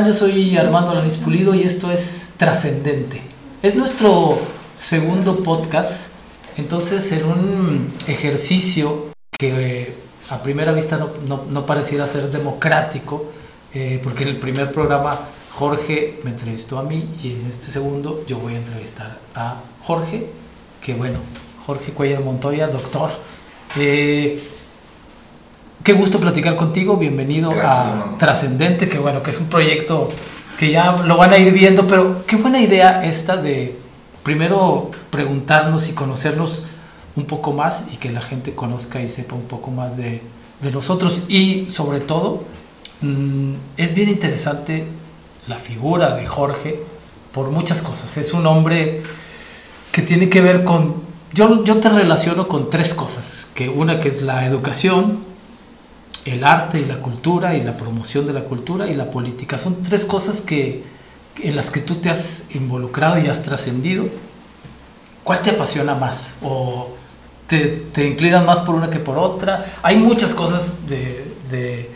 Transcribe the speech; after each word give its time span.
Yo 0.00 0.14
soy 0.14 0.56
Armando 0.56 0.94
Lanis 0.94 1.18
Pulido 1.18 1.54
y 1.54 1.64
esto 1.64 1.92
es 1.92 2.28
Trascendente. 2.38 3.20
Es 3.62 3.74
nuestro 3.74 4.38
segundo 4.78 5.44
podcast, 5.44 6.12
entonces 6.56 7.12
en 7.12 7.26
un 7.26 7.94
ejercicio 8.08 9.10
que 9.38 9.80
eh, 9.82 9.94
a 10.30 10.42
primera 10.42 10.72
vista 10.72 10.98
no, 11.28 11.66
pareciera 11.66 12.06
ser 12.06 12.30
democrático, 12.30 13.26
eh, 13.74 14.00
porque 14.02 14.22
en 14.22 14.30
el 14.30 14.36
primer 14.38 14.72
programa 14.72 15.10
Jorge 15.52 16.18
me 16.24 16.30
entrevistó 16.30 16.78
a 16.78 16.84
mí 16.84 17.06
y 17.22 17.32
en 17.32 17.46
este 17.46 17.66
segundo 17.66 18.24
yo 18.26 18.38
voy 18.38 18.54
a 18.54 18.58
entrevistar 18.58 19.18
a 19.34 19.60
Jorge, 19.84 20.26
que 20.80 20.94
bueno, 20.94 21.18
Jorge 21.66 21.92
Cuellar 21.92 22.22
Montoya, 22.22 22.66
doctor. 22.68 23.10
Eh, 23.78 24.42
qué 25.82 25.92
gusto 25.92 26.18
platicar 26.18 26.56
contigo, 26.56 26.96
bienvenido 26.96 27.52
a 27.60 28.14
Trascendente, 28.18 28.88
que 28.88 28.98
bueno, 28.98 29.22
que 29.22 29.30
es 29.30 29.40
un 29.40 29.48
proyecto 29.48 30.08
que 30.58 30.70
ya 30.70 30.92
lo 31.04 31.16
van 31.16 31.32
a 31.32 31.38
ir 31.38 31.52
viendo, 31.52 31.86
pero 31.86 32.24
qué 32.26 32.36
buena 32.36 32.60
idea 32.60 33.04
esta 33.04 33.36
de 33.36 33.76
primero 34.22 34.90
preguntarnos 35.10 35.88
y 35.88 35.92
conocernos 35.92 36.64
un 37.16 37.24
poco 37.24 37.52
más 37.52 37.86
y 37.92 37.96
que 37.96 38.12
la 38.12 38.20
gente 38.20 38.54
conozca 38.54 39.02
y 39.02 39.08
sepa 39.08 39.34
un 39.34 39.42
poco 39.42 39.70
más 39.70 39.96
de, 39.96 40.22
de 40.60 40.70
nosotros 40.70 41.24
y 41.28 41.68
sobre 41.68 42.00
todo 42.00 42.44
mm, 43.00 43.54
es 43.76 43.94
bien 43.94 44.08
interesante 44.08 44.86
la 45.48 45.58
figura 45.58 46.14
de 46.14 46.26
Jorge 46.26 46.80
por 47.32 47.50
muchas 47.50 47.82
cosas. 47.82 48.16
Es 48.18 48.32
un 48.32 48.46
hombre 48.46 49.02
que 49.90 50.02
tiene 50.02 50.28
que 50.28 50.40
ver 50.40 50.64
con... 50.64 51.10
Yo, 51.34 51.64
yo 51.64 51.80
te 51.80 51.88
relaciono 51.88 52.46
con 52.46 52.70
tres 52.70 52.94
cosas, 52.94 53.50
que 53.54 53.68
una 53.68 54.00
que 54.00 54.08
es 54.08 54.22
la 54.22 54.46
educación, 54.46 55.31
el 56.24 56.44
arte 56.44 56.80
y 56.80 56.84
la 56.84 56.98
cultura 56.98 57.54
y 57.54 57.62
la 57.62 57.76
promoción 57.76 58.26
de 58.26 58.32
la 58.32 58.42
cultura 58.42 58.86
y 58.86 58.94
la 58.94 59.10
política. 59.10 59.58
Son 59.58 59.82
tres 59.82 60.04
cosas 60.04 60.40
que, 60.40 60.84
en 61.42 61.56
las 61.56 61.70
que 61.70 61.80
tú 61.80 61.96
te 61.96 62.10
has 62.10 62.54
involucrado 62.54 63.18
y 63.18 63.28
has 63.28 63.42
trascendido. 63.42 64.06
¿Cuál 65.24 65.42
te 65.42 65.50
apasiona 65.50 65.94
más? 65.94 66.36
¿O 66.42 66.90
te, 67.46 67.66
te 67.92 68.06
inclinas 68.06 68.44
más 68.44 68.60
por 68.60 68.74
una 68.74 68.90
que 68.90 68.98
por 68.98 69.18
otra? 69.18 69.64
Hay 69.82 69.96
muchas 69.96 70.34
cosas 70.34 70.86
de, 70.88 71.90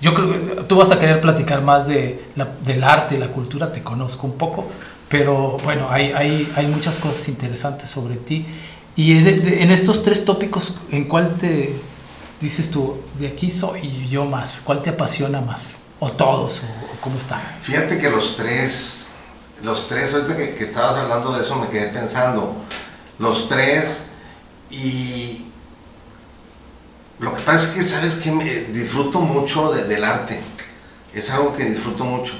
yo 0.00 0.14
creo 0.14 0.32
que 0.32 0.62
tú 0.64 0.76
vas 0.76 0.90
a 0.90 0.98
querer 0.98 1.20
platicar 1.20 1.62
más 1.62 1.86
de 1.86 2.24
del 2.64 2.82
arte 2.82 3.14
y 3.14 3.18
la 3.18 3.28
cultura, 3.28 3.72
te 3.72 3.82
conozco 3.82 4.26
un 4.26 4.32
poco, 4.32 4.64
pero 5.08 5.58
bueno, 5.64 5.88
hay, 5.90 6.12
hay, 6.12 6.50
hay 6.56 6.66
muchas 6.66 6.98
cosas 6.98 7.28
interesantes 7.28 7.90
sobre 7.90 8.16
ti. 8.16 8.46
Y 8.96 9.12
en 9.12 9.70
estos 9.70 10.02
tres 10.02 10.24
tópicos, 10.24 10.76
¿en 10.90 11.04
cuál 11.04 11.34
te 11.34 11.74
dices 12.42 12.70
tú, 12.70 13.00
de 13.18 13.28
aquí 13.28 13.50
soy 13.50 14.08
yo 14.08 14.24
más? 14.24 14.60
¿Cuál 14.64 14.82
te 14.82 14.90
apasiona 14.90 15.40
más? 15.40 15.80
¿O 16.00 16.10
todos? 16.10 16.62
¿O, 16.62 17.00
cómo 17.00 17.16
está? 17.16 17.40
Fíjate 17.62 17.96
que 17.96 18.10
los 18.10 18.36
tres, 18.36 19.06
los 19.62 19.88
tres, 19.88 20.12
ahorita 20.12 20.36
que, 20.36 20.54
que 20.54 20.64
estabas 20.64 20.96
hablando 20.96 21.32
de 21.32 21.42
eso 21.42 21.56
me 21.56 21.68
quedé 21.68 21.86
pensando, 21.86 22.54
los 23.18 23.48
tres 23.48 24.08
y 24.70 25.46
lo 27.20 27.32
que 27.32 27.42
pasa 27.42 27.56
es 27.56 27.66
que, 27.68 27.82
¿sabes 27.84 28.14
que 28.16 28.30
disfruto 28.72 29.20
mucho 29.20 29.70
del 29.70 30.02
arte. 30.02 30.40
Es 31.14 31.30
algo 31.30 31.54
que 31.54 31.64
disfruto 31.64 32.04
mucho. 32.04 32.34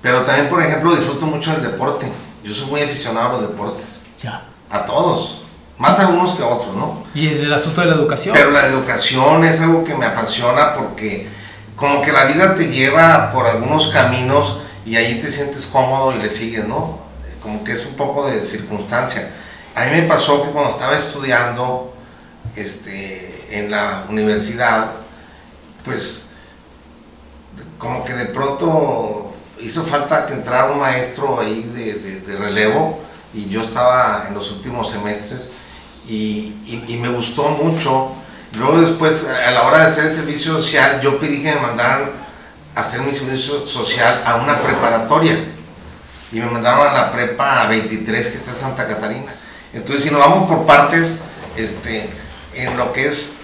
Pero 0.00 0.22
también, 0.22 0.48
por 0.48 0.62
ejemplo, 0.62 0.96
disfruto 0.96 1.26
mucho 1.26 1.50
del 1.52 1.62
deporte. 1.62 2.10
Yo 2.42 2.54
soy 2.54 2.70
muy 2.70 2.80
aficionado 2.80 3.28
a 3.28 3.32
los 3.32 3.50
deportes. 3.50 4.04
Ya. 4.18 4.44
A 4.70 4.86
todos. 4.86 5.42
Más 5.78 5.98
a 6.00 6.08
unos 6.08 6.34
que 6.34 6.42
a 6.42 6.46
otros, 6.46 6.74
¿no? 6.74 7.04
¿Y 7.14 7.28
en 7.28 7.40
el 7.40 7.52
asunto 7.52 7.80
de 7.80 7.86
la 7.86 7.94
educación? 7.94 8.34
Pero 8.36 8.50
la 8.50 8.66
educación 8.66 9.44
es 9.44 9.60
algo 9.60 9.84
que 9.84 9.94
me 9.94 10.06
apasiona 10.06 10.74
porque 10.74 11.28
como 11.76 12.02
que 12.02 12.12
la 12.12 12.24
vida 12.24 12.56
te 12.56 12.68
lleva 12.68 13.30
por 13.30 13.46
algunos 13.46 13.88
caminos 13.88 14.58
y 14.84 14.96
ahí 14.96 15.20
te 15.20 15.30
sientes 15.30 15.66
cómodo 15.66 16.12
y 16.12 16.18
le 16.18 16.30
sigues, 16.30 16.66
¿no? 16.66 16.98
Como 17.42 17.62
que 17.62 17.72
es 17.72 17.86
un 17.86 17.94
poco 17.94 18.26
de 18.26 18.44
circunstancia. 18.44 19.30
A 19.76 19.84
mí 19.84 19.90
me 19.92 20.02
pasó 20.02 20.42
que 20.42 20.50
cuando 20.50 20.72
estaba 20.72 20.96
estudiando, 20.96 21.94
este, 22.56 23.46
en 23.50 23.70
la 23.70 24.04
universidad, 24.08 24.90
pues 25.84 26.30
como 27.78 28.04
que 28.04 28.14
de 28.14 28.26
pronto 28.26 29.32
hizo 29.60 29.84
falta 29.84 30.26
que 30.26 30.34
entrara 30.34 30.72
un 30.72 30.78
maestro 30.78 31.40
ahí 31.40 31.62
de, 31.62 32.36
relevo 32.36 33.00
y 33.34 33.48
yo 33.48 33.62
estaba 33.62 34.26
en 34.28 34.34
los 34.34 34.50
últimos 34.52 34.90
semestres 34.90 35.50
y, 36.08 36.98
me 37.00 37.08
gustó 37.08 37.50
mucho. 37.50 38.12
Luego 38.54 38.80
después, 38.80 39.26
a 39.26 39.50
la 39.50 39.62
hora 39.62 39.78
de 39.78 39.84
hacer 39.84 40.06
el 40.06 40.14
servicio 40.14 40.54
social, 40.54 41.00
yo 41.02 41.18
pedí 41.18 41.42
que 41.42 41.54
me 41.54 41.60
mandaran 41.60 42.10
a 42.74 42.80
hacer 42.80 43.00
mi 43.02 43.12
servicio 43.12 43.66
social 43.66 44.22
a 44.24 44.36
una 44.36 44.58
preparatoria. 44.60 45.36
Y 46.32 46.40
me 46.40 46.46
mandaron 46.46 46.88
a 46.88 46.92
la 46.92 47.12
prepa 47.12 47.66
23 47.68 48.28
que 48.28 48.36
está 48.36 48.50
en 48.52 48.56
Santa 48.56 48.86
Catarina. 48.86 49.32
Entonces, 49.72 50.04
si 50.04 50.10
nos 50.10 50.20
vamos 50.20 50.48
por 50.48 50.66
partes, 50.66 51.20
este, 51.56 52.08
en 52.54 52.76
lo 52.76 52.92
que 52.92 53.06
es 53.06 53.36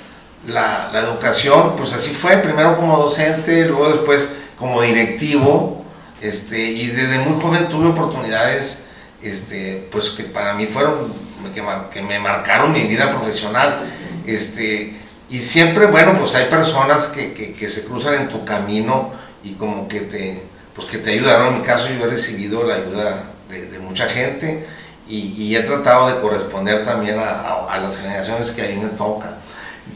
la, 0.46 0.90
educación, 0.94 1.74
pues 1.76 1.92
así 1.92 2.10
fue, 2.10 2.36
primero 2.38 2.76
como 2.76 2.96
docente, 2.98 3.66
luego 3.66 3.90
después 3.90 4.30
como 4.58 4.82
directivo, 4.82 5.84
este, 6.20 6.58
y 6.58 6.86
desde 6.88 7.18
muy 7.18 7.40
joven 7.40 7.68
tuve 7.68 7.88
oportunidades, 7.88 8.84
este, 9.22 9.88
pues 9.90 10.10
que 10.10 10.24
para 10.24 10.54
mí 10.54 10.66
fueron, 10.66 11.12
que, 11.52 12.02
me 12.02 12.18
marcaron 12.18 12.72
mi 12.72 12.84
vida 12.84 13.10
profesional, 13.10 13.80
este, 14.26 14.96
y 15.30 15.40
siempre, 15.40 15.86
bueno, 15.86 16.14
pues 16.18 16.34
hay 16.34 16.46
personas 16.46 17.06
que, 17.06 17.68
se 17.68 17.84
cruzan 17.84 18.14
en 18.14 18.28
tu 18.28 18.44
camino 18.44 19.12
y 19.42 19.52
como 19.52 19.88
que 19.88 20.00
te, 20.00 20.42
pues 20.74 20.86
que 20.86 20.98
te 20.98 21.10
ayudaron, 21.10 21.54
en 21.54 21.60
mi 21.60 21.66
caso 21.66 21.88
yo 21.88 22.04
he 22.04 22.08
recibido 22.08 22.64
la 22.64 22.76
ayuda 22.76 23.24
de, 23.48 23.78
mucha 23.78 24.08
gente, 24.08 24.66
y, 25.08 25.54
he 25.54 25.60
tratado 25.60 26.08
de 26.08 26.20
corresponder 26.20 26.84
también 26.84 27.18
a, 27.18 27.66
a 27.68 27.78
las 27.78 27.98
generaciones 27.98 28.50
que 28.50 28.62
a 28.62 28.68
mí 28.68 28.76
me 28.76 28.88
tocan 28.88 29.34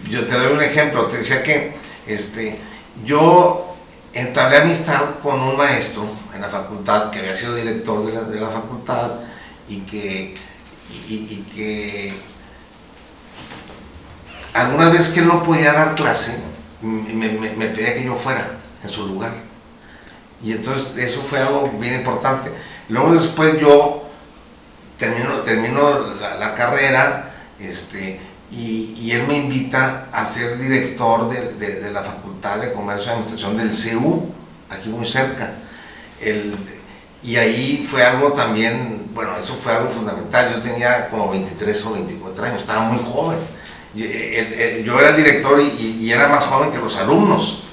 yo 0.09 0.27
te 0.27 0.35
doy 0.35 0.53
un 0.53 0.63
ejemplo, 0.63 1.07
te 1.07 1.19
decía 1.19 1.43
que 1.43 1.73
este, 2.07 2.59
yo 3.05 3.75
entablé 4.13 4.59
amistad 4.59 5.17
con 5.23 5.41
un 5.41 5.57
maestro 5.57 6.05
en 6.35 6.41
la 6.41 6.49
facultad 6.49 7.11
que 7.11 7.21
había 7.21 7.35
sido 7.35 7.55
director 7.55 8.05
de 8.31 8.41
la, 8.41 8.49
facultad 8.49 9.13
y 9.69 9.81
que, 9.81 10.35
y, 10.91 11.45
que 11.55 12.13
alguna 14.55 14.89
vez 14.89 15.09
que 15.11 15.23
no 15.23 15.43
podía 15.43 15.73
dar 15.73 15.95
clase, 15.95 16.39
me, 16.83 17.29
pedía 17.29 17.95
que 17.95 18.05
yo 18.05 18.15
fuera 18.17 18.59
en 18.83 18.89
su 18.89 19.07
lugar. 19.07 19.33
Y 20.43 20.53
entonces 20.53 20.97
eso 20.97 21.23
fue 21.23 21.41
algo 21.41 21.71
bien 21.79 21.95
importante. 21.95 22.51
Luego 22.89 23.13
después 23.13 23.61
yo 23.61 24.09
termino, 24.97 25.41
termino 25.41 26.15
la, 26.21 26.55
carrera, 26.55 27.33
este, 27.59 28.21
y, 28.51 29.11
él 29.11 29.27
me 29.27 29.37
invita 29.37 30.07
a 30.13 30.25
ser 30.25 30.59
director 30.59 31.29
de, 31.29 31.91
la 31.91 32.03
Facultad 32.03 32.59
de 32.59 32.73
Comercio 32.73 33.11
y 33.11 33.15
Administración 33.15 33.57
del 33.57 33.75
CEU, 33.75 34.33
aquí 34.71 34.89
muy 34.89 35.07
cerca. 35.07 35.55
Y 37.23 37.37
ahí 37.37 37.87
fue 37.89 38.05
algo 38.05 38.33
también, 38.33 39.11
bueno, 39.13 39.37
eso 39.37 39.55
fue 39.55 39.73
algo 39.73 39.91
fundamental. 39.91 40.53
Yo 40.55 40.61
tenía 40.61 41.09
como 41.09 41.31
23 41.31 41.87
o 41.87 41.93
24 41.93 42.45
años, 42.45 42.63
estaba 42.63 42.81
muy 42.81 42.99
joven. 42.99 43.39
Yo, 43.95 44.05
eh, 44.05 44.85
era 44.87 45.11
el 45.11 45.17
director 45.17 45.61
y, 45.61 46.11
era 46.11 46.29
más 46.29 46.45
joven 46.45 46.71
que 46.71 46.79
los 46.79 46.97
alumnos 46.97 47.65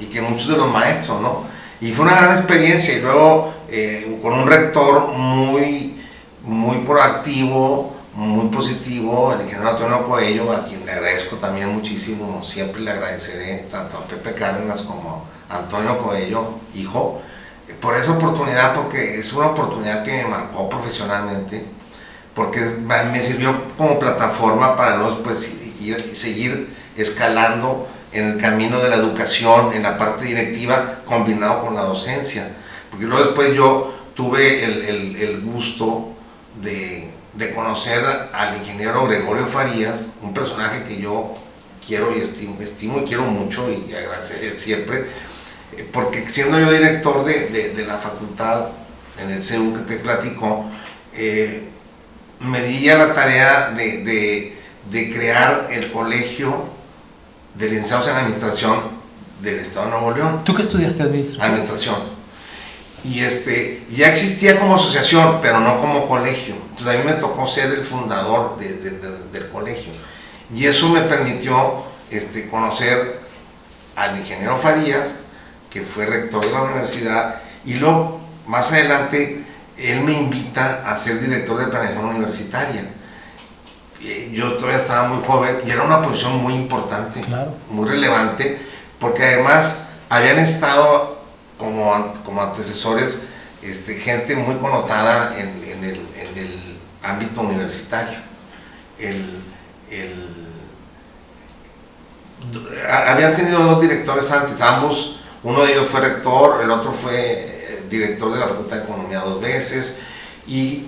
y 0.00 0.06
que 0.06 0.20
muchos 0.20 0.48
de 0.48 0.56
los 0.56 0.70
maestros, 0.70 1.20
¿no? 1.20 1.44
Y 1.80 1.92
fue 1.92 2.04
una 2.04 2.16
gran 2.16 2.36
experiencia 2.36 2.96
y 2.96 3.00
luego 3.00 3.54
eh, 3.68 4.18
con 4.22 4.34
un 4.34 4.46
rector 4.46 5.08
muy, 5.08 6.00
muy 6.42 6.78
proactivo, 6.78 7.94
muy 8.14 8.48
positivo, 8.48 9.32
el 9.32 9.42
ingeniero 9.42 9.70
Antonio 9.70 10.06
Coello, 10.06 10.52
a 10.52 10.64
quien 10.64 10.84
le 10.84 10.92
agradezco 10.92 11.36
también 11.36 11.74
muchísimo, 11.74 12.42
siempre 12.44 12.80
le 12.80 12.90
agradeceré 12.90 13.66
tanto 13.70 13.98
a 13.98 14.04
Pepe 14.04 14.34
Cárdenas 14.34 14.82
como 14.82 15.24
a 15.48 15.58
Antonio 15.58 15.98
Coello, 15.98 16.54
hijo, 16.74 17.20
por 17.84 17.94
esa 17.94 18.12
oportunidad, 18.12 18.74
porque 18.74 19.18
es 19.18 19.32
una 19.32 19.48
oportunidad 19.48 20.02
que 20.02 20.12
me 20.12 20.24
marcó 20.24 20.68
profesionalmente, 20.68 21.64
porque 22.34 22.60
me 22.60 23.22
sirvió 23.22 23.54
como 23.78 23.98
plataforma 24.00 24.74
para 24.74 24.96
luego 24.96 25.22
pues, 25.22 25.52
seguir 26.14 26.74
escalando 26.96 27.86
en 28.12 28.32
el 28.32 28.38
camino 28.40 28.80
de 28.80 28.88
la 28.88 28.96
educación, 28.96 29.72
en 29.72 29.84
la 29.84 29.96
parte 29.98 30.24
directiva, 30.24 31.00
combinado 31.04 31.60
con 31.60 31.76
la 31.76 31.82
docencia. 31.82 32.56
Porque 32.90 33.06
luego 33.06 33.24
después 33.24 33.54
yo 33.54 33.94
tuve 34.14 34.64
el, 34.64 35.16
el 35.16 35.40
gusto 35.42 36.08
de 36.60 37.14
de 37.36 37.52
conocer 37.52 38.04
al 38.32 38.56
ingeniero 38.56 39.06
Gregorio 39.06 39.46
Farías, 39.46 40.08
un 40.22 40.32
personaje 40.32 40.84
que 40.84 41.00
yo 41.00 41.34
quiero 41.84 42.16
y 42.16 42.20
estimo, 42.20 42.56
estimo 42.60 43.00
y 43.00 43.04
quiero 43.04 43.24
mucho 43.24 43.68
y 43.70 43.92
agradecer 43.92 44.54
siempre, 44.54 45.06
porque 45.92 46.28
siendo 46.28 46.58
yo 46.58 46.70
director 46.70 47.24
de, 47.24 47.84
la 47.86 47.98
facultad 47.98 48.68
en 49.18 49.30
el 49.30 49.42
CEU 49.42 49.74
que 49.74 49.80
te 49.80 49.96
platico, 49.96 50.66
eh, 51.14 51.68
me 52.40 52.60
di 52.62 52.88
a 52.88 52.98
la 52.98 53.14
tarea 53.14 53.70
de, 53.70 54.56
crear 55.12 55.68
el 55.70 55.90
colegio 55.92 56.64
de 57.54 57.68
licenciados 57.68 58.08
en 58.08 58.16
administración 58.16 58.80
del 59.40 59.58
Estado 59.60 59.86
de 59.86 59.92
Nuevo 59.92 60.10
León. 60.12 60.44
¿Tú 60.44 60.54
qué 60.54 60.62
estudiaste 60.62 61.02
administración? 61.02 61.50
Administración. 61.50 61.96
Y 63.04 63.20
este, 63.20 63.84
ya 63.94 64.08
existía 64.08 64.58
como 64.58 64.76
asociación, 64.76 65.40
pero 65.42 65.60
no 65.60 65.78
como 65.80 66.08
colegio. 66.08 66.54
Entonces 66.70 66.86
a 66.86 66.98
mí 66.98 67.04
me 67.04 67.12
tocó 67.14 67.46
ser 67.46 67.72
el 67.72 67.84
fundador 67.84 68.58
de, 68.58 68.78
de, 68.78 68.90
del 69.32 69.48
colegio. 69.50 69.92
Y 70.54 70.66
eso 70.66 70.88
me 70.88 71.02
permitió 71.02 71.84
este, 72.10 72.48
conocer 72.48 73.20
al 73.96 74.16
ingeniero 74.18 74.56
Farías, 74.56 75.14
que 75.74 75.82
fue 75.82 76.06
rector 76.06 76.42
de 76.42 76.52
la 76.52 76.62
universidad, 76.62 77.40
y 77.66 77.74
luego, 77.74 78.20
más 78.46 78.70
adelante, 78.70 79.44
él 79.76 80.02
me 80.02 80.12
invita 80.12 80.88
a 80.88 80.96
ser 80.96 81.20
director 81.20 81.58
de 81.58 81.66
planeación 81.66 82.04
universitaria. 82.04 82.92
Yo 84.32 84.52
todavía 84.54 84.78
estaba 84.78 85.08
muy 85.08 85.26
joven 85.26 85.58
y 85.66 85.70
era 85.70 85.82
una 85.82 86.00
posición 86.00 86.36
muy 86.36 86.54
importante, 86.54 87.24
muy 87.70 87.88
relevante, 87.88 88.60
porque 89.00 89.24
además 89.24 89.86
habían 90.08 90.38
estado 90.38 91.18
como, 91.58 92.14
como 92.24 92.40
antecesores 92.40 93.22
este, 93.60 93.94
gente 93.94 94.36
muy 94.36 94.54
connotada 94.56 95.36
en, 95.36 95.48
en, 95.66 95.84
el, 95.84 95.96
en 96.16 96.38
el, 96.38 96.74
ámbito 97.02 97.42
universitario. 97.42 98.18
El, 98.98 99.42
el, 99.90 100.34
habían 102.90 103.36
tenido 103.36 103.62
dos 103.62 103.82
directores 103.82 104.30
antes, 104.30 104.60
ambos, 104.62 105.20
uno 105.44 105.62
de 105.62 105.72
ellos 105.72 105.86
fue 105.86 106.00
rector, 106.00 106.62
el 106.62 106.70
otro 106.70 106.92
fue 106.92 107.14
eh, 107.14 107.82
director 107.88 108.32
de 108.32 108.40
la 108.40 108.48
Facultad 108.48 108.78
de 108.78 108.84
Economía 108.84 109.20
dos 109.20 109.40
veces, 109.40 109.96
y, 110.46 110.86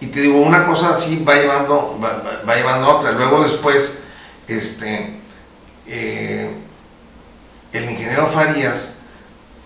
te 0.00 0.20
digo, 0.20 0.38
una 0.38 0.66
cosa 0.66 0.94
así 0.94 1.22
va 1.22 1.34
llevando, 1.34 1.98
va, 2.02 2.42
va 2.48 2.56
llevando 2.56 2.86
a 2.86 2.96
otra. 2.96 3.12
Luego 3.12 3.42
después, 3.42 4.02
este, 4.48 5.20
eh, 5.86 6.50
el 7.72 7.90
ingeniero 7.90 8.26
Farías 8.26 8.96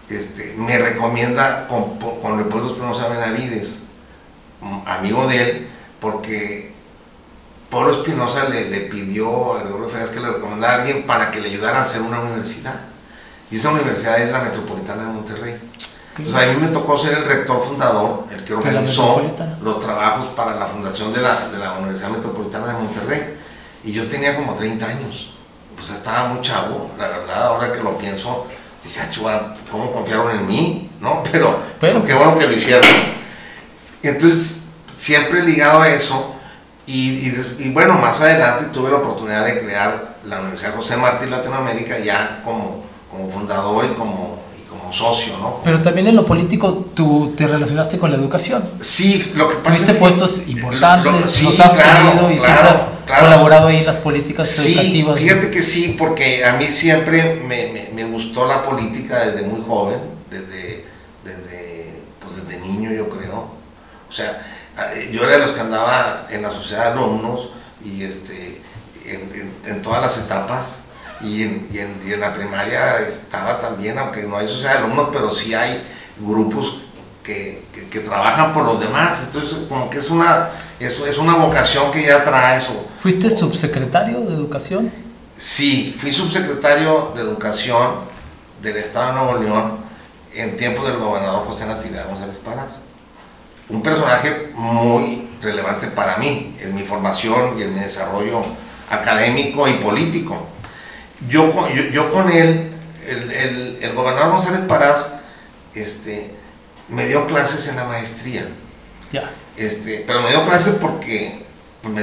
este, 0.09 0.55
me 0.57 0.79
recomienda 0.79 1.67
con, 1.69 1.99
con 1.99 2.37
Leopoldo 2.37 2.69
Espinosa 2.69 3.09
Benavides, 3.09 3.85
amigo 4.87 5.27
de 5.29 5.43
él, 5.43 5.69
porque 6.01 6.73
Pablo 7.71 7.93
Espinosa 7.93 8.49
le, 8.49 8.69
le, 8.69 8.81
pidió 8.81 9.55
a 9.55 9.63
Gregorio 9.63 9.89
Farías 9.89 10.11
que 10.11 10.21
le 10.21 10.29
recomendara 10.29 10.75
a 10.75 10.77
alguien 10.79 11.07
para 11.07 11.31
que 11.31 11.41
le 11.41 11.51
ayudara 11.51 11.79
a 11.79 11.83
hacer 11.83 12.03
una 12.03 12.21
universidad. 12.21 12.94
Y 13.55 13.57
esa 13.57 13.71
universidad 13.71 14.21
es 14.21 14.33
la 14.33 14.41
Metropolitana 14.41 15.05
de 15.05 15.09
Monterrey. 15.11 15.55
Entonces 16.19 16.35
a 16.43 16.47
mí 16.47 16.61
me 16.61 16.67
tocó 16.73 16.99
ser 16.99 17.19
el 17.19 17.25
rector 17.25 17.63
fundador, 17.63 18.25
el 18.35 18.43
que 18.43 18.53
organizó 18.53 19.23
los 19.63 19.79
trabajos 19.79 20.27
para 20.35 20.57
la 20.57 20.67
fundación 20.67 21.13
de 21.13 21.21
la, 21.23 21.51
de 21.51 21.59
la 21.59 21.75
Universidad 21.75 22.09
Metropolitana 22.09 22.67
de 22.67 22.73
Monterrey. 22.73 23.37
Y 23.85 23.93
yo 23.93 24.09
tenía 24.09 24.35
como 24.35 24.55
30 24.55 24.85
años. 24.85 25.35
Pues 25.77 25.89
estaba 25.91 26.31
muy 26.31 26.41
chavo, 26.41 26.91
la 26.99 27.07
verdad, 27.07 27.45
ahora 27.45 27.73
que 27.73 27.81
lo 27.81 27.97
pienso, 27.97 28.45
dije, 28.83 28.99
ah, 29.01 29.09
chihuahua, 29.09 29.55
¿cómo 29.71 29.89
confiaron 29.93 30.33
en 30.33 30.49
mí? 30.49 30.91
¿No? 31.01 31.23
Pero, 31.31 31.61
Pero 31.79 32.05
qué 32.05 32.13
bueno 32.13 32.37
que 32.37 32.49
lo 32.49 32.55
hicieron. 32.55 32.83
Entonces, 34.03 34.63
siempre 34.99 35.45
ligado 35.45 35.83
a 35.83 35.91
eso, 35.91 36.35
y, 36.87 37.33
y, 37.61 37.71
bueno, 37.71 37.95
más 37.95 38.21
adelante 38.21 38.65
tuve 38.73 38.91
la 38.91 38.97
oportunidad 38.97 39.45
de 39.45 39.61
crear 39.61 40.17
la 40.25 40.41
Universidad 40.41 40.75
José 40.75 40.97
Martí 40.97 41.27
Latinoamérica 41.27 42.01
ya 42.01 42.41
como, 42.45 42.85
como 43.15 43.31
fundador 43.31 43.85
y 43.85 43.95
como, 43.95 44.39
y 44.59 44.69
como 44.69 44.93
socio, 44.93 45.39
¿no? 45.39 45.61
Pero 45.63 45.81
también 45.81 46.09
en 46.09 46.17
lo 46.17 46.25
político 46.27 46.87
tú 46.95 47.33
te 47.37 47.47
relacionaste 47.47 47.99
con 47.99 48.11
la 48.11 48.17
educación. 48.17 48.65
Sí, 48.81 49.33
lo 49.37 49.49
que 49.49 49.57
pasa 49.57 49.71
Tuviste 49.71 49.93
es 49.93 49.99
puestos 49.99 50.49
importantes, 50.49 51.13
lo, 51.13 51.27
sí, 51.27 51.45
los 51.45 51.61
has 51.61 51.75
claro, 51.75 52.11
tenido 52.11 52.33
y 52.33 52.37
claro, 52.37 52.39
siempre 52.39 52.69
has 52.69 52.87
claro. 53.07 53.25
colaborado 53.25 53.69
ahí 53.69 53.77
en 53.79 53.87
las 53.87 53.99
políticas 53.99 54.49
sí, 54.49 54.73
educativas. 54.73 55.21
Fíjate 55.21 55.51
que 55.51 55.63
sí, 55.63 55.95
porque 55.97 56.45
a 56.45 56.55
mí 56.55 56.67
siempre 56.67 57.41
me, 57.47 57.69
me, 57.69 57.89
me 57.95 58.05
gustó 58.11 58.47
la 58.47 58.63
política 58.63 59.25
desde 59.27 59.47
muy 59.47 59.63
joven, 59.67 59.99
desde, 60.31 60.85
desde, 61.25 62.01
pues 62.21 62.45
desde 62.45 62.61
niño 62.61 62.91
yo 62.93 63.09
creo. 63.09 63.49
O 64.09 64.13
sea, 64.13 64.45
yo 65.13 65.23
era 65.23 65.33
de 65.33 65.39
los 65.39 65.53
que 65.53 65.61
andaba 65.61 66.27
en 66.31 66.43
la 66.43 66.51
sociedad 66.51 66.87
de 66.87 67.01
alumnos 67.01 67.51
y 67.85 68.03
este, 68.03 68.61
en, 69.05 69.21
en, 69.35 69.73
en 69.73 69.83
todas 69.83 70.03
las 70.03 70.19
etapas 70.19 70.84
y 71.21 71.43
en, 71.43 71.69
y, 71.73 72.09
y 72.09 72.13
en, 72.13 72.21
la 72.21 72.33
primaria 72.33 72.99
estaba 72.99 73.59
también, 73.61 73.99
aunque 73.99 74.23
no 74.25 74.37
hay 74.37 74.49
sociedad 74.49 74.73
de 74.73 74.79
alumnos, 74.79 75.09
pero 75.13 75.31
sí 75.35 75.55
hay 75.55 75.83
grupos 76.19 76.79
que, 77.23 77.65
que, 77.73 77.89
que 77.89 78.01
trabajan 78.01 78.53
por 78.53 78.65
los 78.65 78.81
demás, 78.81 79.23
entonces 79.25 79.67
como 79.69 79.89
que 79.89 79.99
es 79.99 80.11
una, 80.11 80.51
es, 80.79 80.99
es 81.01 81.19
una 81.19 81.37
vocación 81.37 81.91
que 81.91 82.03
ya 82.03 82.25
traes. 82.25 82.69
O, 82.71 82.87
¿Fuiste 83.03 83.31
subsecretario 83.31 84.21
de 84.21 84.35
Educación? 84.35 84.93
Sí, 85.37 85.95
fui 85.99 86.13
subsecretario 86.13 87.13
de 87.15 87.23
Educación 87.23 88.15
del 88.63 88.77
Estado 88.77 89.09
de 89.09 89.13
Nuevo 89.15 89.43
León 89.43 89.79
en 90.35 90.57
tiempo 90.57 90.85
del 90.87 90.99
gobernador 90.99 91.45
José 91.45 91.67
Natividad 91.67 92.07
González 92.09 92.39
Paras 92.39 92.85
un 93.69 93.83
personaje 93.83 94.51
muy 94.55 95.29
relevante 95.41 95.89
para 95.89 96.19
mí, 96.19 96.55
en 96.61 96.75
mi 96.75 96.83
formación 96.83 97.59
y 97.59 97.63
en 97.63 97.73
mi 97.73 97.81
desarrollo 97.81 98.43
académico 98.91 99.67
y 99.69 99.75
político. 99.75 100.47
Yo, 101.29 101.51
yo, 101.75 101.83
yo 101.85 102.11
con 102.11 102.31
él, 102.31 102.73
el, 103.09 103.31
el, 103.31 103.79
el, 103.83 103.93
gobernador 103.95 104.33
González 104.33 104.61
Parás, 104.63 105.17
este, 105.75 106.35
me 106.89 107.07
dio 107.07 107.27
clases 107.27 107.69
en 107.69 107.77
la 107.77 107.85
maestría. 107.85 108.47
Ya. 109.13 109.31
Este, 109.57 110.05
pero 110.07 110.23
me 110.23 110.31
dio 110.31 110.45
clases 110.45 110.75
porque 110.81 111.45
pues 111.83 111.95
me, 111.95 112.03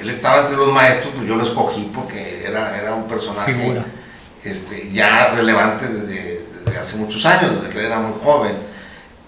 él 0.00 0.10
estaba 0.10 0.42
entre 0.42 0.56
los 0.56 0.72
maestros, 0.72 1.12
pues 1.14 1.26
yo 1.26 1.36
lo 1.36 1.42
escogí 1.42 1.90
porque 1.94 2.44
era, 2.46 2.78
era 2.78 2.94
un 2.94 3.08
personaje 3.08 3.82
este, 4.44 4.90
ya 4.92 5.28
relevante 5.34 5.86
desde, 5.88 6.44
desde 6.64 6.78
hace 6.78 6.96
muchos 6.96 7.24
años, 7.26 7.56
desde 7.56 7.72
que 7.72 7.78
él 7.78 7.86
era 7.86 7.98
muy 8.00 8.14
joven 8.22 8.70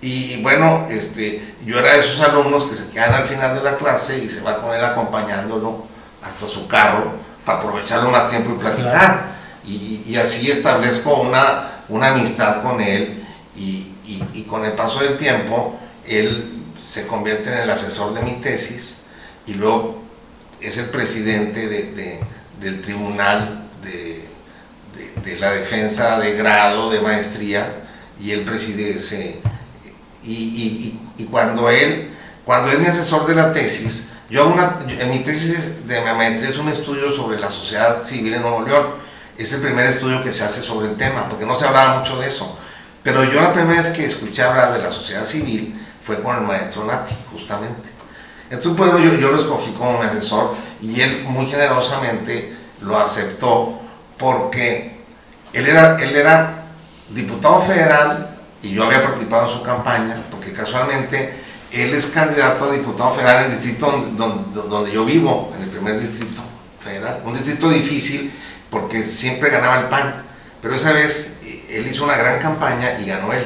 y 0.03 0.43
bueno, 0.43 0.89
este, 0.91 1.55
yo 1.65 1.79
era 1.79 1.93
de 1.93 2.01
esos 2.01 2.21
alumnos 2.21 2.65
que 2.65 2.75
se 2.75 2.91
quedan 2.91 3.15
al 3.15 3.29
final 3.29 3.55
de 3.55 3.63
la 3.63 3.77
clase 3.77 4.19
y 4.19 4.29
se 4.29 4.41
va 4.41 4.61
con 4.61 4.75
él 4.75 4.85
acompañándolo 4.85 5.87
hasta 6.21 6.45
su 6.45 6.67
carro 6.67 7.13
para 7.47 7.59
aprovecharlo 7.59 8.11
más 8.11 8.29
tiempo 8.29 8.51
y 8.51 8.59
platicar. 8.59 8.91
Claro. 8.91 9.21
Y, 9.67 10.17
así 10.17 10.51
establezco 10.51 11.21
una, 11.21 11.85
una 11.89 12.09
amistad 12.09 12.63
con 12.63 12.81
él 12.81 13.23
y, 13.57 13.93
y, 14.07 14.43
con 14.43 14.65
el 14.65 14.73
paso 14.73 15.01
del 15.01 15.17
tiempo 15.17 15.79
él 16.07 16.65
se 16.85 17.07
convierte 17.07 17.53
en 17.53 17.61
el 17.61 17.71
asesor 17.71 18.13
de 18.13 18.23
mi 18.23 18.41
tesis 18.41 19.03
y 19.47 19.55
luego 19.55 20.03
es 20.61 20.79
el 20.79 20.87
presidente 20.87 21.69
de, 21.69 21.93
de, 21.93 22.21
del 22.61 22.83
tribunal 22.83 23.69
de, 23.83 24.27
de, 25.25 25.37
la 25.37 25.53
defensa 25.53 26.19
de 26.19 26.35
grado 26.35 26.91
de 26.91 27.01
maestría 27.01 27.85
y 28.21 28.33
él 28.33 28.43
preside 28.43 28.97
ese 28.97 29.41
y, 30.25 30.33
y, 30.33 31.01
y, 31.19 31.25
cuando 31.25 31.71
él, 31.71 32.11
cuando 32.45 32.71
es 32.71 32.79
mi 32.79 32.87
asesor 32.87 33.27
de 33.27 33.35
la 33.35 33.53
tesis, 33.53 34.05
yo 34.31 34.43
hago 34.43 34.55
una, 34.55 34.79
en 34.89 35.11
mi 35.11 35.19
tesis 35.19 35.87
de 35.87 36.01
mi 36.01 36.07
maestría 36.07 36.49
es 36.49 36.59
un 36.59 36.69
estudio 36.69 37.13
sobre 37.13 37.39
la 37.39 37.51
sociedad 37.51 38.03
civil 38.05 38.35
en 38.35 38.43
Nuevo 38.43 38.63
León. 38.63 38.87
Es 39.39 39.53
el 39.53 39.61
primer 39.61 39.87
estudio 39.87 40.23
que 40.23 40.33
se 40.33 40.45
hace 40.45 40.61
sobre 40.61 40.89
el 40.89 40.97
tema, 40.97 41.29
porque 41.29 41.47
no 41.47 41.59
se 41.59 41.67
hablaba 41.67 41.99
mucho 41.99 42.19
de 42.21 42.29
eso. 42.29 42.59
Pero 43.03 43.25
yo 43.25 43.41
la 43.41 43.53
primera 43.53 43.81
vez 43.81 43.91
que 43.91 44.05
escuché 44.05 44.43
hablar 44.43 44.73
de 44.73 44.81
la 44.81 44.91
sociedad 44.91 45.25
civil 45.25 45.79
fue 46.01 46.23
con 46.23 46.37
el 46.37 46.43
maestro 46.43 46.85
Nati, 46.85 47.15
justamente. 47.33 47.91
Entonces, 48.51 48.77
bueno, 48.77 48.99
yo, 48.99 49.15
yo 49.15 49.31
lo 49.31 49.39
escogí 49.39 49.73
como 49.73 49.99
mi 49.99 50.07
asesor 50.07 50.55
y 50.81 51.01
él 51.01 51.25
muy 51.25 51.47
generosamente 51.47 52.55
lo 52.83 52.99
aceptó 52.99 53.81
porque 54.19 55.01
él 55.53 55.67
era, 55.67 56.01
él 56.01 56.15
era 56.15 56.65
diputado 57.11 57.61
federal 57.61 58.37
y 58.63 58.71
yo 58.71 58.85
había 58.85 59.03
participado 59.03 59.47
en 59.47 59.59
su 59.59 59.63
campaña, 59.63 60.15
porque 60.31 60.53
casualmente 60.53 61.35
él 61.73 61.95
es 61.95 62.07
candidato 62.07 62.67
a 62.67 62.73
diputado 62.73 63.13
federal 63.13 63.45
en 63.45 63.53
el 63.53 63.57
distrito 63.59 64.11
donde, 64.15 64.93
yo 64.93 65.05
vivo, 65.05 65.53
en 65.57 65.63
el 65.65 65.71
primer 65.71 65.99
distrito 65.99 66.43
federal. 66.79 67.23
Un 67.25 67.35
distrito 67.35 67.69
difícil 67.69 68.33
porque 68.73 69.05
siempre 69.05 69.51
ganaba 69.51 69.81
el 69.81 69.89
PAN, 69.89 70.25
pero 70.63 70.75
esa 70.75 70.93
vez 70.93 71.37
eh, 71.45 71.77
él 71.77 71.87
hizo 71.87 72.05
una 72.05 72.17
gran 72.17 72.41
campaña 72.41 72.99
y 72.99 73.05
ganó 73.05 73.33
él. 73.35 73.45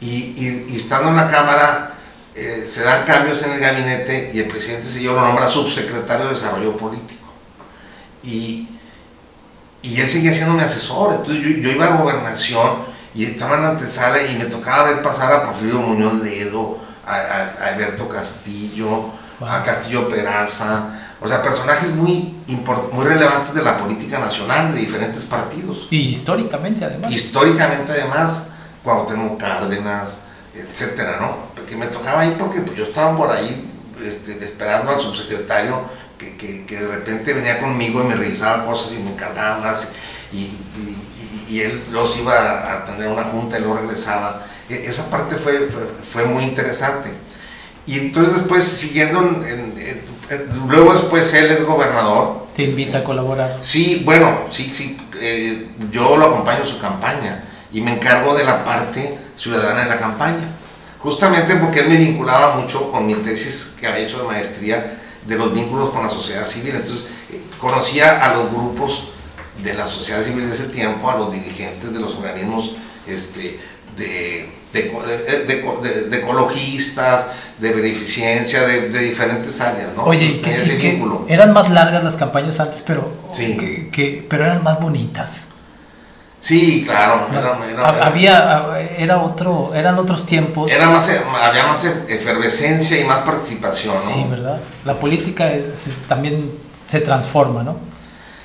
Y, 0.00 0.06
y, 0.36 0.66
y 0.68 0.76
estando 0.76 1.08
en 1.08 1.16
la 1.16 1.30
Cámara, 1.30 1.94
eh, 2.34 2.68
se 2.70 2.82
dan 2.82 3.06
cambios 3.06 3.42
en 3.42 3.52
el 3.52 3.60
gabinete 3.60 4.30
y 4.34 4.40
el 4.40 4.48
presidente 4.48 4.86
Sillo 4.86 5.14
lo 5.14 5.22
nombra 5.22 5.48
subsecretario 5.48 6.26
de 6.26 6.32
Desarrollo 6.32 6.76
Político. 6.76 7.26
Y, 8.22 8.68
y 9.80 10.00
él 10.00 10.06
seguía 10.06 10.34
siendo 10.34 10.52
mi 10.52 10.62
asesor, 10.62 11.14
entonces 11.14 11.42
yo, 11.42 11.48
yo 11.48 11.70
iba 11.70 11.86
a 11.86 11.96
gobernación 11.96 12.84
y 13.14 13.24
estaba 13.24 13.56
en 13.56 13.62
la 13.62 13.70
antesala 13.70 14.22
y 14.22 14.36
me 14.36 14.44
tocaba 14.44 14.90
ver 14.90 15.02
pasar 15.02 15.32
a 15.32 15.44
Porfirio 15.44 15.78
Muñoz 15.78 16.22
Ledo, 16.22 16.78
a, 17.06 17.14
a, 17.14 17.64
a 17.64 17.68
Alberto 17.72 18.06
Castillo, 18.06 19.10
wow. 19.40 19.48
a 19.48 19.62
Castillo 19.62 20.06
Peraza, 20.06 21.07
o 21.20 21.28
sea, 21.28 21.42
personajes 21.42 21.90
muy, 21.90 22.36
muy 22.92 23.04
relevantes 23.04 23.54
de 23.54 23.62
la 23.62 23.76
política 23.76 24.18
nacional, 24.18 24.72
de 24.72 24.80
diferentes 24.80 25.24
partidos. 25.24 25.88
Y 25.90 25.98
históricamente 25.98 26.84
además. 26.84 27.12
Históricamente 27.12 27.92
además, 27.92 28.46
Cuauhtémoc 28.84 29.38
Cárdenas, 29.38 30.18
etcétera, 30.54 31.18
¿no? 31.20 31.36
Porque 31.54 31.76
me 31.76 31.86
tocaba 31.86 32.20
ahí 32.20 32.36
porque 32.38 32.60
pues, 32.60 32.76
yo 32.76 32.84
estaba 32.84 33.16
por 33.16 33.30
ahí 33.30 33.68
este, 34.04 34.38
esperando 34.42 34.92
al 34.92 35.00
subsecretario 35.00 35.82
que, 36.16 36.36
que, 36.36 36.64
que, 36.66 36.76
de 36.76 36.88
repente 36.88 37.32
venía 37.32 37.60
conmigo 37.60 38.02
y 38.02 38.06
me 38.06 38.14
revisaba 38.14 38.64
cosas 38.64 38.92
y 38.94 39.02
me 39.02 39.10
encargaba 39.10 39.58
más. 39.58 39.88
y, 40.32 40.50
y, 41.48 41.60
él 41.60 41.82
los 41.92 42.16
iba 42.18 42.74
a 42.74 42.84
tener 42.84 43.08
una 43.08 43.24
junta 43.24 43.58
y 43.58 43.62
luego 43.62 43.78
regresaba. 43.78 44.44
E, 44.68 44.84
esa 44.86 45.08
parte 45.10 45.36
fue, 45.36 45.68
fue, 46.10 46.24
muy 46.24 46.44
interesante. 46.44 47.10
Y 47.86 47.98
entonces 47.98 48.34
después, 48.34 48.64
siguiendo, 48.64 49.20
en, 49.46 49.74
luego 50.68 50.92
después 50.92 51.32
él 51.34 51.50
es 51.50 51.64
gobernador. 51.64 52.48
Te 52.54 52.64
invita 52.64 52.98
a 52.98 53.04
colaborar. 53.04 53.58
Sí, 53.60 54.02
bueno, 54.04 54.46
sí, 54.50 54.70
sí, 54.74 54.96
eh, 55.20 55.68
yo 55.90 56.16
lo 56.16 56.26
acompaño 56.26 56.60
en 56.62 56.66
su 56.66 56.78
campaña 56.78 57.44
y 57.72 57.80
me 57.80 57.92
encargo 57.92 58.34
de 58.34 58.44
la 58.44 58.64
parte 58.64 59.16
ciudadana 59.36 59.84
de 59.84 59.88
la 59.88 59.98
campaña. 59.98 60.48
Justamente 60.98 61.54
porque 61.56 61.80
él 61.80 61.88
me 61.88 61.96
vinculaba 61.96 62.56
mucho 62.56 62.90
con 62.90 63.06
mi 63.06 63.14
tesis 63.14 63.74
que 63.78 63.86
había 63.86 64.04
hecho 64.04 64.18
de 64.18 64.24
maestría 64.24 64.98
de 65.24 65.36
los 65.36 65.54
vínculos 65.54 65.90
con 65.90 66.02
la 66.02 66.10
sociedad 66.10 66.44
civil. 66.44 66.74
Entonces, 66.74 67.06
eh, 67.30 67.40
conocía 67.58 68.24
a 68.24 68.34
los 68.34 68.50
grupos 68.50 69.04
de 69.62 69.74
la 69.74 69.86
sociedad 69.86 70.22
civil 70.22 70.48
de 70.48 70.54
ese 70.54 70.68
tiempo, 70.68 71.10
a 71.10 71.16
los 71.16 71.32
dirigentes 71.32 71.92
de 71.92 72.00
los 72.00 72.14
organismos 72.14 72.72
este, 73.06 73.60
de, 73.96 74.57
de, 74.72 76.18
ecologistas, 76.18 77.26
de 77.58 77.72
beneficencia, 77.72 78.62
de, 78.62 78.88
diferentes 78.98 79.60
áreas, 79.60 79.90
¿no? 79.96 80.04
Oye, 80.04 80.24
y 80.24 80.38
que, 80.38 81.02
eran 81.28 81.52
más 81.52 81.68
largas 81.70 82.04
las 82.04 82.16
campañas 82.16 82.60
antes, 82.60 82.82
pero, 82.86 83.12
que, 83.34 84.26
pero 84.28 84.44
eran 84.44 84.62
más 84.62 84.80
bonitas. 84.80 85.48
Sí, 86.40 86.84
claro. 86.86 87.26
había, 88.00 88.78
era 88.96 89.18
otro, 89.18 89.72
eran 89.74 89.98
otros 89.98 90.24
tiempos. 90.24 90.70
Era 90.70 90.88
más, 90.88 91.08
había 91.08 91.66
más 91.66 91.84
efervescencia 91.84 93.00
y 93.00 93.04
más 93.04 93.18
participación, 93.18 93.94
¿no? 93.94 94.00
Sí, 94.00 94.26
¿verdad? 94.30 94.60
La 94.84 94.94
política 94.94 95.50
también 96.06 96.52
se 96.86 97.00
transforma, 97.00 97.64
¿no? 97.64 97.76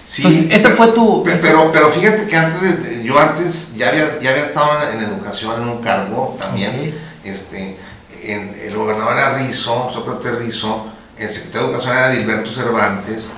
Sí, 0.05 0.22
Entonces, 0.22 0.51
ese 0.51 0.69
fue 0.69 0.88
tu... 0.88 1.24
Pero, 1.24 1.72
pero, 1.72 1.89
fíjate 1.89 2.27
que 2.27 2.36
antes, 2.36 3.03
yo 3.03 3.17
antes 3.17 3.75
ya 3.75 3.89
había, 3.89 4.05
ya 4.19 4.31
había 4.31 4.43
estado 4.43 4.72
en, 4.91 5.01
educación 5.01 5.62
en 5.62 5.67
un 5.69 5.81
cargo 5.81 6.36
también. 6.39 6.93
Este, 7.24 7.77
en, 8.22 8.55
el 8.62 8.75
gobernador 8.75 9.17
era 9.17 9.38
Rizo, 9.38 9.89
Sócrates 9.93 10.39
Rizo, 10.39 10.88
el 11.17 11.29
secretario 11.29 11.67
de 11.67 11.74
Educación 11.74 11.98
era 11.98 12.10
Dilberto 12.10 12.51
Cervantes, 12.51 13.31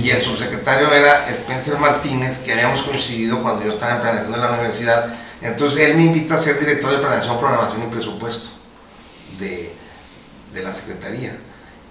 y 0.00 0.10
el 0.10 0.20
subsecretario 0.20 0.92
era 0.92 1.28
Spencer 1.28 1.76
Martínez, 1.78 2.38
que 2.38 2.52
habíamos 2.52 2.82
coincidido 2.82 3.42
cuando 3.42 3.64
yo 3.64 3.72
estaba 3.72 3.96
en 3.96 4.00
planeación 4.00 4.32
de 4.32 4.38
la 4.38 4.50
universidad. 4.50 5.06
Entonces 5.42 5.88
él 5.88 5.96
me 5.96 6.04
invita 6.04 6.34
a 6.34 6.38
ser 6.38 6.60
director 6.60 6.92
de 6.92 6.98
planeación, 6.98 7.38
programación 7.38 7.82
y 7.82 7.86
presupuesto 7.86 8.48
de, 9.40 9.74
de 10.54 10.62
la 10.62 10.72
Secretaría. 10.72 11.36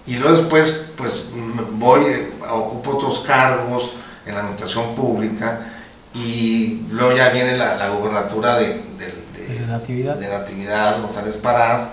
Y 0.05 0.15
luego 0.17 0.37
después, 0.37 0.85
pues 0.95 1.27
voy, 1.73 2.01
ocupo 2.49 2.91
otros 2.91 3.19
cargos 3.19 3.91
en 4.25 4.33
la 4.33 4.41
administración 4.41 4.95
pública 4.95 5.61
y 6.13 6.87
luego 6.91 7.15
ya 7.15 7.29
viene 7.29 7.57
la, 7.57 7.75
la 7.75 7.89
gubernatura 7.89 8.57
de, 8.57 8.81
de, 8.97 9.57
de, 9.59 9.67
Natividad. 9.67 10.15
de 10.15 10.27
Natividad 10.27 11.01
González 11.01 11.35
Parás 11.35 11.89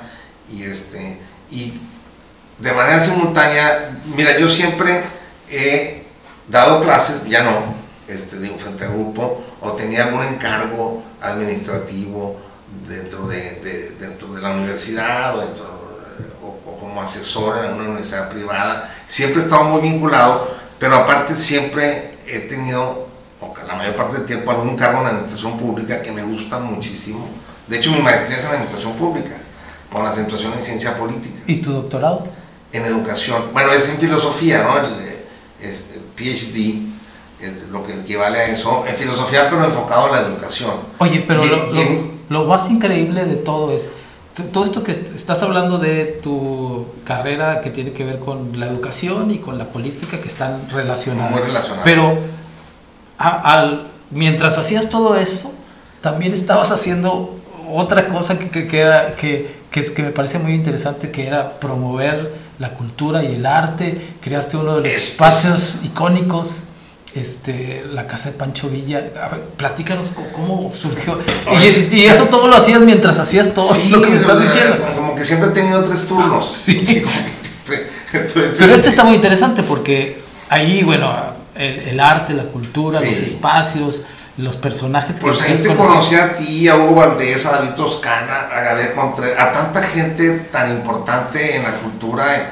y 0.51 0.63
este 0.63 1.21
y 1.51 1.75
de 2.59 2.73
manera 2.73 3.01
simultánea, 3.01 3.99
mira, 4.17 4.39
yo 4.39 4.49
siempre 4.49 5.03
he 5.51 6.05
dado 6.49 6.83
clases, 6.83 7.25
ya 7.29 7.43
no, 7.43 7.75
este, 8.09 8.39
digo, 8.39 8.57
frente 8.59 8.85
a 8.85 8.89
grupo, 8.89 9.43
o 9.61 9.73
tenía 9.73 10.05
algún 10.05 10.23
encargo 10.23 11.03
administrativo 11.21 12.37
dentro 12.89 13.27
de, 13.29 13.95
dentro 13.99 14.33
de 14.35 14.41
la 14.41 14.51
universidad 14.53 15.37
o, 15.37 15.41
dentro, 15.41 15.65
o, 15.65 15.76
como 16.79 17.01
asesor 17.01 17.65
en 17.65 17.73
una 17.73 17.85
universidad 17.85 18.29
privada. 18.29 18.95
Siempre 19.07 19.41
he 19.41 19.45
estado 19.45 19.65
muy 19.65 19.81
vinculado, 19.81 20.49
pero 20.79 20.97
aparte 20.97 21.35
siempre 21.35 22.17
he 22.27 22.41
tenido, 22.41 23.09
o 23.41 23.55
la 23.67 23.75
mayor 23.75 23.97
parte 23.97 24.19
del 24.19 24.27
tiempo, 24.27 24.51
algún 24.51 24.77
cargo 24.77 24.99
en 24.99 25.05
la 25.05 25.11
administración 25.11 25.59
pública 25.59 26.03
que 26.03 26.13
me 26.13 26.23
gusta 26.23 26.59
muchísimo. 26.59 27.27
De 27.67 27.77
hecho, 27.77 27.91
mi 27.93 28.01
maestría 28.01 28.39
es 28.39 28.45
en 28.45 28.51
administración 28.51 28.93
pública, 28.95 29.37
con 29.93 30.05
la 30.05 30.11
acentuación 30.11 30.53
en 30.53 30.63
ciencia 30.63 30.97
política. 30.97 31.41
¿Y 31.47 31.57
tu 31.57 31.73
doctorado? 31.73 32.27
En 32.73 32.85
educación. 32.85 33.51
Bueno, 33.53 33.73
es 33.73 33.89
en 33.89 33.99
filosofía, 33.99 34.63
¿no? 34.63 34.77
este, 35.61 36.01
PhD, 36.17 36.87
lo 37.71 37.85
que 37.85 37.93
equivale 37.95 38.39
a 38.39 38.45
eso, 38.47 38.85
en 38.87 38.97
filosofía, 38.97 39.49
pero 39.51 39.65
enfocado 39.65 40.07
en 40.07 40.13
la 40.13 40.21
educación. 40.23 40.73
Oye, 40.99 41.25
pero 41.27 41.43
lo, 42.29 42.45
más 42.45 42.71
increíble 42.71 43.25
de 43.25 43.37
todo 43.37 43.73
es, 43.73 43.91
todo 44.45 44.65
esto 44.65 44.83
que 44.83 44.93
estás 44.93 45.43
hablando 45.43 45.79
de 45.79 46.21
tu 46.23 46.87
carrera 47.05 47.63
que 47.63 47.71
tiene 47.71 47.93
que 47.93 48.05
ver 48.05 48.19
con 48.19 48.59
la 48.61 48.67
educación 48.67 49.31
y 49.31 49.39
con 49.39 49.57
la 49.57 49.65
política 49.67 50.21
que 50.21 50.29
están 50.29 50.69
relacionadas. 50.71 51.33
Muy 51.33 51.41
relacionadas. 51.41 51.85
Pero 51.85 52.19
al, 53.19 53.89
mientras 54.11 54.59
hacías 54.59 54.91
todo 54.91 55.17
eso, 55.17 55.55
también 56.03 56.35
estabas 56.35 56.71
haciendo 56.71 57.35
otra 57.73 58.09
cosa 58.09 58.39
que, 58.39 58.51
que, 58.51 58.69
que, 58.69 59.57
que, 59.71 59.81
es, 59.81 59.91
que 59.91 60.03
me 60.03 60.11
parece 60.11 60.39
muy 60.39 60.53
interesante, 60.53 61.11
que 61.11 61.27
era 61.27 61.59
promover 61.59 62.35
la 62.59 62.75
cultura 62.75 63.25
y 63.25 63.37
el 63.37 63.47
arte. 63.47 64.17
Creaste 64.21 64.59
uno 64.59 64.77
de 64.77 64.89
los 64.89 64.95
espacios 64.95 65.79
icónicos, 65.83 66.65
este, 67.17 67.85
la 67.93 68.07
casa 68.07 68.31
de 68.31 68.37
Pancho 68.37 68.69
Villa. 68.69 69.11
platícanos 69.57 70.11
cómo, 70.35 70.73
surgió. 70.75 71.19
Y, 71.91 72.05
eso 72.05 72.25
todo 72.25 72.47
lo 72.47 72.57
hacías 72.57 72.83
mientras 72.83 73.19
hacías 73.19 73.55
todo 73.55 73.71
lo 73.91 74.03
que 74.03 74.11
me 74.11 74.17
estás 74.17 74.41
diciendo. 74.41 74.77
Como 74.95 75.15
que 75.15 75.25
siempre 75.25 75.49
he 75.51 75.53
tenido 75.53 75.83
tres 75.83 76.07
turnos. 76.07 76.55
Sí, 76.67 76.81
sí. 76.81 77.05
Pero 78.13 78.75
este 78.75 78.89
está 78.89 79.05
muy 79.05 79.17
interesante 79.17 79.63
porque 79.63 80.23
ahí, 80.49 80.83
bueno, 80.83 81.13
el, 81.55 81.99
arte, 82.01 82.33
la 82.33 82.45
cultura, 82.45 83.01
los 83.01 83.19
espacios 83.19 84.05
los 84.39 84.57
personajes 84.57 85.17
que 85.17 85.23
Pues 85.23 85.41
ahí 85.41 85.57
te 85.57 85.75
conocí 85.75 86.15
a 86.15 86.37
ti, 86.37 86.69
a 86.69 86.77
Hugo 86.77 86.97
Valdés, 86.97 87.47
a 87.47 87.53
David 87.53 87.71
Toscana, 87.71 88.49
a 88.53 88.61
Gabriel 88.61 88.93
Contreras, 88.93 89.41
a 89.41 89.53
tanta 89.53 89.83
gente 89.83 90.31
tan 90.53 90.71
importante 90.71 91.57
en 91.57 91.63
la 91.63 91.73
cultura, 91.79 92.37
eh, 92.37 92.47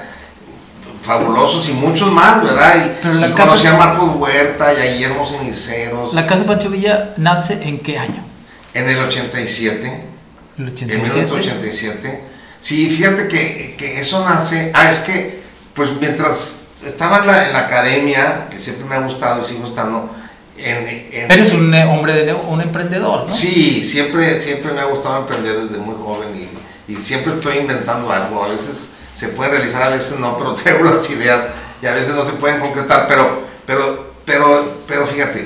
fabulosos 1.05 1.69
y 1.69 1.73
muchos 1.73 2.11
más, 2.11 2.43
¿verdad? 2.43 2.97
Y, 3.03 3.33
conocí 3.33 3.67
a 3.67 3.77
Marcos 3.77 4.17
Huerta 4.17 4.73
y 4.73 4.77
a 4.81 4.93
Guillermo 4.93 5.27
Ceniceros. 5.27 6.15
¿La 6.15 6.27
Casa 6.27 6.45
Pancho 6.45 6.71
Villa 6.71 7.15
nace 7.17 7.63
en 7.63 7.79
qué 7.79 7.99
año? 7.99 8.25
En 8.73 8.89
el 8.89 8.99
87. 8.99 10.05
¿El 10.59 10.69
87? 10.69 10.95
En 10.95 11.03
1987. 11.03 12.21
Sí, 12.61 12.89
fíjate 12.89 13.29
que, 13.29 13.75
que, 13.77 14.01
eso 14.01 14.25
nace. 14.25 14.73
Ah, 14.75 14.91
es 14.91 15.01
que, 15.01 15.43
pues 15.75 15.91
mientras 16.01 16.63
estaba 16.85 17.19
en 17.19 17.27
la, 17.27 17.47
en 17.49 17.53
la 17.53 17.61
academia, 17.61 18.47
que 18.51 18.57
siempre 18.57 18.87
me 18.87 18.95
ha 18.95 19.01
gustado 19.01 19.43
y 19.43 19.45
sigo 19.45 19.67
estando 19.67 20.11
Eres 20.57 21.53
un 21.53 21.75
eh, 21.75 21.85
hombre, 21.85 22.25
de, 22.25 22.33
un 22.33 22.61
emprendedor, 22.61 23.27
¿no? 23.27 23.35
Sí, 23.35 23.83
siempre, 23.83 24.41
siempre 24.41 24.73
me 24.73 24.81
ha 24.81 24.85
gustado 24.85 25.19
emprender 25.19 25.59
desde 25.59 25.79
muy 25.79 25.97
joven 25.97 26.29
y, 26.37 26.93
y, 26.93 26.97
siempre 26.97 27.35
estoy 27.35 27.59
inventando 27.59 28.11
algo. 28.11 28.45
A 28.45 28.49
veces 28.49 28.91
se 29.15 29.29
puede 29.29 29.51
realizar, 29.51 29.83
a 29.83 29.89
veces 29.91 30.19
no, 30.19 30.37
pero 30.37 30.55
tengo 30.63 30.85
las 30.85 31.09
ideas 31.11 31.45
y 31.81 31.87
a 31.87 31.93
veces 31.93 32.15
no 32.15 32.25
se 32.25 32.33
pueden 32.33 32.61
concretar. 32.61 33.07
Pero, 33.09 33.43
pero, 33.67 34.15
pero, 34.25 34.79
pero 34.87 35.07
fíjate, 35.07 35.41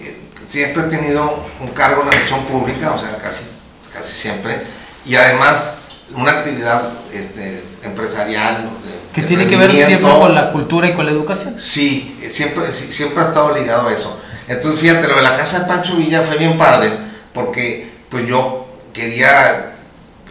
eh, 0.00 0.16
siempre 0.48 0.84
he 0.84 0.86
tenido 0.86 1.44
un 1.60 1.68
cargo 1.68 2.02
en 2.02 2.10
la 2.10 2.16
misión 2.16 2.44
pública, 2.44 2.92
o 2.92 2.98
sea, 2.98 3.16
casi, 3.18 3.44
casi 3.92 4.12
siempre, 4.12 4.62
y 5.04 5.14
además 5.14 5.74
una 6.14 6.32
actividad 6.32 6.82
este, 7.12 7.62
empresarial. 7.84 8.68
que 9.14 9.22
tiene 9.22 9.46
que 9.46 9.56
ver 9.56 9.70
siempre 9.70 10.10
con 10.10 10.34
la 10.34 10.52
cultura 10.52 10.88
y 10.88 10.94
con 10.94 11.06
la 11.06 11.12
educación. 11.12 11.54
Sí, 11.58 12.18
siempre, 12.28 12.70
siempre 12.72 13.22
ha 13.22 13.28
estado 13.28 13.54
ligado 13.56 13.88
a 13.88 13.92
eso. 13.92 14.20
Entonces, 14.48 14.80
fíjate, 14.80 15.08
lo 15.08 15.16
de 15.16 15.22
la 15.22 15.36
casa 15.36 15.60
de 15.60 15.66
Pancho 15.66 15.96
Villa 15.96 16.22
fue 16.22 16.36
bien 16.36 16.58
padre, 16.58 16.92
porque 17.32 17.90
pues 18.10 18.26
yo 18.26 18.66
quería 18.92 19.74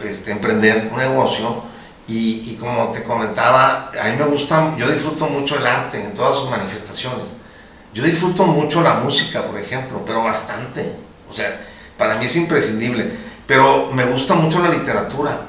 este, 0.04 0.32
emprender 0.32 0.90
un 0.92 0.98
negocio 0.98 1.62
y, 2.08 2.56
como 2.60 2.90
te 2.92 3.02
comentaba, 3.02 3.90
a 4.00 4.08
mí 4.08 4.16
me 4.18 4.24
gusta, 4.24 4.74
yo 4.76 4.90
disfruto 4.90 5.26
mucho 5.26 5.56
el 5.56 5.66
arte 5.66 6.02
en 6.02 6.14
todas 6.14 6.36
sus 6.36 6.50
manifestaciones. 6.50 7.28
Yo 7.94 8.02
disfruto 8.04 8.44
mucho 8.44 8.82
la 8.82 8.94
música, 8.94 9.42
por 9.42 9.58
ejemplo, 9.58 10.02
pero 10.04 10.22
bastante. 10.22 10.92
O 11.30 11.34
sea, 11.34 11.60
para 11.96 12.16
mí 12.16 12.26
es 12.26 12.36
imprescindible. 12.36 13.10
Pero 13.46 13.90
me 13.92 14.04
gusta 14.04 14.34
mucho 14.34 14.60
la 14.60 14.70
literatura 14.70 15.40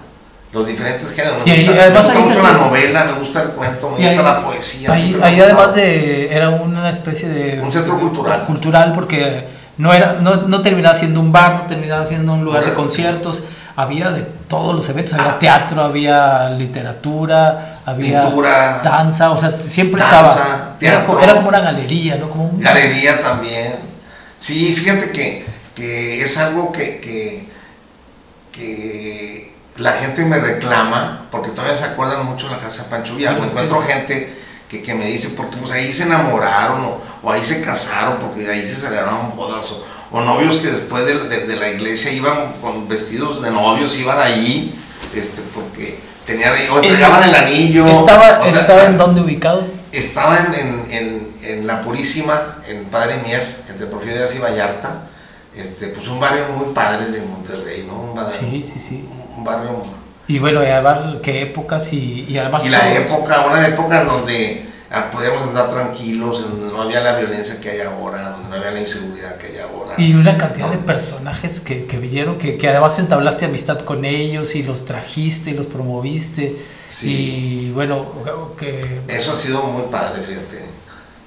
los 0.54 0.68
diferentes 0.68 1.12
géneros. 1.12 1.46
Me 1.46 1.66
gusta, 1.66 1.82
además 1.82 2.10
me 2.10 2.16
gusta 2.16 2.30
mucho 2.30 2.44
la 2.44 2.54
novela, 2.54 3.04
me 3.06 3.14
gusta 3.14 3.42
el 3.42 3.50
cuento, 3.50 3.90
me 3.90 4.08
gusta 4.08 4.24
la 4.24 4.40
poesía. 4.42 4.94
Ahí, 4.94 5.20
ahí 5.22 5.40
además 5.40 5.76
de, 5.76 6.34
era 6.34 6.50
una 6.52 6.90
especie 6.90 7.28
de... 7.28 7.60
Un 7.60 7.72
centro 7.72 8.00
cultural. 8.00 8.46
Cultural 8.46 8.92
porque 8.94 9.48
no, 9.78 9.92
era, 9.92 10.14
no, 10.14 10.36
no 10.36 10.62
terminaba 10.62 10.94
siendo 10.94 11.20
un 11.20 11.32
bar, 11.32 11.56
no 11.56 11.62
terminaba 11.64 12.06
siendo 12.06 12.34
un 12.34 12.46
lugar 12.46 12.64
de 12.64 12.74
conciertos, 12.74 13.46
había 13.76 14.10
de 14.12 14.22
todos 14.48 14.76
los 14.76 14.88
eventos, 14.90 15.14
había 15.14 15.40
teatro, 15.40 15.82
había 15.82 16.50
literatura, 16.50 17.82
había 17.86 18.22
Pintura, 18.24 18.82
danza, 18.84 19.32
o 19.32 19.38
sea, 19.38 19.60
siempre 19.60 20.02
estaba... 20.02 20.76
Teatro, 20.80 21.20
era, 21.20 21.36
como 21.36 21.50
una 21.50 21.60
galería, 21.60 22.16
¿no? 22.18 22.30
Como 22.30 22.46
un, 22.46 22.60
galería 22.60 23.22
también. 23.22 23.76
Sí, 24.38 24.74
fíjate 24.76 25.12
que, 25.12 25.46
que 25.74 26.24
es 26.24 26.38
algo 26.38 26.72
que, 26.72 27.00
que, 27.00 27.48
que 28.52 29.54
la 29.78 29.94
gente 29.94 30.24
me 30.26 30.40
reclama, 30.40 31.28
porque 31.32 31.50
todavía 31.50 31.76
se 31.76 31.86
acuerdan 31.86 32.26
mucho 32.26 32.48
de 32.48 32.56
la 32.56 32.62
casa 32.62 32.84
de 32.84 32.90
Pancho 32.90 33.16
Villa. 33.16 33.32
encuentro 33.32 33.82
gente 33.82 34.44
que, 34.82 34.94
me 34.96 35.06
dice, 35.06 35.30
porque 35.30 35.58
pues 35.58 35.72
ahí 35.72 35.94
se 35.94 36.04
enamoraron 36.04 36.98
o, 37.22 37.32
ahí 37.32 37.44
se 37.44 37.62
casaron, 37.62 38.18
porque 38.18 38.50
ahí 38.50 38.66
se 38.66 38.76
celebraron 38.76 39.36
bodas 39.36 39.72
o, 39.72 39.86
novios 40.22 40.58
que 40.58 40.68
después 40.68 41.06
de, 41.06 41.56
la 41.56 41.70
iglesia 41.70 42.12
iban 42.12 42.54
con 42.62 42.88
vestidos 42.88 43.42
de 43.42 43.52
novios, 43.52 43.98
iban 44.00 44.20
ahí, 44.20 44.76
este, 45.16 45.42
porque 45.54 46.00
tenían, 46.26 46.54
o 46.72 46.82
entregaban 46.82 47.28
el, 47.28 47.36
anillo. 47.36 47.88
¿Estaba, 47.88 48.48
¿estaba 48.48 48.86
en 48.86 48.98
dónde 48.98 49.22
ubicado? 49.22 49.64
Estaba 49.92 50.38
en, 50.38 50.86
en, 50.92 51.28
en, 51.44 51.68
La 51.68 51.82
Purísima, 51.82 52.58
en 52.68 52.86
Padre 52.86 53.18
Mier, 53.26 53.64
entre 53.68 53.88
Porfirio 53.88 54.22
y 54.34 54.38
Vallarta, 54.40 55.08
este, 55.56 55.88
pues 55.88 56.08
un 56.08 56.20
barrio 56.20 56.46
muy 56.58 56.74
padre 56.74 57.08
de 57.08 57.22
Monterrey, 57.22 57.86
¿no? 57.88 58.02
Un 58.02 58.16
barrio, 58.16 58.32
sí, 58.32 58.64
sí, 58.64 58.80
sí. 58.80 59.10
Un 59.36 59.44
barrio 59.44 59.82
y 60.28 60.40
bueno, 60.40 60.64
y 60.64 60.68
además, 60.68 61.18
¿qué 61.22 61.42
épocas? 61.42 61.92
Y, 61.92 62.26
y 62.30 62.38
además... 62.38 62.66
Y 62.66 62.70
la 62.70 62.94
época, 62.94 63.46
una 63.46 63.68
época 63.68 64.06
donde 64.06 64.66
ah, 64.66 64.73
podíamos 65.12 65.44
andar 65.44 65.70
tranquilos, 65.72 66.46
en 66.46 66.60
donde 66.60 66.74
no 66.76 66.84
había 66.84 67.00
la 67.00 67.16
violencia 67.16 67.60
que 67.60 67.72
hay 67.72 67.82
ahora, 67.82 68.30
donde 68.32 68.50
no 68.50 68.56
había 68.56 68.72
la 68.72 68.80
inseguridad 68.80 69.38
que 69.38 69.48
hay 69.48 69.58
ahora. 69.58 69.96
Y 69.98 70.14
una 70.14 70.38
cantidad 70.38 70.70
de 70.70 70.78
personajes 70.78 71.60
que, 71.60 71.86
que 71.86 71.98
vinieron, 71.98 72.38
que, 72.38 72.58
que, 72.58 72.70
además 72.70 73.00
entablaste 73.00 73.46
amistad 73.46 73.80
con 73.80 74.06
ellos 74.06 74.56
y 74.56 74.64
los 74.64 74.86
trajiste 74.86 75.52
y 75.52 75.54
los 75.56 75.66
promoviste. 75.66 76.64
Sí. 76.88 77.68
Y 77.68 77.72
bueno, 77.72 78.06
que... 78.58 79.02
Eso 79.08 79.32
ha 79.32 79.36
sido 79.36 79.64
muy 79.64 79.84
padre, 79.92 80.22
fíjate. 80.22 80.64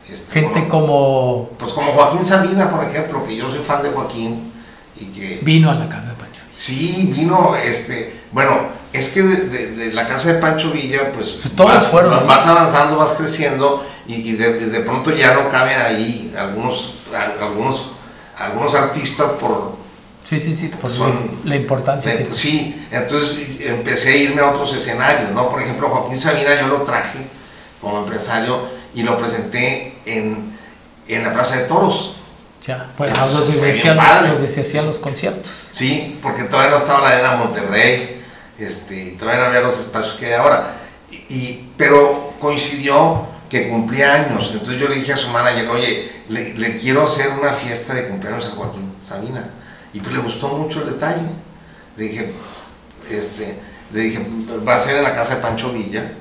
Este, 0.08 0.40
Gente 0.40 0.68
como... 0.68 1.50
Pues 1.58 1.72
como 1.72 1.92
Joaquín 1.92 2.24
Sabina, 2.24 2.70
por 2.70 2.84
ejemplo, 2.84 3.24
que 3.24 3.36
yo 3.36 3.50
soy 3.50 3.60
fan 3.60 3.82
de 3.82 3.90
Joaquín 3.90 4.52
y 4.96 5.06
que... 5.06 5.40
Vino 5.42 5.70
a 5.70 5.74
la 5.74 5.88
casa 5.88 6.10
de 6.10 6.14
Pancho. 6.14 6.42
Sí, 6.56 7.12
vino, 7.16 7.56
este, 7.56 8.20
bueno, 8.30 8.52
es 8.98 9.08
que 9.10 9.22
de, 9.22 9.92
la 9.92 10.06
casa 10.06 10.32
de 10.32 10.38
Pancho 10.40 10.70
Villa, 10.70 11.12
pues, 11.12 11.30
pues 11.42 11.54
Todos 11.54 11.74
vas, 11.74 11.86
fueron, 11.86 12.26
vas 12.26 12.46
avanzando, 12.46 12.96
vas 12.96 13.12
creciendo 13.12 13.86
y, 14.06 14.32
de, 14.32 14.80
pronto 14.80 15.10
ya 15.10 15.34
no 15.34 15.48
caben 15.48 15.78
ahí 15.78 16.34
algunos, 16.36 16.94
algunos, 17.40 17.90
algunos 18.38 18.74
artistas 18.74 19.32
por... 19.40 19.76
Sí, 20.24 20.40
sí, 20.40 20.56
sí, 20.56 20.68
por 20.68 20.90
son, 20.90 21.38
la 21.44 21.56
importancia. 21.56 22.16
que... 22.16 22.34
Sí, 22.34 22.86
entonces 22.90 23.38
empecé 23.60 24.10
a 24.10 24.16
irme 24.16 24.40
a 24.42 24.50
otros 24.50 24.74
escenarios, 24.74 25.30
¿no? 25.30 25.48
Por 25.48 25.62
ejemplo, 25.62 25.88
Joaquín 25.88 26.18
Sabina 26.18 26.60
yo 26.60 26.66
lo 26.66 26.82
traje 26.82 27.20
como 27.80 28.00
empresario 28.00 28.60
y 28.94 29.02
lo 29.02 29.16
presenté 29.16 29.98
en, 30.04 30.56
en 31.06 31.22
la 31.22 31.32
Plaza 31.32 31.56
de 31.56 31.64
Toros. 31.64 32.16
Ya, 32.66 32.90
bueno, 32.98 33.14
los 33.14 34.50
se 34.50 34.62
hacían 34.62 34.86
los 34.86 34.98
conciertos. 34.98 35.70
Sí, 35.74 36.18
porque 36.20 36.44
todavía 36.44 36.72
no 36.72 36.78
estaba 36.78 37.02
la 37.02 37.08
arena 37.10 37.36
Monterrey, 37.36 38.15
este, 38.58 39.16
todavía 39.18 39.42
no 39.42 39.46
había 39.48 39.60
los 39.60 39.78
espacios 39.78 40.14
que 40.14 40.26
hay 40.26 40.32
ahora. 40.32 40.74
Y, 41.10 41.70
pero 41.76 42.32
coincidió 42.40 43.26
que 43.48 43.68
cumplía 43.68 44.12
años, 44.12 44.50
entonces 44.52 44.80
yo 44.80 44.88
le 44.88 44.96
dije 44.96 45.12
a 45.12 45.16
su 45.16 45.28
manager, 45.28 45.68
oye, 45.70 46.10
le, 46.28 46.78
quiero 46.78 47.04
hacer 47.04 47.30
una 47.38 47.52
fiesta 47.52 47.94
de 47.94 48.08
cumpleaños 48.08 48.46
a 48.46 48.50
Joaquín 48.50 48.92
Sabina. 49.02 49.50
Y 49.92 50.00
pues 50.00 50.14
le 50.14 50.20
gustó 50.20 50.48
mucho 50.48 50.82
el 50.82 50.90
detalle. 50.90 51.26
Le 51.96 52.04
dije, 52.04 52.32
este, 53.10 53.58
le 53.92 54.00
dije, 54.00 54.26
va 54.66 54.76
a 54.76 54.80
ser 54.80 54.96
en 54.96 55.04
la 55.04 55.14
casa 55.14 55.36
de 55.36 55.42
Pancho 55.42 55.72
Villa, 55.72 56.12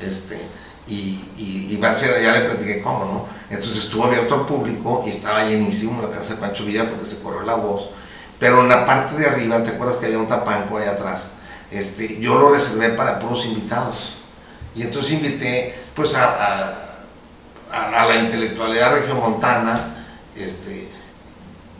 este, 0.00 0.38
y, 0.86 1.24
y, 1.38 1.78
va 1.82 1.90
a 1.90 1.94
ser, 1.94 2.22
ya 2.22 2.32
le 2.32 2.46
platiqué 2.46 2.82
cómo, 2.82 3.04
¿no? 3.04 3.26
Entonces 3.48 3.84
estuvo 3.84 4.04
abierto 4.04 4.34
al 4.34 4.46
público 4.46 5.02
y 5.06 5.10
estaba 5.10 5.44
llenísimo 5.44 6.02
la 6.02 6.10
casa 6.10 6.34
de 6.34 6.40
Pancho 6.40 6.64
Villa 6.64 6.90
porque 6.90 7.06
se 7.06 7.20
corrió 7.20 7.42
la 7.42 7.54
voz. 7.54 7.90
Pero 8.38 8.62
en 8.62 8.68
la 8.68 8.84
parte 8.84 9.16
de 9.16 9.26
arriba, 9.26 9.62
¿te 9.62 9.70
acuerdas 9.70 9.96
que 9.96 10.06
había 10.06 10.18
un 10.18 10.28
tapanco 10.28 10.76
ahí 10.76 10.86
atrás? 10.86 11.28
Este, 11.74 12.20
yo 12.20 12.38
lo 12.38 12.54
reservé 12.54 12.90
para 12.90 13.18
puros 13.18 13.44
invitados. 13.46 14.14
Y 14.76 14.82
entonces 14.82 15.14
invité 15.14 15.74
pues 15.94 16.14
a, 16.14 16.72
a, 17.72 18.06
la 18.06 18.16
intelectualidad 18.16 18.92
regiomontana, 18.92 20.06
este, 20.36 20.88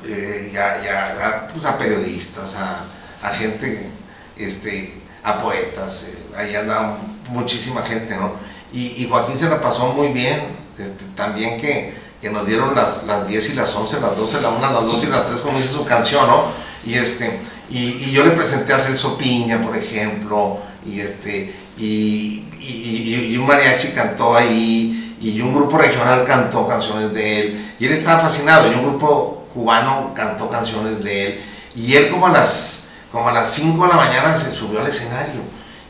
eh, 0.05 0.53
a, 0.59 1.47
pues, 1.47 1.65
a, 1.65 1.79
periodistas, 1.79 2.57
a, 2.57 3.29
gente, 3.31 3.89
este, 4.37 5.01
a 5.23 5.39
poetas, 5.39 6.09
eh, 6.09 6.37
ahí 6.37 6.57
andaba 6.57 6.99
muchísima 7.29 7.83
gente, 7.83 8.17
¿no? 8.17 8.33
Y, 8.73 9.03
y 9.03 9.09
Joaquín 9.09 9.37
se 9.37 9.49
la 9.49 9.61
pasó 9.61 9.93
muy 9.93 10.09
bien, 10.09 10.41
este, 10.77 11.05
también 11.17 11.61
que, 11.61 11.95
que, 12.21 12.31
nos 12.31 12.47
dieron 12.47 12.75
las, 12.75 13.05
las 13.05 13.29
10 13.29 13.51
y 13.51 13.55
las 13.55 13.75
11, 13.75 14.01
las 14.01 14.17
12, 14.17 14.41
la 14.41 14.49
1, 14.51 14.73
las 14.73 14.85
2 14.85 15.05
y 15.05 15.07
las 15.07 15.27
3, 15.27 15.41
como 15.41 15.59
dice 15.59 15.73
su 15.73 15.85
canción, 15.85 16.27
¿no? 16.27 16.47
Y, 16.85 16.95
este, 16.95 17.41
y, 17.71 17.79
y 17.79 18.13
yo 18.13 18.25
le 18.25 18.31
presenté 18.31 18.73
a 18.73 18.79
Celso 18.79 19.17
Piña, 19.17 19.63
por 19.63 19.77
ejemplo, 19.77 20.59
y, 20.85 21.01
este, 21.01 21.55
y, 21.79 22.45
y, 22.61 23.37
un 23.37 23.47
mariachi 23.47 23.89
cantó 23.89 24.37
ahí, 24.37 25.17
y 25.21 25.41
un 25.41 25.55
grupo 25.55 25.79
regional 25.79 26.25
cantó 26.25 26.69
canciones 26.69 27.13
de 27.13 27.41
él, 27.41 27.75
y 27.79 27.87
él 27.87 27.93
estaba 27.93 28.21
fascinado, 28.21 28.71
y 28.71 28.75
un 28.75 28.83
grupo 28.83 29.47
cubano 29.53 30.13
cantó 30.15 30.49
canciones 30.49 31.03
de 31.03 31.27
él, 31.27 31.41
y 31.75 31.95
él 31.95 32.11
como 32.11 32.27
a 32.27 32.31
las, 32.31 32.89
como 33.11 33.29
a 33.29 33.33
las 33.33 33.51
5 33.53 33.83
de 33.83 33.89
la 33.89 33.97
mañana 33.97 34.37
se 34.37 34.53
subió 34.53 34.81
al 34.81 34.87
escenario 34.87 35.41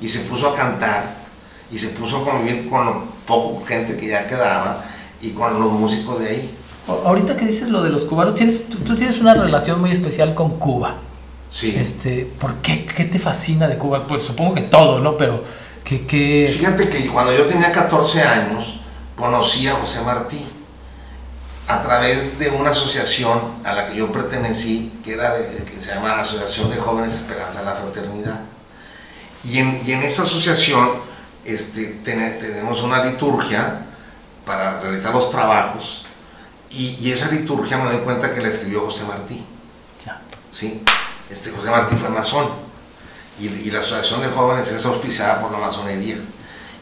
y 0.01 0.09
se 0.09 0.21
puso 0.21 0.49
a 0.49 0.55
cantar, 0.55 1.17
y 1.71 1.79
se 1.79 1.89
puso 1.89 2.19
a 2.19 2.25
convivir 2.25 2.69
con 2.69 3.07
poco 3.27 3.65
gente 3.67 3.97
que 3.97 4.09
ya 4.09 4.27
quedaba 4.27 4.85
y 5.21 5.31
con 5.31 5.59
los 5.59 5.73
músicos 5.73 6.21
de 6.21 6.29
ahí. 6.29 6.57
Ahorita 6.87 7.37
que 7.37 7.47
dices 7.47 7.69
lo 7.69 7.83
de 7.83 7.91
los 7.91 8.05
cubanos, 8.05 8.35
tienes, 8.35 8.69
tú, 8.69 8.95
tienes 8.95 9.21
una 9.21 9.35
relación 9.35 9.81
muy 9.81 9.91
especial 9.91 10.35
con 10.35 10.59
Cuba. 10.59 10.97
Sí. 11.55 11.73
Este, 11.79 12.29
¿Por 12.41 12.57
qué? 12.57 12.85
¿Qué 12.85 13.05
te 13.05 13.21
fascina 13.21 13.69
de 13.69 13.79
Cuba? 13.79 14.05
Pues 14.09 14.25
supongo 14.25 14.57
que 14.57 14.63
todo, 14.63 14.99
¿no? 14.99 15.17
Pero 15.17 15.45
que, 15.85 16.53
Fíjate 16.53 16.89
que 16.89 17.07
cuando 17.07 17.33
yo 17.33 17.47
tenía 17.47 17.71
14 17.71 18.23
años, 18.23 18.81
conocí 19.17 19.69
a 19.69 19.75
José 19.75 20.01
Martí 20.01 20.45
a 21.69 21.81
través 21.81 22.41
de 22.41 22.51
una 22.51 22.71
asociación 22.71 23.39
a 23.63 23.73
la 23.73 23.87
que 23.87 23.95
yo 23.95 24.11
pertenecí, 24.11 24.93
que, 25.05 25.13
era 25.13 25.33
que 25.37 25.81
se 25.81 25.95
llama 25.95 26.19
Asociación 26.19 26.71
de 26.71 26.77
Jóvenes 26.77 27.13
Esperanza 27.13 27.61
de 27.61 27.67
la 27.67 27.77
Fraternidad. 27.77 28.41
Y 29.45 29.59
en, 29.59 29.81
y 29.87 29.93
en 29.93 30.03
esa 30.03 30.23
asociación 30.23 30.89
este, 31.45 32.01
tenemos 32.03 32.83
una 32.83 33.05
liturgia 33.05 33.83
para 34.45 34.81
realizar 34.81 35.15
los 35.15 35.29
trabajos 35.29 36.05
y, 36.71 37.13
esa 37.13 37.31
liturgia 37.31 37.77
me 37.79 37.85
doy 37.85 37.99
cuenta 37.99 38.35
que 38.35 38.41
la 38.41 38.49
escribió 38.49 38.81
José 38.81 39.05
Martí. 39.05 39.45
¿Sí? 40.51 40.83
Este, 41.31 41.51
José 41.51 41.71
Martí 41.71 41.97
fue 41.97 42.09
masón 42.11 42.49
y, 43.41 43.71
la 43.71 43.81
Asociación 43.81 44.21
de 44.21 44.29
Jóvenes 44.29 44.71
es 44.71 44.85
auspiciada 44.87 45.41
por 45.41 45.51
la 45.53 45.59
masonería. 45.59 46.17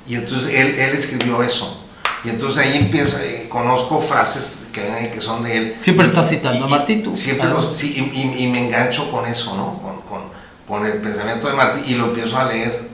Y 0.06 0.16
entonces 0.16 0.54
él, 0.54 0.78
él 0.78 0.90
escribió 0.94 1.42
eso. 1.42 1.78
Y 2.24 2.28
entonces 2.28 2.64
ahí 2.64 2.76
empiezo, 2.76 3.18
eh, 3.18 3.46
conozco 3.48 4.00
frases 4.00 4.66
que, 4.72 5.10
que 5.12 5.20
son 5.20 5.42
de 5.42 5.56
él. 5.56 5.76
Siempre 5.80 6.06
estás 6.06 6.28
citando 6.28 6.66
a 6.66 6.68
Martí, 6.68 6.96
tú. 6.96 7.16
Siempre 7.16 7.48
sí, 7.74 8.10
y, 8.14 8.46
me 8.46 8.66
engancho 8.66 9.10
con 9.10 9.26
eso, 9.26 9.56
¿no? 9.56 9.78
Con, 9.82 10.00
con, 10.02 10.22
con, 10.68 10.86
el 10.86 11.00
pensamiento 11.00 11.48
de 11.48 11.54
Martí 11.54 11.92
y 11.92 11.94
lo 11.96 12.06
empiezo 12.06 12.38
a 12.38 12.44
leer 12.44 12.92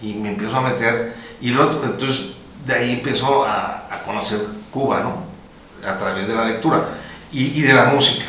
y 0.00 0.14
me 0.14 0.30
empiezo 0.30 0.56
a 0.56 0.60
meter, 0.60 1.14
y 1.40 1.50
luego, 1.50 1.80
entonces 1.84 2.32
de 2.64 2.74
ahí 2.74 2.92
empezó 2.92 3.44
a, 3.46 3.82
conocer 4.04 4.40
Cuba, 4.70 5.00
¿no? 5.00 5.88
A 5.88 5.98
través 5.98 6.28
de 6.28 6.34
la 6.34 6.44
lectura 6.44 6.84
y, 7.32 7.60
de 7.60 7.72
la 7.72 7.86
música. 7.86 8.24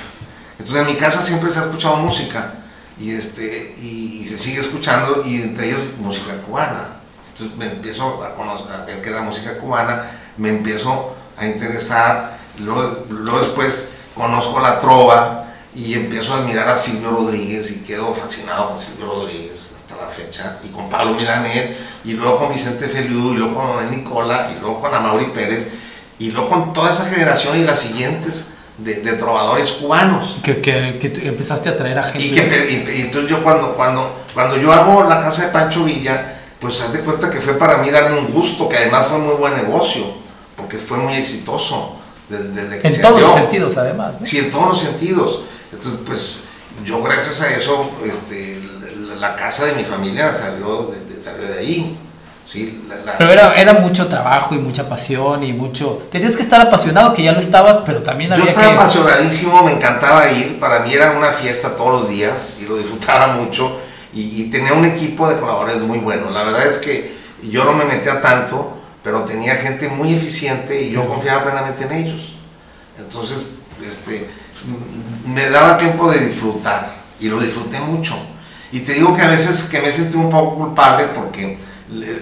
Entonces 0.59 0.81
en 0.81 0.87
mi 0.87 0.95
casa 0.95 1.21
siempre 1.21 1.51
se 1.51 1.59
ha 1.59 1.63
escuchado 1.63 1.97
música 1.97 2.53
y, 2.99 3.11
este, 3.11 3.75
y, 3.79 4.25
se 4.27 4.37
sigue 4.37 4.59
escuchando 4.59 5.23
y 5.25 5.41
entre 5.41 5.67
ellas 5.67 5.79
música 5.99 6.41
cubana. 6.41 6.99
Entonces 7.31 7.57
me 7.57 7.65
empiezo 7.65 8.23
a, 8.23 8.35
conocer, 8.35 8.71
a 8.75 8.83
ver 8.85 9.01
que 9.01 9.09
era 9.09 9.21
música 9.21 9.57
cubana, 9.57 10.03
me 10.37 10.49
empiezo 10.49 11.15
a 11.37 11.45
interesar, 11.45 12.37
luego, 12.59 13.05
luego 13.09 13.39
después 13.39 13.89
conozco 14.15 14.59
la 14.59 14.79
trova 14.79 15.45
y 15.75 15.93
empiezo 15.93 16.33
a 16.33 16.37
admirar 16.37 16.67
a 16.67 16.77
Silvio 16.77 17.11
Rodríguez 17.11 17.69
y 17.69 17.83
quedo 17.83 18.13
fascinado 18.13 18.69
con 18.69 18.81
Silvio 18.81 19.05
Rodríguez 19.05 19.75
hasta 19.75 20.03
la 20.03 20.09
fecha, 20.09 20.57
y 20.63 20.69
con 20.69 20.89
Pablo 20.89 21.13
Milanés, 21.13 21.77
y 22.03 22.13
luego 22.13 22.37
con 22.37 22.51
Vicente 22.51 22.87
Feliu, 22.87 23.33
y 23.33 23.37
luego 23.37 23.55
con 23.55 23.91
Nicola, 23.91 24.51
y 24.51 24.59
luego 24.59 24.81
con 24.81 24.93
Amaury 24.93 25.27
Pérez, 25.27 25.69
y 26.17 26.31
luego 26.31 26.49
con 26.49 26.73
toda 26.73 26.91
esa 26.91 27.05
generación 27.05 27.59
y 27.59 27.63
las 27.63 27.79
siguientes 27.79 28.53
de, 28.77 29.13
trovadores 29.13 29.71
cubanos. 29.71 30.37
Que, 30.43 30.61
que, 30.61 31.27
empezaste 31.27 31.69
a 31.69 31.77
traer 31.77 31.99
a 31.99 32.03
gente. 32.03 32.25
Y, 32.25 32.31
que 32.31 32.95
y, 32.95 33.01
entonces 33.01 33.29
yo 33.29 33.43
cuando, 33.43 33.73
cuando, 33.75 34.25
cuando 34.33 34.57
yo 34.57 34.71
hago 34.71 35.03
la 35.03 35.19
casa 35.19 35.47
de 35.47 35.51
Pancho 35.51 35.83
Villa, 35.83 36.39
pues 36.59 36.81
haz 36.81 36.93
de 36.93 36.99
cuenta 36.99 37.29
que 37.29 37.39
fue 37.39 37.53
para 37.53 37.77
mí 37.77 37.89
darme 37.89 38.19
un 38.19 38.31
gusto, 38.31 38.67
que 38.69 38.77
además 38.77 39.07
fue 39.07 39.19
muy 39.19 39.35
buen 39.35 39.55
negocio, 39.55 40.05
porque 40.55 40.77
fue 40.77 40.97
muy 40.97 41.15
exitoso. 41.15 41.93
Desde, 42.29 42.85
en 42.85 43.01
todos 43.01 43.21
los 43.21 43.33
sentidos, 43.33 43.77
además. 43.77 44.15
Sí, 44.25 44.39
en 44.39 44.51
todos 44.51 44.67
los 44.67 44.79
sentidos. 44.79 45.43
Entonces, 45.71 46.01
pues 46.05 46.39
yo 46.85 47.01
gracias 47.01 47.41
a 47.41 47.53
eso, 47.53 47.89
este, 48.05 48.59
la, 49.17 49.35
casa 49.35 49.65
de 49.65 49.73
mi 49.73 49.85
familia 49.85 50.33
salió 50.33 50.91
de, 50.91 51.21
salió 51.21 51.47
de 51.47 51.59
ahí. 51.59 51.97
Sí, 52.47 52.81
pero 53.17 53.31
era, 53.31 53.53
era 53.55 53.73
mucho 53.73 54.07
trabajo 54.07 54.55
y 54.55 54.57
mucha 54.57 54.87
pasión 54.87 55.43
y 55.43 55.51
mucho... 55.51 56.07
Tenías 56.09 56.35
que 56.35 56.43
estar 56.43 56.61
apasionado, 56.61 57.13
que 57.13 57.21
ya 57.21 57.33
lo 57.33 57.39
estabas, 57.39 57.79
pero 57.85 58.01
también 58.01 58.31
había 58.31 58.45
Yo 58.45 58.51
estaba 58.51 58.73
apasionadísimo, 58.73 59.63
me 59.63 59.73
encantaba 59.73 60.31
ir, 60.31 60.57
para 60.57 60.79
mí 60.79 60.93
era 60.93 61.11
una 61.11 61.27
fiesta 61.27 61.75
todos 61.75 62.01
los 62.01 62.09
días 62.09 62.53
y 62.61 62.65
lo 62.65 62.77
disfrutaba 62.77 63.33
mucho 63.33 63.77
y, 64.13 64.45
tenía 64.45 64.73
un 64.73 64.85
equipo 64.85 65.29
de 65.29 65.39
colaboradores 65.39 65.81
muy 65.83 65.99
bueno. 65.99 66.31
La 66.31 66.43
verdad 66.43 66.65
es 66.65 66.77
que 66.77 67.15
yo 67.43 67.63
no 67.65 67.73
me 67.73 67.85
metía 67.85 68.21
tanto, 68.21 68.77
pero 69.03 69.21
tenía 69.21 69.55
gente 69.55 69.89
muy 69.89 70.13
eficiente 70.13 70.81
y 70.81 70.91
yo 70.91 71.07
confiaba 71.07 71.43
plenamente 71.43 71.83
en 71.83 71.91
ellos. 71.91 72.33
Entonces, 72.97 73.43
este, 73.87 74.29
me 75.27 75.49
daba 75.49 75.77
tiempo 75.77 76.11
de 76.11 76.25
disfrutar 76.25 76.93
y 77.19 77.29
lo 77.29 77.39
disfruté 77.39 77.79
mucho. 77.79 78.15
Y 78.71 78.79
te 78.81 78.93
digo 78.93 79.15
que 79.15 79.21
a 79.21 79.29
veces 79.29 79.63
que 79.63 79.81
me 79.81 79.91
sentí 79.91 80.17
un 80.17 80.29
poco 80.29 80.55
culpable 80.55 81.05
porque, 81.13 81.57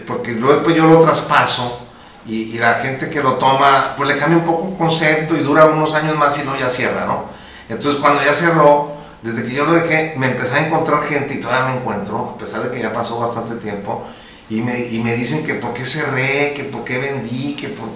porque 0.05 0.33
luego 0.33 0.55
después 0.55 0.75
yo 0.75 0.85
lo 0.85 0.99
traspaso 0.99 1.79
y, 2.27 2.57
la 2.57 2.75
gente 2.75 3.09
que 3.09 3.21
lo 3.21 3.33
toma, 3.33 3.93
pues 3.95 4.09
le 4.09 4.17
cambia 4.17 4.39
un 4.39 4.45
poco 4.45 4.69
el 4.69 4.77
concepto 4.77 5.35
y 5.35 5.41
dura 5.41 5.65
unos 5.65 5.93
años 5.93 6.17
más 6.17 6.37
y 6.39 6.43
no 6.43 6.55
ya 6.57 6.69
cierra, 6.69 7.05
¿no? 7.05 7.25
Entonces 7.69 7.99
cuando 7.99 8.23
ya 8.23 8.33
cerró, 8.33 8.93
desde 9.21 9.43
que 9.43 9.53
yo 9.53 9.65
lo 9.65 9.73
dejé, 9.73 10.13
me 10.17 10.27
empecé 10.27 10.55
a 10.55 10.67
encontrar 10.67 11.03
gente 11.03 11.35
y 11.35 11.39
todavía 11.39 11.73
me 11.73 11.79
encuentro, 11.79 12.33
a 12.35 12.37
pesar 12.37 12.63
de 12.63 12.71
que 12.71 12.81
ya 12.81 12.93
pasó 12.93 13.19
bastante 13.19 13.55
tiempo, 13.55 14.05
y 14.49 14.61
me, 14.61 14.79
y 14.79 15.01
me 15.03 15.15
dicen 15.15 15.43
que 15.45 15.55
por 15.55 15.73
qué 15.73 15.85
cerré, 15.85 16.53
que 16.55 16.65
por 16.65 16.83
qué 16.83 16.99
vendí, 16.99 17.55
que 17.55 17.69
por... 17.69 17.87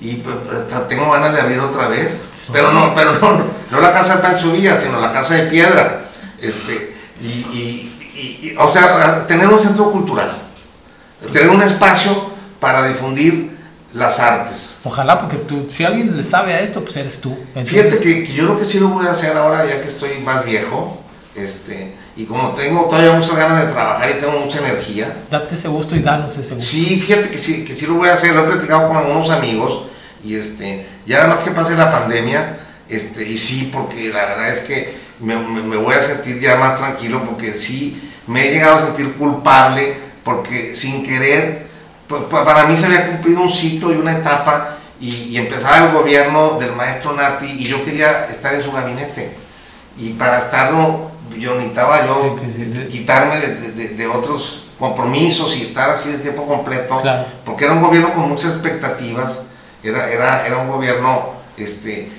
Y 0.00 0.14
pues, 0.14 0.36
tengo 0.88 1.10
ganas 1.10 1.34
de 1.34 1.40
abrir 1.40 1.58
otra 1.58 1.88
vez, 1.88 2.26
pero 2.52 2.70
no, 2.70 2.94
pero 2.94 3.18
no, 3.18 3.42
no, 3.70 3.80
la 3.80 3.92
casa 3.92 4.16
de 4.16 4.22
Pancho 4.22 4.52
Villa, 4.52 4.76
sino 4.76 5.00
la 5.00 5.12
casa 5.12 5.34
de 5.34 5.46
piedra. 5.48 6.04
Este, 6.40 6.96
y, 7.20 7.26
y, 7.26 7.98
y, 8.14 8.56
o 8.56 8.72
sea, 8.72 9.26
tener 9.26 9.48
un 9.48 9.58
centro 9.58 9.90
cultural, 9.90 10.47
tener 11.32 11.50
un 11.50 11.62
espacio 11.62 12.30
para 12.60 12.86
difundir 12.86 13.56
las 13.94 14.20
artes. 14.20 14.80
Ojalá, 14.84 15.18
porque 15.18 15.36
tú, 15.36 15.66
si 15.68 15.84
alguien 15.84 16.16
le 16.16 16.24
sabe 16.24 16.54
a 16.54 16.60
esto, 16.60 16.82
pues 16.82 16.96
eres 16.96 17.20
tú. 17.20 17.36
Fíjate 17.64 17.98
que, 17.98 18.26
yo 18.26 18.44
creo 18.44 18.58
que 18.58 18.64
sí 18.64 18.78
lo 18.78 18.88
voy 18.88 19.06
a 19.06 19.12
hacer 19.12 19.36
ahora, 19.36 19.64
ya 19.64 19.80
que 19.80 19.88
estoy 19.88 20.10
más 20.24 20.44
viejo. 20.44 21.02
Este, 21.34 21.94
y 22.16 22.24
como 22.24 22.52
tengo 22.52 22.86
todavía 22.86 23.12
muchas 23.12 23.36
ganas 23.36 23.64
de 23.64 23.72
trabajar 23.72 24.10
y 24.10 24.20
tengo 24.20 24.40
mucha 24.40 24.58
energía. 24.58 25.14
Date 25.30 25.54
ese 25.54 25.68
gusto 25.68 25.94
y 25.94 26.00
danos 26.00 26.36
ese 26.36 26.54
gusto. 26.54 26.68
Sí, 26.68 27.00
fíjate 27.00 27.30
que 27.30 27.38
sí, 27.38 27.64
que 27.64 27.74
sí 27.74 27.86
lo 27.86 27.94
voy 27.94 28.08
a 28.08 28.14
hacer. 28.14 28.34
Lo 28.34 28.44
he 28.44 28.48
platicado 28.48 28.88
con 28.88 28.96
algunos 28.96 29.30
amigos. 29.30 29.84
Y 30.24 30.34
este, 30.34 30.84
ya 31.06 31.18
nada 31.18 31.36
más 31.36 31.38
que 31.38 31.52
pase 31.52 31.76
la 31.76 31.92
pandemia, 31.92 32.58
este, 32.88 33.24
y 33.28 33.38
sí, 33.38 33.70
porque 33.72 34.08
la 34.08 34.24
verdad 34.26 34.48
es 34.48 34.60
que 34.60 34.96
me, 35.20 35.36
me 35.36 35.76
voy 35.76 35.94
a 35.94 36.02
sentir 36.02 36.40
ya 36.40 36.56
más 36.56 36.76
tranquilo, 36.76 37.24
porque 37.24 37.52
sí 37.52 38.10
me 38.26 38.48
he 38.48 38.52
llegado 38.52 38.76
a 38.76 38.86
sentir 38.86 39.14
culpable, 39.14 39.94
porque 40.28 40.76
sin 40.76 41.02
querer 41.02 41.68
pues, 42.06 42.24
para 42.24 42.64
mí 42.64 42.76
se 42.76 42.84
había 42.84 43.06
cumplido 43.06 43.40
un 43.40 43.48
ciclo 43.48 43.94
y 43.94 43.96
una 43.96 44.18
etapa 44.18 44.76
y, 45.00 45.34
empezaba 45.38 45.86
el 45.86 45.92
gobierno 45.92 46.58
del 46.58 46.72
maestro 46.72 47.14
Nati 47.14 47.46
y 47.46 47.64
yo 47.64 47.82
quería 47.82 48.26
estar 48.26 48.52
en 48.52 48.62
su 48.62 48.70
gabinete. 48.70 49.32
Y 49.96 50.10
para 50.10 50.38
estarlo, 50.38 51.12
yo 51.38 51.54
necesitaba 51.54 52.06
yo 52.06 52.36
quitarme 52.90 53.36
de, 53.36 54.06
otros 54.06 54.64
compromisos 54.78 55.56
y 55.56 55.62
estar 55.62 55.88
así 55.88 56.10
de 56.10 56.18
tiempo 56.18 56.46
completo, 56.46 57.00
porque 57.46 57.64
era 57.64 57.72
un 57.72 57.80
gobierno 57.80 58.12
con 58.12 58.28
muchas 58.28 58.52
expectativas, 58.52 59.44
era, 59.82 60.10
era, 60.10 60.46
era 60.46 60.58
un 60.58 60.68
gobierno, 60.68 61.30
este, 61.56 62.12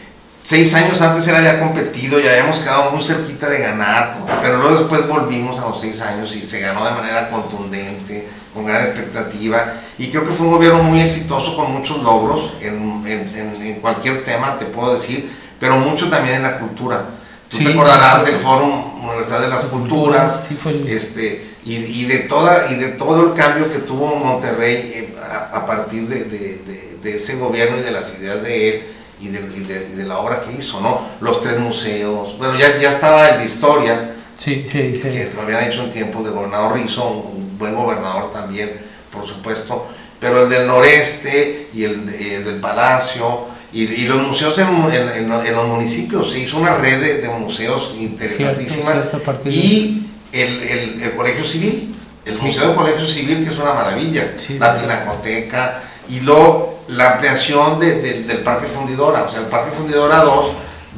seis 0.49 0.73
años 0.73 0.99
antes 0.99 1.27
él 1.27 1.35
había 1.35 1.59
competido 1.59 2.19
y 2.19 2.27
habíamos 2.27 2.57
quedado 2.57 2.89
muy 2.89 3.03
cerquita 3.03 3.47
de 3.47 3.59
ganar, 3.59 4.17
pero 4.41 4.57
luego 4.57 4.79
después 4.79 5.07
volvimos 5.07 5.59
a 5.59 5.67
los 5.67 5.79
seis 5.79 6.01
años 6.01 6.35
y 6.35 6.43
se 6.43 6.59
ganó 6.59 6.83
de 6.85 6.89
manera 6.89 7.29
contundente 7.29 8.27
con 8.51 8.65
gran 8.65 8.81
expectativa 8.81 9.75
y 9.99 10.07
creo 10.07 10.27
que 10.27 10.33
fue 10.33 10.47
un 10.47 10.53
gobierno 10.53 10.81
muy 10.81 11.01
exitoso 11.01 11.55
con 11.55 11.71
muchos 11.71 12.01
logros 12.01 12.53
en, 12.61 13.03
en, 13.05 13.61
en 13.61 13.75
cualquier 13.75 14.23
tema, 14.23 14.57
te 14.57 14.65
puedo 14.65 14.93
decir, 14.93 15.31
pero 15.59 15.75
mucho 15.77 16.09
también 16.09 16.37
en 16.37 16.41
la 16.41 16.57
cultura. 16.57 17.05
Tú 17.47 17.59
te 17.59 17.67
acordarás 17.67 18.25
del 18.25 18.39
Fórum 18.39 19.03
Universidad 19.03 19.41
de 19.41 19.49
las 19.49 19.65
Culturas, 19.65 20.49
este, 20.87 21.47
y, 21.63 21.75
y, 21.75 22.05
de 22.05 22.19
toda, 22.21 22.71
y 22.71 22.75
de 22.75 22.87
todo 22.87 23.27
el 23.27 23.33
cambio 23.33 23.71
que 23.71 23.79
tuvo 23.79 24.15
Monterrey 24.15 24.91
eh, 24.95 25.15
a, 25.53 25.63
partir 25.67 26.07
de, 26.07 26.23
de, 26.23 26.97
de, 27.03 27.17
ese 27.17 27.35
gobierno 27.35 27.77
y 27.77 27.81
de 27.81 27.91
las 27.91 28.17
ideas 28.17 28.41
de 28.41 28.69
él 28.69 28.98
y 29.21 29.27
de, 29.27 29.39
y 29.39 29.95
de, 29.95 30.03
la 30.05 30.19
obra 30.19 30.41
que 30.41 30.53
hizo, 30.53 30.79
¿no? 30.81 31.01
Los 31.21 31.41
tres 31.41 31.59
museos, 31.59 32.37
bueno, 32.37 32.57
ya, 32.57 32.77
ya 32.79 32.89
estaba 32.89 33.29
el 33.29 33.39
de 33.39 33.45
historia, 33.45 34.15
sí, 34.37 34.63
sí, 34.65 34.95
sí. 34.95 35.09
que 35.09 35.31
lo 35.35 35.41
habían 35.41 35.63
hecho 35.63 35.83
en 35.83 35.91
tiempos 35.91 36.23
de 36.23 36.31
gobernador 36.31 36.75
Rizzo, 36.75 37.31
buen 37.57 37.75
gobernador 37.75 38.31
también, 38.31 38.71
por 39.11 39.27
supuesto, 39.27 39.87
pero 40.19 40.43
el 40.43 40.49
del 40.49 40.67
noreste 40.67 41.69
y 41.73 41.83
el, 41.83 42.05
del 42.05 42.59
palacio 42.59 43.47
y, 43.71 44.05
los 44.05 44.25
museos 44.25 44.57
en, 44.57 45.29
los 45.29 45.67
municipios, 45.67 46.31
se 46.31 46.39
hizo 46.39 46.57
una 46.57 46.75
red 46.75 47.21
de, 47.21 47.29
museos 47.29 47.95
interesantísima. 47.99 49.03
y 49.45 50.07
el, 50.31 51.13
colegio 51.15 51.43
civil, 51.43 51.95
el 52.25 52.37
Museo 52.39 52.67
del 52.67 52.75
Colegio 52.75 53.07
Civil 53.07 53.43
que 53.43 53.49
es 53.49 53.57
una 53.57 53.73
maravilla, 53.73 54.33
la 54.59 54.79
Pinacoteca 54.79 55.83
y 56.09 56.21
luego 56.21 56.78
la 56.89 57.13
ampliación 57.13 57.79
del 57.79 58.41
Parque 58.43 58.67
Fundidora, 58.67 59.23
o 59.23 59.29
sea, 59.29 59.41
el 59.41 59.47
Parque 59.47 59.71
Fundidora 59.71 60.23
2, 60.23 60.51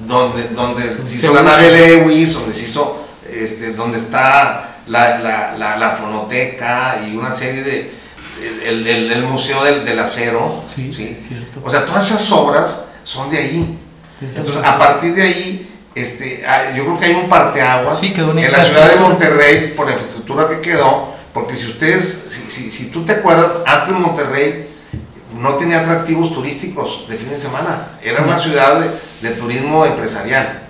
donde, 0.07 0.49
donde 0.49 0.83
se 1.05 1.15
hizo 1.15 1.33
la 1.33 1.41
nave 1.41 1.71
Lewis, 1.71 2.33
donde 2.33 2.53
se 2.53 2.65
hizo, 2.65 3.05
este, 3.29 3.73
donde 3.73 3.97
está 3.97 4.77
la, 4.87 5.19
la, 5.19 5.55
la, 5.57 5.77
la 5.77 5.91
fonoteca 5.91 7.01
y 7.05 7.15
una 7.15 7.33
serie 7.33 7.63
de... 7.63 8.01
El, 8.65 8.87
el, 8.87 9.11
el 9.11 9.23
Museo 9.23 9.63
del, 9.63 9.85
del 9.85 9.99
Acero. 9.99 10.63
Sí, 10.65 10.91
¿sí? 10.91 11.13
cierto. 11.13 11.61
O 11.63 11.69
sea, 11.69 11.85
todas 11.85 12.09
esas 12.09 12.31
obras 12.31 12.85
son 13.03 13.29
de 13.29 13.37
ahí. 13.37 13.79
Entonces, 14.19 14.57
a 14.63 14.79
partir 14.79 15.13
de 15.13 15.21
ahí, 15.21 15.71
este, 15.93 16.43
ah, 16.47 16.71
yo 16.75 16.85
creo 16.85 16.99
que 16.99 17.05
hay 17.05 17.13
un 17.13 17.29
parteaguas 17.29 17.99
sí, 17.99 18.13
en 18.15 18.51
la 18.51 18.63
ciudad 18.63 18.93
de 18.93 18.99
Monterrey 18.99 19.73
por 19.75 19.85
la 19.85 19.91
infraestructura 19.91 20.47
que 20.47 20.59
quedó, 20.59 21.13
porque 21.33 21.55
si 21.55 21.67
ustedes, 21.67 22.29
si, 22.31 22.49
si, 22.49 22.71
si 22.71 22.85
tú 22.85 23.05
te 23.05 23.11
acuerdas, 23.11 23.51
antes 23.67 23.93
Monterrey 23.93 24.70
no 25.41 25.55
tenía 25.55 25.81
atractivos 25.81 26.31
turísticos 26.31 27.07
de 27.09 27.17
fin 27.17 27.29
de 27.29 27.37
semana, 27.37 27.97
era 28.03 28.23
una 28.23 28.37
ciudad 28.37 28.79
de, 28.79 29.27
de 29.27 29.35
turismo 29.35 29.85
empresarial, 29.85 30.63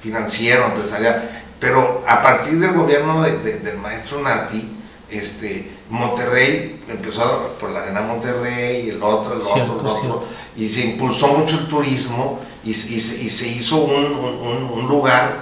financiero, 0.00 0.66
empresarial. 0.66 1.30
Pero 1.60 2.02
a 2.08 2.22
partir 2.22 2.58
del 2.58 2.72
gobierno 2.72 3.22
del 3.22 3.76
maestro 3.76 4.20
Nati, 4.22 4.66
este, 5.10 5.70
Monterrey 5.90 6.82
empezó 6.88 7.54
por 7.60 7.70
la 7.70 7.82
Arena 7.82 8.00
Monterrey, 8.00 8.86
y 8.86 8.90
el 8.90 9.02
otro, 9.02 9.34
el 9.34 9.40
otro, 9.40 9.62
el 9.62 9.66
otro, 9.66 10.24
y 10.56 10.68
se 10.68 10.80
impulsó 10.86 11.28
mucho 11.28 11.58
el 11.58 11.68
turismo 11.68 12.40
y, 12.64 12.72
se, 12.72 13.48
hizo 13.48 13.76
un, 13.76 14.88
lugar 14.88 15.40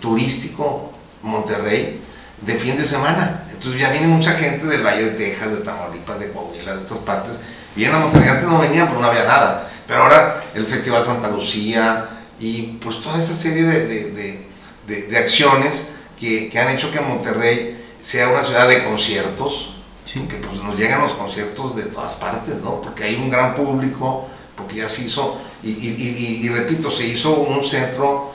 turístico, 0.00 0.92
Monterrey, 1.22 2.00
de 2.40 2.54
fin 2.54 2.76
de 2.76 2.84
semana. 2.84 3.44
Entonces 3.52 3.80
ya 3.80 3.90
viene 3.90 4.08
mucha 4.08 4.32
gente 4.32 4.66
del 4.66 4.84
Valle 4.84 5.04
de 5.04 5.10
Texas, 5.10 5.50
de 5.50 5.56
Tamaulipas, 5.58 6.18
de 6.18 6.32
Coahuila, 6.32 6.74
de 6.74 6.82
estas 6.82 6.98
partes. 6.98 7.38
Vienen 7.74 7.96
a 7.96 7.98
Monterrey, 8.00 8.28
antes 8.28 8.48
no 8.48 8.58
venían 8.58 8.86
porque 8.86 9.02
no 9.02 9.08
había 9.08 9.24
nada. 9.24 9.70
Pero 9.86 10.02
ahora 10.02 10.40
el 10.54 10.66
Festival 10.66 11.04
Santa 11.04 11.28
Lucía 11.28 12.08
y 12.38 12.78
pues 12.82 13.00
toda 13.00 13.20
esa 13.20 13.34
serie 13.34 13.62
de 13.62 14.52
de, 14.86 15.18
acciones 15.18 15.88
que, 16.18 16.48
que, 16.48 16.58
han 16.58 16.68
hecho 16.70 16.90
que 16.90 17.00
Monterrey 17.00 17.78
sea 18.02 18.28
una 18.28 18.42
ciudad 18.42 18.68
de 18.68 18.84
conciertos, 18.84 19.76
que 20.04 20.36
pues, 20.36 20.62
nos 20.62 20.76
llegan 20.76 21.00
los 21.00 21.12
conciertos 21.12 21.74
de 21.74 21.84
todas 21.84 22.12
partes, 22.14 22.56
¿no? 22.62 22.82
Porque 22.82 23.04
hay 23.04 23.14
un 23.14 23.30
gran 23.30 23.54
público, 23.54 24.28
porque 24.56 24.76
ya 24.76 24.88
se 24.88 25.04
hizo, 25.04 25.40
y, 25.62 25.70
y, 25.70 26.40
y, 26.42 26.48
repito, 26.50 26.90
se 26.90 27.06
hizo 27.06 27.34
un 27.36 27.64
centro 27.64 28.32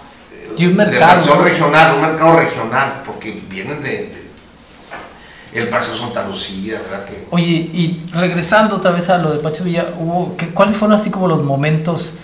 y 0.57 0.65
un 0.65 0.75
mercado, 0.75 1.05
de 1.05 1.11
acción 1.11 1.43
regional, 1.43 1.95
un 1.95 2.01
mercado 2.01 2.35
regional, 2.35 3.03
porque 3.05 3.39
vienen 3.47 3.83
de, 3.83 4.26
el 5.59 5.69
Paseo 5.69 5.95
Santa 5.95 6.25
Lucía, 6.25 6.81
¿verdad? 6.83 7.05
Que... 7.05 7.27
Oye, 7.31 7.45
y 7.45 8.03
regresando 8.13 8.75
otra 8.75 8.91
vez 8.91 9.09
a 9.09 9.17
lo 9.17 9.31
de 9.31 9.39
Pacho 9.39 9.63
Villa, 9.63 9.85
hubo, 9.99 10.35
¿cuáles 10.53 10.75
fueron 10.75 10.95
así 10.95 11.09
como 11.09 11.27
los 11.27 11.43
momentos 11.43 12.15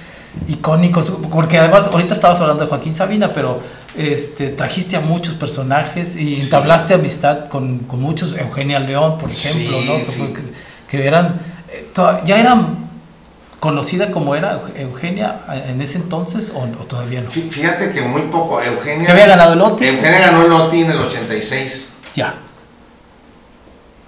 icónicos? 0.47 1.11
Porque 1.31 1.57
además, 1.59 1.87
ahorita 1.87 2.13
estabas 2.13 2.39
hablando 2.41 2.63
de 2.63 2.69
Joaquín 2.69 2.95
Sabina, 2.95 3.31
pero 3.33 3.59
este, 3.97 4.49
trajiste 4.49 4.95
a 4.95 5.01
muchos 5.01 5.35
personajes 5.35 6.15
y 6.15 6.41
entablaste 6.41 6.93
amistad 6.93 7.47
con, 7.49 7.79
con, 7.79 8.01
muchos, 8.01 8.35
Eugenia 8.37 8.79
León, 8.79 9.17
por 9.17 9.29
ejemplo, 9.29 9.77
¿no? 9.85 9.93
Que, 10.89 11.07
eran, 11.07 11.39
eh, 11.69 11.87
ya 12.25 12.39
eran 12.39 12.83
conocida 13.63 14.11
como 14.11 14.35
era 14.35 14.61
Eugenia 14.75 15.39
en 15.67 15.81
ese 15.81 15.97
entonces 15.97 16.51
o, 16.53 16.65
todavía 16.85 17.21
no? 17.21 17.31
Fíjate 17.31 17.91
que 17.91 18.01
muy 18.01 18.23
poco. 18.23 18.61
Eugenia. 18.61 19.09
había 19.09 19.27
ganado 19.27 19.53
el 19.53 19.61
OTI? 19.61 19.87
Eugenia 19.87 20.19
ganó 20.19 20.45
el 20.45 20.51
OTI 20.51 20.81
en 20.81 20.91
el 20.91 20.97
86. 20.97 21.89
Ya. 22.15 22.35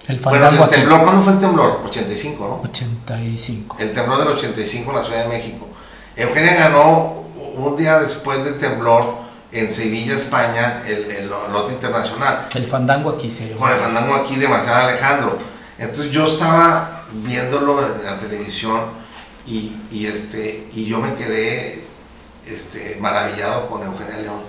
El 0.08 0.20
bueno, 0.20 0.48
el 0.48 0.68
temblor, 0.68 1.02
¿cuándo 1.02 1.22
fue 1.22 1.32
el 1.32 1.38
temblor? 1.40 1.80
85, 1.84 2.46
¿no? 2.46 2.70
85. 2.70 3.76
El 3.80 3.92
temblor 3.92 4.18
del 4.18 4.28
85 4.28 4.90
en 4.90 4.96
la 4.96 5.02
Ciudad 5.02 5.22
de 5.24 5.28
México. 5.28 5.66
Eugenia 6.14 6.54
ganó 6.54 7.24
un 7.56 7.76
día 7.76 7.98
después 7.98 8.44
del 8.44 8.56
temblor 8.56 9.04
en 9.50 9.70
Sevilla, 9.70 10.14
España, 10.14 10.82
el, 10.86 11.10
el, 11.10 11.28
lote 11.28 11.72
internacional. 11.72 12.48
El 12.54 12.66
fandango 12.66 13.10
aquí 13.10 13.30
se 13.30 13.50
Con 13.52 13.70
el 13.70 13.78
fandango 13.78 14.14
aquí 14.14 14.36
de 14.36 14.46
Marcelo 14.46 14.76
Alejandro. 14.76 15.38
Entonces 15.78 16.12
yo 16.12 16.26
estaba 16.26 17.04
viéndolo 17.12 17.84
en 17.84 18.04
la 18.04 18.18
televisión 18.18 18.80
y, 19.46 19.76
y, 19.90 20.06
este, 20.06 20.68
y 20.72 20.86
yo 20.86 21.00
me 21.00 21.14
quedé 21.14 21.84
este, 22.46 22.96
maravillado 23.00 23.68
con 23.68 23.82
Eugenia 23.82 24.18
León, 24.18 24.40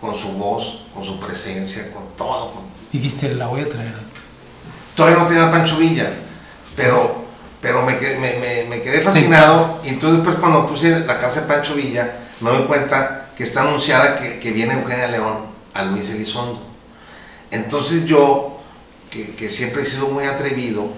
con 0.00 0.16
su 0.16 0.32
voz, 0.32 0.84
con 0.94 1.04
su 1.04 1.18
presencia, 1.18 1.90
con 1.92 2.04
todo. 2.16 2.52
Y 2.92 2.98
dijiste, 2.98 3.34
la 3.34 3.46
voy 3.46 3.62
a 3.62 3.68
traer. 3.68 4.07
Todavía 4.98 5.22
no 5.22 5.26
tenía 5.28 5.48
Pancho 5.48 5.76
Villa, 5.76 6.10
pero 6.74 7.24
pero 7.60 7.82
me 7.82 7.92
me, 7.94 8.66
me, 8.68 8.82
quedé 8.82 9.00
fascinado 9.00 9.80
y 9.84 9.90
entonces 9.90 10.18
después 10.18 10.40
cuando 10.40 10.66
puse 10.66 10.90
la 10.90 11.16
casa 11.16 11.42
de 11.42 11.46
Pancho 11.46 11.76
Villa 11.76 12.16
me 12.40 12.50
doy 12.50 12.64
cuenta 12.64 13.28
que 13.36 13.44
está 13.44 13.60
anunciada 13.60 14.16
que, 14.16 14.40
que 14.40 14.50
viene 14.50 14.74
Eugenia 14.74 15.06
León 15.06 15.36
a 15.72 15.84
Luis 15.84 16.10
Elizondo. 16.10 16.60
Entonces 17.52 18.06
yo, 18.06 18.58
que, 19.08 19.36
que, 19.36 19.48
siempre 19.48 19.82
he 19.82 19.84
sido 19.84 20.08
muy 20.08 20.24
atrevido, 20.24 20.88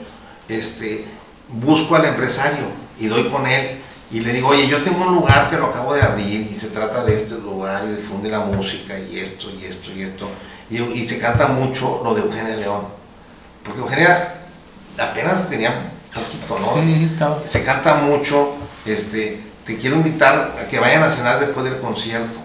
este, 0.49 1.05
busco 1.49 1.95
al 1.95 2.07
empresario 2.07 2.65
y 2.99 3.07
doy 3.07 3.29
con 3.29 3.47
él 3.47 3.81
y 4.11 4.21
le 4.21 4.33
digo, 4.33 4.49
oye, 4.49 4.67
yo 4.67 4.83
tengo 4.83 5.05
un 5.05 5.15
lugar 5.15 5.51
que 5.51 5.59
lo 5.59 5.67
acabo 5.67 5.93
de 5.93 6.01
abrir 6.01 6.49
y 6.51 6.55
se 6.55 6.69
trata 6.69 7.05
de 7.05 7.17
este 7.17 7.35
lugar 7.35 7.85
y 7.85 7.97
difunde 7.97 8.31
la 8.31 8.41
música 8.41 8.99
y 8.99 9.19
esto 9.19 9.51
y 9.51 9.67
esto 9.67 9.93
y 9.93 10.05
esto. 10.05 10.31
Y, 10.71 10.79
y 10.81 11.07
se 11.07 11.19
canta 11.19 11.49
mucho 11.49 12.01
lo 12.03 12.15
de 12.15 12.23
Eugenia 12.23 12.57
León. 12.57 13.00
Porque 13.65 13.81
Eugenia 13.81 14.35
apenas 14.99 15.49
tenía 15.49 15.91
poquito, 16.15 16.59
¿no? 16.59 16.83
Sí, 16.83 16.95
sí 16.99 17.05
estaba. 17.05 17.41
Se 17.47 17.65
canta 17.65 17.97
mucho, 17.97 18.51
este, 18.85 19.41
te 19.65 19.77
quiero 19.77 19.97
invitar 19.97 20.57
a 20.61 20.67
que 20.67 20.79
vayan 20.79 21.03
a 21.03 21.11
cenar 21.11 21.41
después 21.41 21.65
del 21.65 21.79
concierto. 21.79 22.39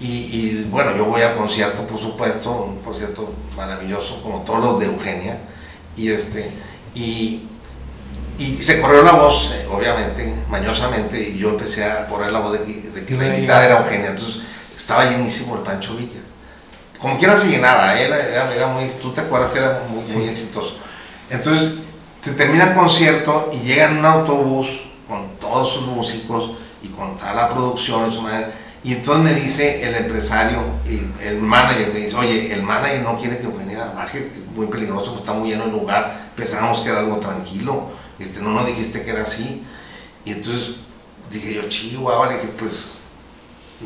Y, 0.00 0.06
y, 0.06 0.68
bueno, 0.70 0.96
yo 0.96 1.04
voy 1.06 1.22
al 1.22 1.36
concierto, 1.36 1.86
por 1.86 1.98
supuesto, 1.98 2.50
un 2.50 2.82
concierto 2.82 3.32
maravilloso, 3.56 4.22
como 4.22 4.40
todos 4.40 4.60
los 4.60 4.80
de 4.80 4.86
Eugenia. 4.86 5.38
Y, 5.96 6.10
este, 6.10 6.50
y, 6.94 7.48
y 8.38 8.60
se 8.60 8.80
corrió 8.80 9.02
la 9.02 9.12
voz, 9.12 9.54
eh, 9.54 9.66
obviamente, 9.70 10.34
mañosamente, 10.50 11.20
y 11.20 11.38
yo 11.38 11.50
empecé 11.50 11.84
a 11.84 12.06
correr 12.06 12.32
la 12.32 12.40
voz 12.40 12.52
de 12.52 12.64
que, 12.64 12.90
de 12.90 13.04
que 13.06 13.14
la 13.14 13.26
invitada 13.26 13.64
era 13.64 13.78
Eugenia. 13.78 14.10
Entonces 14.10 14.42
estaba 14.76 15.08
llenísimo 15.08 15.54
el 15.56 15.62
Pancho 15.62 15.94
Villa. 15.94 16.20
Como 17.04 17.18
quiera 17.18 17.36
se 17.36 17.50
llenaba, 17.50 18.00
¿eh? 18.00 18.06
era, 18.06 18.54
era, 18.54 18.66
muy, 18.68 18.88
tú 18.88 19.12
te 19.12 19.20
acuerdas 19.20 19.50
que 19.50 19.58
era 19.58 19.82
muy, 19.90 20.02
muy 20.02 20.28
exitoso. 20.30 20.78
Entonces 21.28 21.80
se 22.22 22.30
termina 22.32 22.70
el 22.70 22.74
concierto 22.74 23.50
y 23.52 23.58
llega 23.58 23.90
en 23.90 23.98
un 23.98 24.06
autobús 24.06 24.68
con 25.06 25.36
todos 25.38 25.70
sus 25.70 25.82
músicos 25.86 26.52
y 26.82 26.88
con 26.88 27.18
toda 27.18 27.34
la 27.34 27.50
producción. 27.50 28.10
Y 28.82 28.94
entonces 28.94 29.22
me 29.22 29.38
dice 29.38 29.86
el 29.86 29.96
empresario, 29.96 30.62
y 30.88 31.02
el 31.22 31.42
manager, 31.42 31.92
me 31.92 31.98
dice, 31.98 32.16
oye, 32.16 32.50
el 32.54 32.62
manager 32.62 33.02
no 33.02 33.18
quiere 33.18 33.36
que 33.36 33.44
Eugenia 33.44 33.92
baje, 33.94 34.20
es 34.20 34.56
muy 34.56 34.68
peligroso, 34.68 35.10
pues 35.10 35.20
está 35.20 35.34
muy 35.34 35.50
lleno 35.50 35.64
el 35.64 35.72
lugar, 35.72 36.30
pensábamos 36.34 36.80
que 36.80 36.88
era 36.88 37.00
algo 37.00 37.18
tranquilo, 37.18 37.90
este, 38.18 38.40
no 38.40 38.52
nos 38.52 38.66
dijiste 38.66 39.02
que 39.02 39.10
era 39.10 39.24
así. 39.24 39.62
Y 40.24 40.30
entonces 40.30 40.76
dije 41.30 41.52
yo, 41.52 41.68
chihuahua, 41.68 42.28
le 42.28 42.36
dije, 42.36 42.48
pues, 42.58 42.94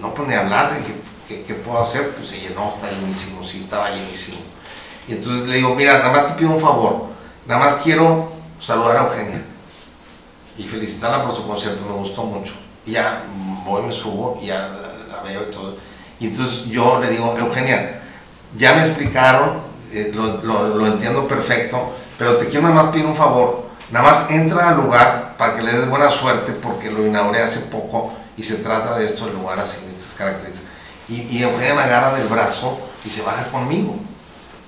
no 0.00 0.14
pone 0.14 0.37
a 0.37 0.42
hablar, 0.42 0.70
le 0.70 0.78
dije, 0.78 0.94
¿qué, 1.29 1.43
¿qué, 1.43 1.55
puedo 1.55 1.81
hacer? 1.81 2.11
Pues 2.17 2.31
se 2.31 2.41
llenó, 2.41 2.75
está 2.75 2.91
llenísimo, 2.91 3.45
sí, 3.45 3.59
estaba 3.59 3.91
llenísimo. 3.91 4.38
Y 5.07 5.12
entonces 5.12 5.47
le 5.47 5.57
digo, 5.57 5.75
mira, 5.75 5.99
nada 5.99 6.11
más 6.11 6.27
te 6.27 6.33
pido 6.38 6.51
un 6.51 6.61
favor, 6.61 7.07
nada 7.47 7.61
más 7.61 7.75
quiero 7.83 8.33
saludar 8.61 8.97
a 8.97 9.05
Eugenia 9.05 9.43
y 10.57 10.64
felicitarla 10.64 11.25
por 11.25 11.35
su 11.35 11.47
concierto, 11.47 11.85
me 11.85 11.93
gustó 11.93 12.25
mucho. 12.25 12.53
Ya 12.85 13.23
voy, 13.64 13.83
me 13.83 13.93
subo 13.93 14.41
ya 14.43 14.69
la, 15.11 15.23
veo 15.23 15.43
y 15.43 15.53
todo. 15.53 15.77
Y 16.19 16.27
entonces 16.27 16.67
yo 16.67 16.99
le 17.01 17.11
digo, 17.11 17.37
Eugenia, 17.38 18.01
ya 18.57 18.75
me 18.75 18.81
explicaron, 18.85 19.61
eh, 19.93 20.11
lo, 20.14 20.43
lo, 20.43 20.69
lo, 20.75 20.87
entiendo 20.87 21.29
perfecto, 21.29 21.93
pero 22.19 22.37
te 22.37 22.47
quiero 22.47 22.69
nada 22.69 22.83
más 22.83 22.93
pedir 22.93 23.07
un 23.07 23.14
favor, 23.14 23.69
nada 23.91 24.09
más 24.09 24.31
entra 24.31 24.71
al 24.71 24.77
lugar 24.77 25.37
para 25.38 25.55
que 25.55 25.62
le 25.62 25.73
des 25.73 25.88
buena 25.88 26.11
suerte 26.11 26.53
porque 26.53 26.91
lo 26.91 27.07
inauguré 27.07 27.43
hace 27.43 27.61
poco 27.61 28.12
y 28.37 28.43
se 28.43 28.57
trata 28.57 28.99
de 28.99 29.07
esto, 29.07 29.27
el 29.29 29.35
lugar 29.35 29.59
así, 29.61 29.85
de 29.87 29.93
estas 29.93 30.14
características. 30.14 30.67
Y, 31.09 31.23
y 31.23 31.42
Eugenia 31.42 31.75
me 31.75 31.83
agarra 31.83 32.14
del 32.14 32.29
brazo 32.29 32.79
y 33.05 33.11
se 33.11 33.23
baja 33.23 33.44
conmigo, 33.51 33.97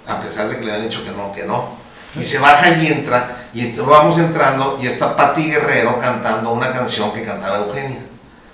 a 0.07 0.19
pesar 0.21 0.49
de 0.49 0.59
que 0.59 0.65
le 0.65 0.73
habían 0.73 0.89
dicho 0.89 1.05
que 1.05 1.11
no, 1.11 1.33
que 1.33 1.45
no. 1.45 1.81
Y 2.19 2.25
se 2.25 2.39
baja 2.39 2.71
y 2.71 2.87
entra, 2.89 3.49
y 3.55 3.71
vamos 3.79 4.19
entrando, 4.19 4.79
y 4.81 4.87
está 4.87 5.15
Patti 5.15 5.51
Guerrero 5.51 5.99
cantando 6.01 6.51
una 6.51 6.73
canción 6.73 7.13
que 7.13 7.25
cantaba 7.25 7.59
Eugenia. 7.59 8.01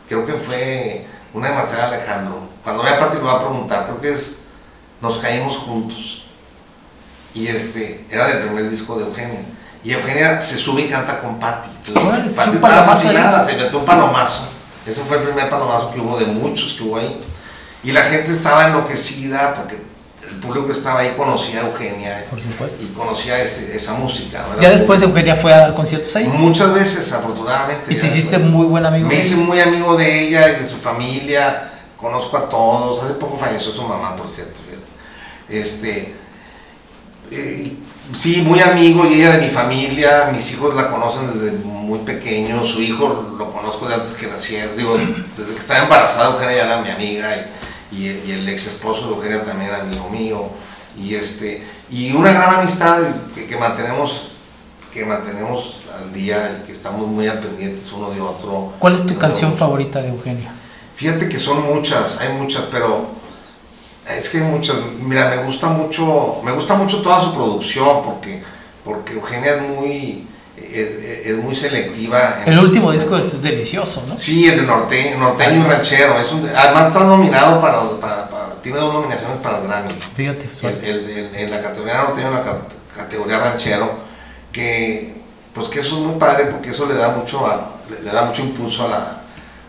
Creo 0.08 0.26
que 0.26 0.34
fue 0.34 1.06
una 1.32 1.48
de 1.48 1.54
Marcela 1.54 1.86
Alejandro. 1.86 2.40
Cuando 2.62 2.82
vea 2.82 2.94
a 2.94 2.98
Patti 2.98 3.16
lo 3.16 3.24
va 3.24 3.34
a 3.34 3.40
preguntar, 3.40 3.84
creo 3.84 4.00
que 4.00 4.12
es 4.12 4.42
Nos 5.00 5.18
caímos 5.18 5.58
juntos. 5.58 6.24
Y 7.34 7.46
este, 7.48 8.06
era 8.10 8.28
del 8.28 8.38
primer 8.38 8.70
disco 8.70 8.96
de 8.96 9.04
Eugenia. 9.04 9.40
Y 9.84 9.92
Eugenia 9.92 10.40
se 10.40 10.56
sube 10.56 10.82
y 10.82 10.88
canta 10.88 11.20
con 11.20 11.38
Patti. 11.38 11.68
Patti 11.92 12.56
estaba 12.56 12.82
fascinada, 12.84 13.46
se 13.46 13.56
metió 13.56 13.78
un 13.78 13.84
palomazo. 13.84 14.48
Ese 14.86 15.02
fue 15.02 15.18
el 15.18 15.24
primer 15.24 15.50
palomazo 15.50 15.92
que 15.92 16.00
hubo 16.00 16.18
de 16.18 16.26
muchos 16.26 16.72
que 16.72 16.82
hubo 16.82 16.96
ahí. 16.96 17.20
Y 17.84 17.92
la 17.92 18.02
gente 18.02 18.32
estaba 18.32 18.66
enloquecida 18.68 19.54
porque 19.54 19.76
el 20.28 20.36
público 20.36 20.66
que 20.66 20.72
estaba 20.72 21.00
ahí 21.00 21.14
conocía 21.16 21.60
a 21.60 21.66
Eugenia 21.66 22.26
Por 22.28 22.40
supuesto. 22.40 22.84
y 22.84 22.88
conocía 22.88 23.40
ese, 23.40 23.76
esa 23.76 23.94
música. 23.94 24.44
¿no? 24.54 24.60
Ya 24.60 24.70
después 24.70 25.00
Eugenia 25.02 25.36
fue 25.36 25.52
a 25.54 25.58
dar 25.58 25.74
conciertos 25.74 26.14
ahí. 26.16 26.26
Muchas 26.26 26.74
veces, 26.74 27.12
afortunadamente. 27.12 27.92
¿Y 27.92 27.96
te 27.96 28.06
hiciste 28.06 28.38
muy 28.38 28.66
buen 28.66 28.84
amigo? 28.84 29.08
Me 29.08 29.16
hice 29.16 29.36
muy 29.36 29.60
amigo 29.60 29.96
de 29.96 30.26
ella 30.26 30.50
y 30.50 30.60
de 30.60 30.66
su 30.66 30.76
familia, 30.76 31.70
conozco 31.96 32.36
a 32.36 32.48
todos, 32.48 33.02
hace 33.04 33.14
poco 33.14 33.38
falleció 33.38 33.72
su 33.72 33.82
mamá, 33.82 34.16
por 34.16 34.28
cierto. 34.28 34.60
Este, 35.48 36.12
eh, 37.30 37.76
sí, 38.16 38.42
muy 38.42 38.60
amigo 38.60 39.06
y 39.06 39.14
ella 39.14 39.36
de 39.36 39.46
mi 39.46 39.48
familia, 39.48 40.30
mis 40.32 40.50
hijos 40.52 40.74
la 40.74 40.90
conocen 40.90 41.38
desde 41.38 41.56
muy 41.58 42.00
pequeño, 42.00 42.64
su 42.64 42.82
hijo 42.82 43.34
lo 43.38 43.50
conozco 43.52 43.86
de 43.86 43.94
antes 43.94 44.14
que 44.14 44.26
naciera, 44.26 44.72
digo, 44.76 44.96
desde 45.36 45.54
que 45.54 45.60
estaba 45.60 45.84
embarazada 45.84 46.32
Eugenia 46.32 46.56
ya 46.56 46.64
era 46.64 46.82
mi 46.82 46.90
amiga. 46.90 47.36
Y, 47.36 47.65
y 47.92 48.08
el, 48.08 48.28
y 48.28 48.32
el, 48.32 48.48
ex 48.48 48.66
esposo 48.66 49.08
de 49.08 49.14
Eugenia 49.14 49.44
también 49.44 49.70
era 49.70 49.82
amigo 49.82 50.08
mío 50.10 50.48
y 50.98 51.14
este 51.14 51.64
y 51.90 52.12
una 52.12 52.32
gran 52.32 52.54
amistad 52.54 53.00
que, 53.34 53.46
que, 53.46 53.56
mantenemos 53.56 54.32
que 54.92 55.04
mantenemos 55.04 55.80
al 55.94 56.12
día 56.12 56.58
y 56.58 56.66
que 56.66 56.72
estamos 56.72 57.06
muy 57.06 57.28
al 57.28 57.38
pendientes 57.38 57.92
uno 57.92 58.10
de 58.10 58.20
otro. 58.20 58.72
¿Cuál 58.78 58.94
es 58.94 59.06
tu 59.06 59.16
canción 59.16 59.52
otro. 59.52 59.66
favorita 59.66 60.02
de 60.02 60.08
Eugenia? 60.08 60.52
Fíjate 60.96 61.28
que 61.28 61.38
son 61.38 61.62
muchas, 61.64 62.20
hay 62.20 62.32
muchas, 62.32 62.64
pero 62.70 63.06
es 64.08 64.28
que 64.28 64.38
hay 64.38 64.44
muchas. 64.44 64.76
Mira, 65.00 65.28
me 65.28 65.44
gusta 65.44 65.68
mucho, 65.68 66.40
me 66.42 66.52
gusta 66.52 66.74
mucho 66.74 67.02
toda 67.02 67.20
su 67.20 67.34
producción 67.34 68.02
porque 68.02 68.42
porque 68.86 69.14
Eugenia 69.14 69.56
es 69.56 69.62
muy 69.62 70.26
es, 70.56 71.26
es, 71.26 71.36
muy 71.36 71.54
selectiva. 71.54 72.42
El 72.44 72.58
último 72.58 72.92
disco 72.92 73.16
es 73.16 73.42
delicioso, 73.42 74.04
¿no? 74.08 74.16
Sí, 74.18 74.46
el 74.46 74.60
de 74.60 74.66
norte, 74.66 75.16
norteño 75.18 75.60
y 75.60 75.68
ranchero. 75.68 76.18
Es 76.18 76.32
un, 76.32 76.48
además 76.48 76.88
está 76.88 77.00
nominado 77.00 77.60
para, 77.60 77.80
para, 78.00 78.28
para, 78.28 78.54
tiene 78.62 78.78
dos 78.78 78.92
nominaciones 78.92 79.38
para 79.38 79.58
el 79.58 79.66
Grammy. 79.66 79.92
Fíjate, 79.92 80.48
el, 80.62 80.84
el, 80.84 81.10
el, 81.10 81.34
en 81.34 81.50
la 81.50 81.60
categoría 81.60 81.98
norteño 81.98 82.26
y 82.26 82.28
en 82.28 82.34
la 82.34 82.58
categoría 82.96 83.38
ranchero, 83.38 83.94
que 84.52 85.16
pues 85.52 85.68
que 85.68 85.80
eso 85.80 85.96
es 85.96 86.02
muy 86.02 86.18
padre 86.18 86.46
porque 86.46 86.70
eso 86.70 86.86
le 86.86 86.94
da 86.94 87.10
mucho, 87.10 87.46
a, 87.46 87.76
le, 87.88 88.02
le, 88.02 88.12
da 88.12 88.24
mucho 88.24 88.42
impulso 88.42 88.84
a 88.84 88.88
la, 88.88 89.22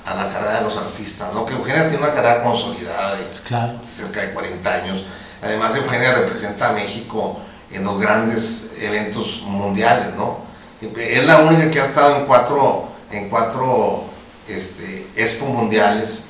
a 0.06 0.15
la 0.15 0.30
carrera 0.30 0.56
de 0.56 0.62
los 0.63 0.76
artistas, 0.78 1.34
¿no? 1.34 1.45
Que 1.45 1.54
Eugenia 1.54 1.88
tiene 1.88 2.04
una 2.04 2.13
carrera 2.13 2.43
consolidada 2.43 3.15
de 3.15 3.23
claro. 3.45 3.80
cerca 3.86 4.21
de 4.21 4.34
40 4.34 4.73
años. 4.73 5.04
Además, 5.41 5.76
Eugenia 5.76 6.13
representa 6.13 6.69
a 6.69 6.71
México 6.73 7.39
en 7.71 7.84
los 7.84 8.00
grandes 8.00 8.73
eventos 8.80 9.41
mundiales, 9.43 10.13
¿no? 10.15 10.46
Es 10.81 11.25
la 11.25 11.39
única 11.39 11.71
que 11.71 11.81
ha 11.81 11.85
estado 11.85 12.17
en 12.17 12.25
cuatro, 12.25 12.89
en 13.11 13.29
cuatro 13.29 14.03
este, 14.47 15.07
expo 15.15 15.47
mundiales, 15.47 16.25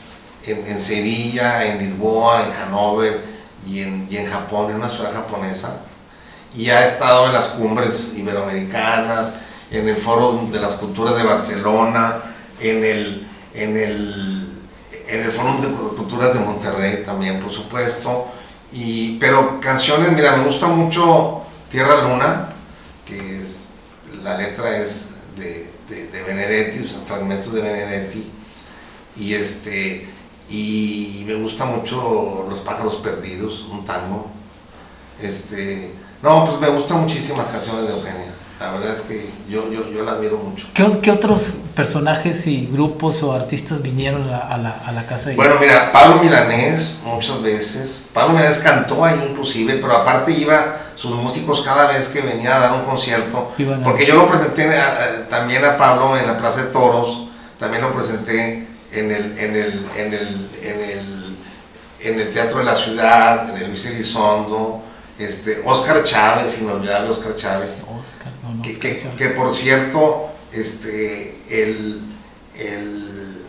en, 0.45 0.79
Sevilla, 0.79 1.65
en 1.65 1.79
Lisboa, 1.79 2.45
en 2.45 2.51
Hannover 2.53 3.21
y 3.67 3.81
en, 3.81 4.07
y 4.09 4.15
en 4.15 4.27
Japón, 4.27 4.69
en 4.69 4.77
una 4.77 4.87
ciudad 4.87 5.13
japonesa. 5.13 5.81
Y 6.55 6.69
ha 6.69 6.85
estado 6.85 7.27
en 7.27 7.33
las 7.33 7.47
cumbres 7.47 8.13
iberoamericanas, 8.15 9.33
en 9.69 9.89
el 9.89 9.97
Foro 9.97 10.47
de 10.49 10.59
las 10.59 10.75
Culturas 10.75 11.17
de 11.17 11.23
Barcelona, 11.23 12.15
en 12.61 12.85
el, 12.85 13.27
en 13.53 13.75
el, 13.75 14.47
en 15.09 15.23
el 15.23 15.31
Foro 15.31 15.57
de 15.61 15.67
Culturas 15.97 16.33
de 16.33 16.39
Monterrey 16.39 17.03
también, 17.03 17.41
por 17.41 17.51
supuesto. 17.51 18.27
Y, 18.71 19.17
pero 19.19 19.59
canciones, 19.59 20.13
mira, 20.13 20.37
me 20.37 20.45
gusta 20.45 20.67
mucho 20.67 21.41
Tierra 21.69 22.03
Luna, 22.03 22.53
que 23.05 23.45
la 24.27 24.37
letra 24.37 24.77
es 24.77 25.11
de, 25.37 25.69
de, 25.87 26.07
de 26.07 26.23
Benedetti, 26.23 26.83
o 26.83 27.05
fragmentos 27.05 27.53
de 27.53 27.61
Benedetti, 27.61 28.29
y 29.15 29.33
este 29.33 30.07
y 30.49 31.23
me 31.27 31.35
gusta 31.35 31.65
mucho 31.65 32.45
Los 32.49 32.59
pájaros 32.59 32.95
perdidos, 32.95 33.67
un 33.69 33.83
tango. 33.85 34.27
Este, 35.21 35.93
no, 36.21 36.45
pues 36.45 36.59
me 36.59 36.69
gustan 36.69 37.01
muchísimas 37.01 37.51
canciones 37.51 37.87
de 37.87 37.93
Eugenia. 37.93 38.26
La 38.59 38.71
verdad 38.71 38.95
es 38.95 39.01
que 39.03 39.29
yo, 39.47 39.71
yo, 39.71 39.87
yo 39.91 40.03
la 40.03 40.13
admiro 40.13 40.37
mucho. 40.37 40.67
¿Qué, 40.73 40.99
¿Qué, 40.99 41.11
otros 41.11 41.57
personajes 41.75 42.47
y 42.47 42.65
grupos 42.65 43.21
o 43.21 43.33
artistas 43.33 43.83
vinieron 43.83 44.27
a, 44.33 44.39
a, 44.39 44.57
la, 44.57 44.71
a 44.71 44.91
la, 44.91 45.05
casa 45.05 45.29
de 45.29 45.35
Bueno, 45.35 45.55
mira, 45.59 45.91
Pablo 45.91 46.23
Milanés 46.23 46.97
muchas 47.05 47.41
veces. 47.43 48.07
Pablo 48.13 48.33
Milanés 48.33 48.57
cantó 48.57 49.05
ahí 49.05 49.27
inclusive, 49.29 49.75
pero 49.75 49.93
aparte 49.93 50.31
iba 50.31 50.77
sus 50.95 51.11
músicos 51.11 51.61
cada 51.61 51.87
vez 51.87 52.07
que 52.07 52.21
venía 52.21 52.55
a 52.55 52.59
dar 52.59 52.73
un 52.73 52.85
concierto. 52.85 53.51
Porque 53.83 54.07
yo 54.07 54.15
lo 54.15 54.25
presenté 54.25 54.75
a, 54.75 55.27
también 55.29 55.63
a 55.63 55.77
Pablo 55.77 56.17
en 56.17 56.25
la 56.25 56.35
Plaza 56.35 56.63
de 56.63 56.71
Toros, 56.71 57.27
también 57.59 57.83
lo 57.83 57.93
presenté 57.93 58.67
en 58.91 59.11
el, 59.11 59.37
en 59.37 59.55
el, 59.55 59.85
en 59.95 60.13
el, 60.13 60.49
en 60.63 60.79
el, 60.81 61.37
en 61.99 62.19
el 62.19 62.31
Teatro 62.31 62.57
de 62.59 62.65
la 62.65 62.75
Ciudad, 62.75 63.51
en 63.51 63.61
el 63.61 63.67
Luis 63.67 63.85
Elizondo, 63.85 64.81
este, 65.19 65.61
Oscar 65.65 66.03
Chávez, 66.03 66.59
inolvidable 66.61 67.09
Oscar 67.09 67.35
Chávez. 67.35 67.83
Oscar, 68.03 68.31
no, 68.43 68.53
no, 68.55 68.61
que, 68.61 68.69
Oscar 68.71 68.91
que- 68.91 68.97
Chávez. 68.99 69.15
que, 69.17 69.29
por 69.29 69.53
cierto, 69.53 70.29
este, 70.51 71.39
el, 71.49 72.01
el, 72.55 73.45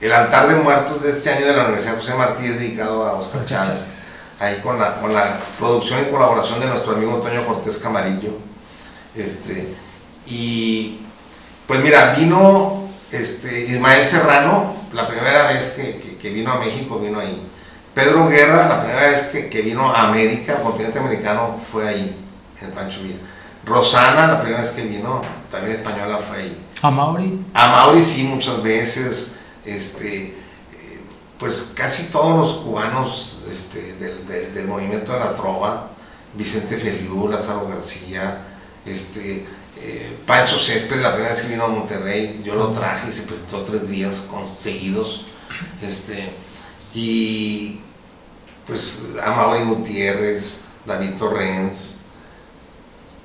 el 0.00 0.12
altar 0.12 0.48
de 0.48 0.56
muertos 0.56 1.02
de 1.02 1.10
este 1.10 1.30
año 1.30 1.46
de 1.46 1.52
la 1.56 1.64
Universidad 1.64 1.96
José 1.96 2.14
Martí 2.14 2.44
es 2.46 2.58
dedicado 2.58 3.04
a 3.06 3.12
Oscar 3.14 3.42
Oscar 3.42 3.64
Chávez. 3.64 3.80
Chávez. 3.80 4.00
Ahí 4.38 4.60
con 4.62 4.78
la, 4.78 5.00
con 5.00 5.12
la 5.12 5.38
producción 5.58 6.00
y 6.00 6.10
colaboración 6.10 6.60
de 6.60 6.66
nuestro 6.66 6.92
amigo 6.94 7.14
Antonio 7.14 7.46
Cortés 7.46 7.76
Camarillo. 7.78 8.38
Este, 9.14 9.74
y 10.26 11.00
pues 11.66 11.80
mira, 11.80 12.14
vino 12.14 12.88
este, 13.12 13.60
Ismael 13.66 14.06
Serrano, 14.06 14.74
la 14.92 15.06
primera 15.06 15.46
vez 15.48 15.70
que, 15.70 15.98
que- 15.98 16.16
que 16.16 16.30
vino 16.30 16.52
a 16.52 16.58
México, 16.58 16.98
vino 16.98 17.18
ahí. 17.18 17.46
Pedro 17.94 18.28
Guerra, 18.28 18.68
la 18.68 18.80
primera 18.82 19.08
vez 19.10 19.22
que, 19.22 19.48
que 19.48 19.62
vino 19.62 19.90
a 19.90 20.08
América, 20.08 20.56
al 20.56 20.62
continente 20.62 20.98
americano, 20.98 21.58
fue 21.72 21.88
ahí, 21.88 22.16
en 22.60 22.70
Pancho 22.72 23.02
Villa. 23.02 23.16
Rosana, 23.64 24.26
la 24.26 24.40
primera 24.40 24.60
vez 24.62 24.70
que 24.70 24.82
vino, 24.82 25.22
también 25.50 25.76
española, 25.76 26.18
fue 26.18 26.38
ahí. 26.38 26.60
A 26.82 26.90
Mauri. 26.90 27.44
A 27.52 27.68
Mauri 27.68 28.02
sí, 28.02 28.22
muchas 28.22 28.62
veces, 28.62 29.32
este, 29.66 30.28
eh, 30.28 30.34
pues 31.38 31.72
casi 31.74 32.04
todos 32.04 32.36
los 32.38 32.64
cubanos 32.64 33.38
este, 33.50 33.94
del, 33.96 34.26
del- 34.26 34.54
del 34.54 34.66
movimiento 34.66 35.12
de 35.12 35.18
la 35.20 35.34
trova, 35.34 35.88
Vicente 36.34 36.76
Feliú, 36.78 37.28
Lázaro 37.28 37.66
García, 37.68 38.38
este, 38.86 39.44
eh, 39.82 40.16
Pancho 40.26 40.58
Césped, 40.58 41.00
la 41.02 41.12
primera 41.12 41.32
vez 41.34 41.42
que 41.42 41.48
vino 41.48 41.64
a 41.64 41.68
Monterrey, 41.68 42.40
yo 42.44 42.54
lo 42.54 42.68
traje 42.68 43.10
y 43.10 43.12
se 43.12 43.22
presentó 43.22 43.58
tres 43.62 43.88
días 43.90 44.22
conseguidos, 44.30 45.26
este, 45.82 46.30
y 46.94 47.80
pues 48.66 49.02
a 49.24 49.30
Mauri 49.32 49.64
Gutiérrez, 49.64 50.62
David 50.86 51.10
Torrens, 51.18 51.96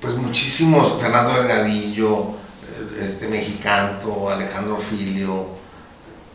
pues 0.00 0.14
muchísimos, 0.14 1.00
Fernando 1.00 1.32
Delgadillo, 1.34 2.20
eh, 2.20 3.02
este 3.04 3.28
Mexicanto, 3.28 4.28
Alejandro 4.30 4.78
Filio, 4.78 5.46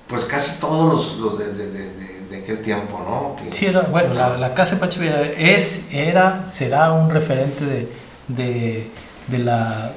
pues 0.08 0.26
casi 0.26 0.60
todos 0.60 0.92
los, 0.94 1.18
los 1.20 1.40
de, 1.40 1.54
de- 1.54 1.68
de- 1.72 2.22
de- 2.30 2.38
aquel 2.38 2.62
tiempo, 2.62 2.98
¿no? 3.08 3.36
Que- 3.36 3.54
Sí, 3.56 3.66
era, 3.68 3.82
bueno, 3.82 4.14
la, 4.14 4.38
la 4.38 4.54
Casa 4.54 4.76
de 4.78 4.98
Villa 5.00 5.22
es, 5.38 5.84
era, 5.92 6.48
será 6.50 6.92
un 6.94 7.10
referente 7.10 7.64
de, 7.66 7.92
de, 8.30 8.90
de 9.28 9.38
la, 9.38 9.92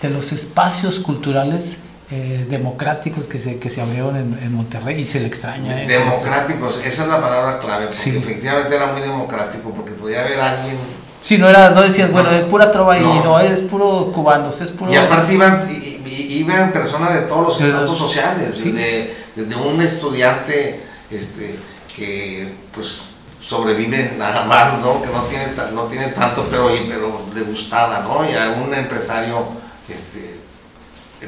de 0.00 0.10
los 0.10 0.30
espacios 0.32 0.98
culturales 1.00 1.78
eh, 2.14 2.46
democráticos 2.48 3.26
que 3.26 3.38
se, 3.38 3.58
que 3.58 3.70
se 3.70 3.80
abrieron 3.80 4.16
en, 4.16 4.38
en 4.42 4.52
Monterrey 4.52 5.00
y 5.00 5.04
se 5.04 5.20
le 5.20 5.26
extraña. 5.28 5.82
¿eh? 5.82 5.86
democráticos, 5.86 6.78
esa 6.84 7.02
es 7.04 7.08
la 7.08 7.20
palabra 7.20 7.58
clave, 7.58 7.86
porque 7.86 7.96
Sí. 7.96 8.16
efectivamente 8.16 8.76
era 8.76 8.86
muy 8.92 9.00
democrático, 9.00 9.70
porque 9.70 9.92
podía 9.92 10.20
haber 10.20 10.38
alguien, 10.40 10.76
Sí, 11.22 11.38
no 11.38 11.48
era, 11.48 11.70
no 11.70 11.80
decías, 11.82 12.10
bueno, 12.12 12.30
es 12.32 12.44
pura 12.46 12.70
trova 12.72 12.94
ahí, 12.94 13.00
No. 13.02 13.22
no, 13.24 13.40
es 13.40 13.60
puro 13.60 14.12
cubanos, 14.12 14.60
es 14.60 14.72
puro... 14.72 14.92
y 14.92 14.96
aparte 14.96 15.32
iban, 15.34 15.66
iban 16.06 16.70
personas 16.72 17.14
de 17.14 17.20
todos 17.20 17.44
los 17.46 17.60
estratos 17.60 17.96
sociales, 17.96 18.54
sí. 18.56 18.72
desde, 18.72 19.14
desde 19.36 19.54
un 19.56 19.80
estudiante 19.80 20.80
este, 21.10 21.58
que 21.96 22.52
pues 22.74 23.02
sobrevive 23.40 24.14
nada 24.18 24.44
más, 24.44 24.78
¿no? 24.80 25.00
que 25.00 25.08
no 25.08 25.22
tiene, 25.22 25.46
no 25.72 25.82
tiene 25.84 26.08
tanto, 26.08 26.46
pero, 26.50 26.68
pero 26.88 27.22
le 27.34 27.40
gustaba, 27.42 28.00
¿no? 28.00 28.24
y 28.28 28.34
a 28.34 28.50
un 28.62 28.74
empresario, 28.74 29.46
este, 29.88 30.31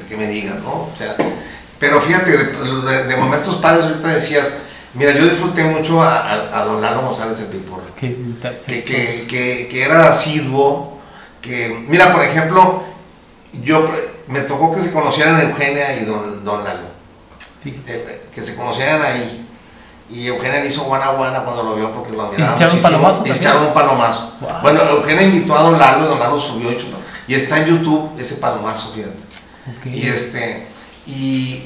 que 0.04 0.16
me 0.16 0.26
diga, 0.28 0.54
¿no? 0.62 0.70
O 0.70 0.92
sea, 0.96 1.16
pero 1.78 2.00
fíjate, 2.00 2.30
de, 2.30 3.04
de- 3.04 3.16
momentos 3.16 3.56
padres 3.56 3.84
ahorita 3.84 4.08
decías, 4.08 4.52
mira, 4.94 5.12
yo 5.12 5.24
disfruté 5.28 5.64
mucho 5.64 6.02
a, 6.02 6.18
a- 6.20 6.60
a 6.60 6.64
don 6.64 6.80
Lalo 6.80 7.02
González 7.02 7.38
el 7.40 7.46
Pipor 7.46 7.80
que, 7.98 8.16
que, 8.66 8.84
que, 8.84 9.26
que, 9.26 9.68
que 9.68 9.82
era 9.82 10.08
asiduo, 10.08 10.98
que, 11.42 11.84
mira, 11.88 12.12
por 12.12 12.22
ejemplo, 12.24 12.82
yo 13.62 13.84
me 14.28 14.40
tocó 14.40 14.72
que 14.74 14.80
se 14.80 14.92
conocieran 14.92 15.40
Eugenia 15.40 15.96
y 16.00 16.04
don, 16.04 16.44
don 16.44 16.64
Lalo, 16.64 16.88
eh, 17.86 18.22
que 18.34 18.40
se 18.40 18.56
conocieran 18.56 19.02
ahí. 19.02 19.40
Y 20.10 20.26
Eugenia 20.26 20.60
le 20.60 20.66
hizo 20.68 20.82
guana 20.84 21.08
guana 21.08 21.40
cuando 21.40 21.62
lo 21.62 21.76
vio 21.76 21.90
porque 21.90 22.12
lo 22.12 22.22
admiraba 22.24 22.52
¿Y 22.52 22.54
echaron 22.54 22.76
un 22.76 22.82
palomazo 22.82 23.22
Y 23.26 23.30
echaron 23.30 23.66
un 23.68 23.72
palomazo. 23.72 24.32
Wow. 24.40 24.50
Bueno, 24.62 24.82
Eugenia 24.82 25.22
invitó 25.22 25.56
a 25.56 25.62
don 25.62 25.78
Lalo 25.78 26.04
y 26.04 26.08
don 26.08 26.18
Lalo 26.20 26.36
subió. 26.36 26.70
Y 27.26 27.34
está 27.34 27.58
en 27.58 27.66
YouTube 27.66 28.10
ese 28.18 28.34
palomazo, 28.34 28.92
fíjate. 28.92 29.14
Y 29.86 30.06
este, 30.08 30.66
y 31.06 31.62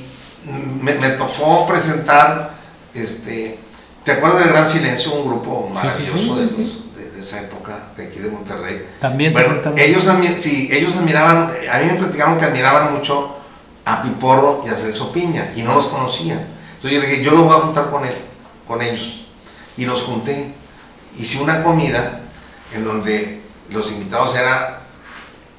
me, 0.83 0.95
me 0.95 1.09
tocó 1.11 1.67
presentar, 1.67 2.51
este, 2.95 3.59
¿te 4.05 4.13
acuerdas 4.13 4.41
del 4.41 4.49
Gran 4.51 4.69
Silencio? 4.69 5.15
Un 5.15 5.29
grupo 5.29 5.71
Sí, 5.75 5.81
sí, 5.81 5.87
maravilloso 5.87 6.19
sí, 6.37 6.41
de, 6.43 6.49
sí. 6.49 6.57
los- 6.59 6.97
de- 6.97 7.11
de 7.11 7.21
esa 7.21 7.41
época, 7.41 7.89
de 7.97 8.07
aquí 8.07 8.19
de 8.21 8.31
Monterrey. 8.31 8.87
También 9.01 9.33
Bueno, 9.33 9.55
ellos, 9.77 10.07
admi- 10.09 10.37
sí, 10.37 10.69
ellos 10.73 10.95
admiraban, 10.97 11.51
a 11.73 11.79
mí 11.79 11.87
me 11.87 11.95
platicaron 11.95 12.37
que 12.39 12.45
admiraban 12.45 12.95
mucho 12.95 13.37
a 13.85 14.03
Piporro 14.03 14.63
y 14.67 14.69
a 14.69 14.75
Celso 14.75 15.11
Piña, 15.13 15.51
y 15.57 15.63
no 15.63 15.75
los 15.75 15.87
conocían. 15.87 16.39
Entonces 16.77 16.93
yo 16.93 17.01
le 17.01 17.07
dije, 17.09 17.25
yo 17.25 17.33
lo 17.33 17.45
voy 17.45 17.57
a 17.57 17.61
juntar 17.61 17.91
con 17.91 18.05
él, 18.05 18.15
con 18.67 18.81
ellos. 18.83 19.23
Y 19.77 19.85
los 19.87 20.03
junté. 20.03 20.53
Hice 21.19 21.41
una 21.43 21.65
comida 21.65 22.21
en 22.73 22.85
donde 22.85 23.41
los 23.71 23.91
invitados 23.91 24.37
eran 24.37 24.78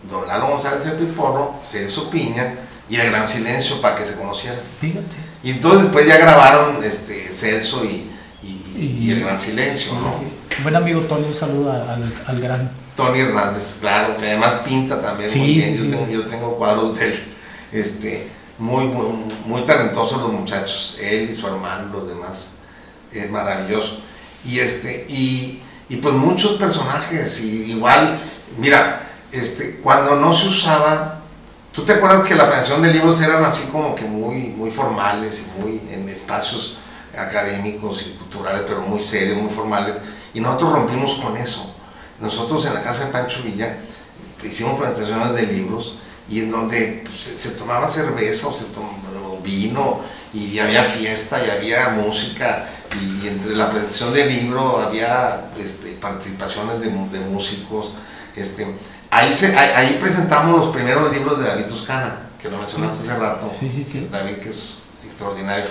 Don 0.10 0.28
Lalo 0.28 0.48
González 0.48 0.84
del 0.86 0.94
Piporro, 0.96 1.56
Celso 1.66 2.10
Piña 2.10 2.56
y 2.90 2.96
El 2.96 3.12
Gran 3.12 3.28
Silencio 3.28 3.82
para 3.82 3.96
que 3.96 4.06
se 4.06 4.14
conocieran. 4.16 4.60
Fíjate. 4.80 5.16
Y 5.44 5.52
entonces 5.52 5.84
después 5.84 6.08
ya 6.08 6.18
grabaron 6.18 6.84
este, 6.84 7.30
Celso 7.32 7.84
y, 7.86 8.10
y- 8.44 8.98
y 9.02 9.12
El 9.12 9.22
Gran 9.22 9.38
sí, 9.40 9.48
Silencio, 9.52 9.94
¿no? 9.94 10.12
sí. 10.18 10.26
Buen 10.64 10.76
amigo 10.76 11.00
Tony, 11.02 11.26
un 11.26 11.36
saludo 11.36 11.72
al, 11.72 12.04
al 12.28 12.42
gran. 12.42 12.70
Tony 12.96 13.20
Hernández, 13.20 13.78
claro, 13.80 14.18
que 14.18 14.26
además 14.28 14.56
pinta 14.66 15.02
también 15.02 15.30
Sí, 15.30 15.40
muy 15.40 15.54
bien. 15.54 15.72
sí, 15.72 15.78
yo, 15.78 15.84
sí. 15.84 15.90
Tengo, 15.90 16.08
yo 16.10 16.28
tengo 16.28 16.56
cuadros 16.58 16.98
de 16.98 17.06
él, 17.06 17.16
este, 17.72 18.28
muy, 18.58 18.86
muy, 18.86 19.06
muy 19.46 19.62
talentosos 19.62 20.20
los 20.22 20.34
muchachos, 20.34 20.98
él 21.02 21.30
y 21.30 21.34
su 21.34 21.48
hermano, 21.48 21.88
los 21.94 22.10
demás, 22.10 22.50
es 23.14 23.30
maravilloso. 23.32 24.00
Y, 24.44 24.60
este, 24.60 25.06
y, 25.08 25.62
y 25.88 25.96
pues 25.98 26.14
muchos 26.14 26.54
personajes, 26.58 27.40
y 27.40 27.72
igual, 27.72 28.20
mira, 28.58 29.09
este, 29.32 29.78
cuando 29.78 30.16
no 30.16 30.34
se 30.34 30.48
usaba, 30.48 31.22
¿tú 31.72 31.84
te 31.84 31.94
acuerdas 31.94 32.28
que 32.28 32.36
la 32.36 32.48
presentación 32.48 32.82
de 32.82 32.94
libros 32.94 33.22
eran 33.22 33.44
así 33.44 33.68
como 33.72 33.96
que 33.96 34.06
muy, 34.06 34.48
muy 34.50 34.72
formales 34.72 35.44
y 35.44 35.62
muy 35.62 35.82
en 35.92 36.08
espacios 36.10 36.78
académicos 37.18 38.06
y 38.08 38.18
culturales, 38.18 38.64
pero 38.68 38.82
muy 38.82 39.02
serios, 39.02 39.38
muy 39.38 39.50
formales? 39.50 39.96
Y 40.34 40.40
nosotros 40.40 40.74
rompimos 40.74 41.16
con 41.16 41.36
eso. 41.38 41.76
Nosotros 42.20 42.66
en 42.66 42.74
la 42.74 42.82
casa 42.82 43.06
de 43.06 43.12
Pancho 43.12 43.42
Villa 43.44 43.78
hicimos 44.44 44.80
presentaciones 44.80 45.34
de 45.34 45.44
libros 45.44 45.96
y 46.30 46.42
en 46.42 46.52
donde 46.52 47.04
se, 47.18 47.38
se 47.38 47.52
tomaba 47.52 47.88
cerveza 47.88 48.48
o 48.48 48.54
se 48.54 48.66
tomaba 48.66 49.00
vino 49.44 50.02
y 50.34 50.60
había 50.60 50.84
fiesta 50.84 51.44
y 51.46 51.50
había 51.50 51.90
música 51.90 52.70
y, 53.02 53.28
entre 53.28 53.56
la 53.56 53.70
presentación 53.70 54.14
del 54.14 54.30
libro 54.30 54.80
había 54.80 55.50
este, 55.60 55.92
participaciones 55.94 56.80
de, 56.80 56.88
de 56.88 57.20
músicos. 57.26 57.92
Este, 58.40 58.66
ahí, 59.12 59.34
se, 59.34 59.48
ahí, 59.58 59.70
ahí 59.76 59.98
presentamos 60.00 60.58
los 60.66 60.74
primeros 60.76 61.14
libros 61.14 61.40
de 61.40 61.48
David 61.48 61.66
Toscana, 61.66 62.16
que 62.42 62.50
lo 62.50 62.58
mencionaste 62.58 63.04
hace 63.10 63.20
rato. 63.20 63.52
Sí, 63.60 63.70
sí, 63.70 63.84
sí. 63.84 64.08
David, 64.12 64.36
que 64.38 64.50
es 64.50 64.76
extraordinario. 65.06 65.66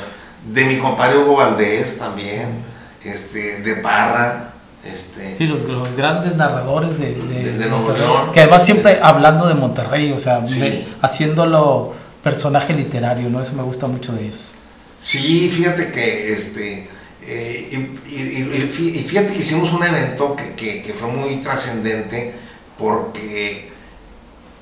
De 0.52 0.64
mi 0.64 0.78
compadre 0.78 1.18
Hugo 1.18 1.36
Valdés 1.36 1.98
también, 1.98 2.62
este, 3.04 3.60
de 3.62 3.74
Parra. 3.76 4.44
Este, 4.84 5.36
Sí, 5.36 5.46
los, 5.46 5.62
los 5.64 5.94
grandes 5.96 6.36
narradores 6.36 6.98
de, 6.98 7.14
de, 7.16 7.52
De- 7.58 7.66
Monterrey. 7.66 8.00
León. 8.02 8.32
Que 8.32 8.40
además 8.42 8.64
siempre 8.64 9.00
hablando 9.02 9.46
de 9.48 9.54
Monterrey, 9.54 10.12
o 10.12 10.18
sea, 10.18 10.46
Sí. 10.46 10.60
me- 10.60 10.84
haciéndolo 11.02 11.94
personaje 12.22 12.72
literario, 12.74 13.28
¿no? 13.28 13.40
Eso 13.42 13.54
me 13.54 13.62
gusta 13.64 13.86
mucho 13.88 14.12
de 14.12 14.26
ellos. 14.26 14.52
Sí, 15.00 15.50
fíjate 15.54 15.90
que 15.90 16.32
este 16.32 16.88
eh, 17.30 17.68
y, 18.08 18.14
y- 18.14 18.40
y 18.40 18.72
fí- 18.74 18.94
y 19.00 19.02
fíjate 19.04 19.32
que 19.34 19.40
hicimos 19.40 19.70
un 19.72 19.82
evento 19.84 20.34
que, 20.34 20.54
que- 20.54 20.82
que 20.82 20.94
fue 20.94 21.08
muy 21.08 21.36
trascendente 21.42 22.34
porque 22.78 23.70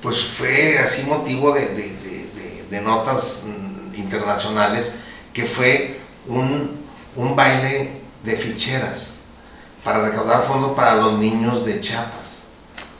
pues 0.01 0.19
fue 0.23 0.79
así 0.79 1.03
motivo 1.03 1.51
de, 1.53 1.61
de- 1.67 1.75
de- 1.75 2.29
de- 2.35 2.65
de 2.69 2.81
notas 2.81 3.43
mm, 3.45 3.95
internacionales 3.99 4.93
que 5.33 5.45
fue 5.45 5.99
un, 6.27 6.71
un 7.15 7.35
baile 7.35 7.91
de 8.23 8.35
ficheras 8.35 9.11
para 9.83 9.99
recaudar 10.03 10.43
fondos 10.43 10.73
para 10.75 10.95
los 10.95 11.13
niños 11.19 11.65
de 11.65 11.79
Chiapas. 11.79 12.41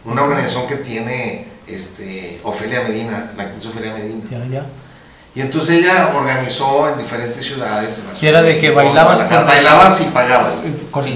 Una 0.05 0.24
organización 0.24 0.68
que 0.68 0.78
tiene 0.78 1.47
este, 1.68 2.39
Ofelia 2.43 2.82
Medina, 2.82 3.34
la 3.36 3.43
actriz 3.43 3.65
Ofelia 3.65 3.93
Medina. 3.93 4.24
Ya, 4.30 4.45
ya. 4.47 4.65
Y 5.36 5.41
entonces 5.41 5.84
ella 5.84 6.13
organizó 6.15 6.88
en 6.89 6.97
diferentes 6.97 7.45
ciudades. 7.45 7.99
en 7.99 8.07
la 8.07 8.13
Y 8.13 8.15
Ciudad 8.15 8.36
era 8.39 8.41
de 8.41 8.59
que 8.59 8.72
bailabas 8.72 9.24
con- 9.24 9.45
bailabas 9.45 10.01
y 10.01 10.05
pagabas. 10.05 10.63
Con 10.89 11.03
el. 11.07 11.15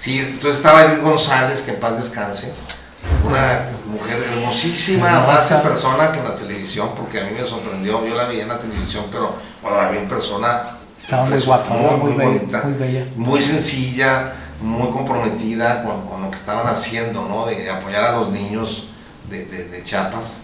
Sí, 0.00 0.18
entonces 0.18 0.56
estaba 0.56 0.84
Edith 0.84 1.02
González, 1.02 1.60
que 1.62 1.72
en 1.72 1.80
paz 1.80 1.96
descanse. 1.98 2.52
Una 3.24 3.68
mujer 3.86 4.22
hermosísima, 4.32 5.20
más 5.26 5.50
en 5.50 5.62
persona 5.62 6.12
que 6.12 6.18
en 6.18 6.24
la 6.24 6.34
televisión, 6.34 6.90
porque 6.94 7.20
a 7.20 7.24
mí 7.24 7.30
me 7.38 7.46
sorprendió. 7.46 8.06
Yo 8.06 8.14
la 8.14 8.26
vi 8.26 8.40
en 8.40 8.48
la 8.48 8.58
televisión, 8.58 9.06
pero 9.10 9.34
cuando 9.62 9.82
la 9.82 9.90
vi 9.90 9.98
en 9.98 10.08
persona. 10.08 10.78
Estaba 10.98 11.24
muy 11.24 11.34
impresionante, 11.34 11.74
guapa, 11.74 11.96
muy, 11.96 12.12
bonita. 12.12 12.62
muy 12.64 12.74
bella. 12.74 13.06
Muy 13.16 13.40
sencilla, 13.40 14.32
muy 14.60 14.90
comprometida 14.90 15.82
con, 15.82 16.22
lo 16.22 16.30
que 16.30 16.36
estaban 16.36 16.66
haciendo, 16.66 17.26
¿no? 17.26 17.46
De 17.46 17.68
apoyar 17.70 18.04
a 18.04 18.12
los 18.12 18.30
niños 18.30 18.88
de, 19.28 19.44
de, 19.44 19.82
Chiapas. 19.84 20.40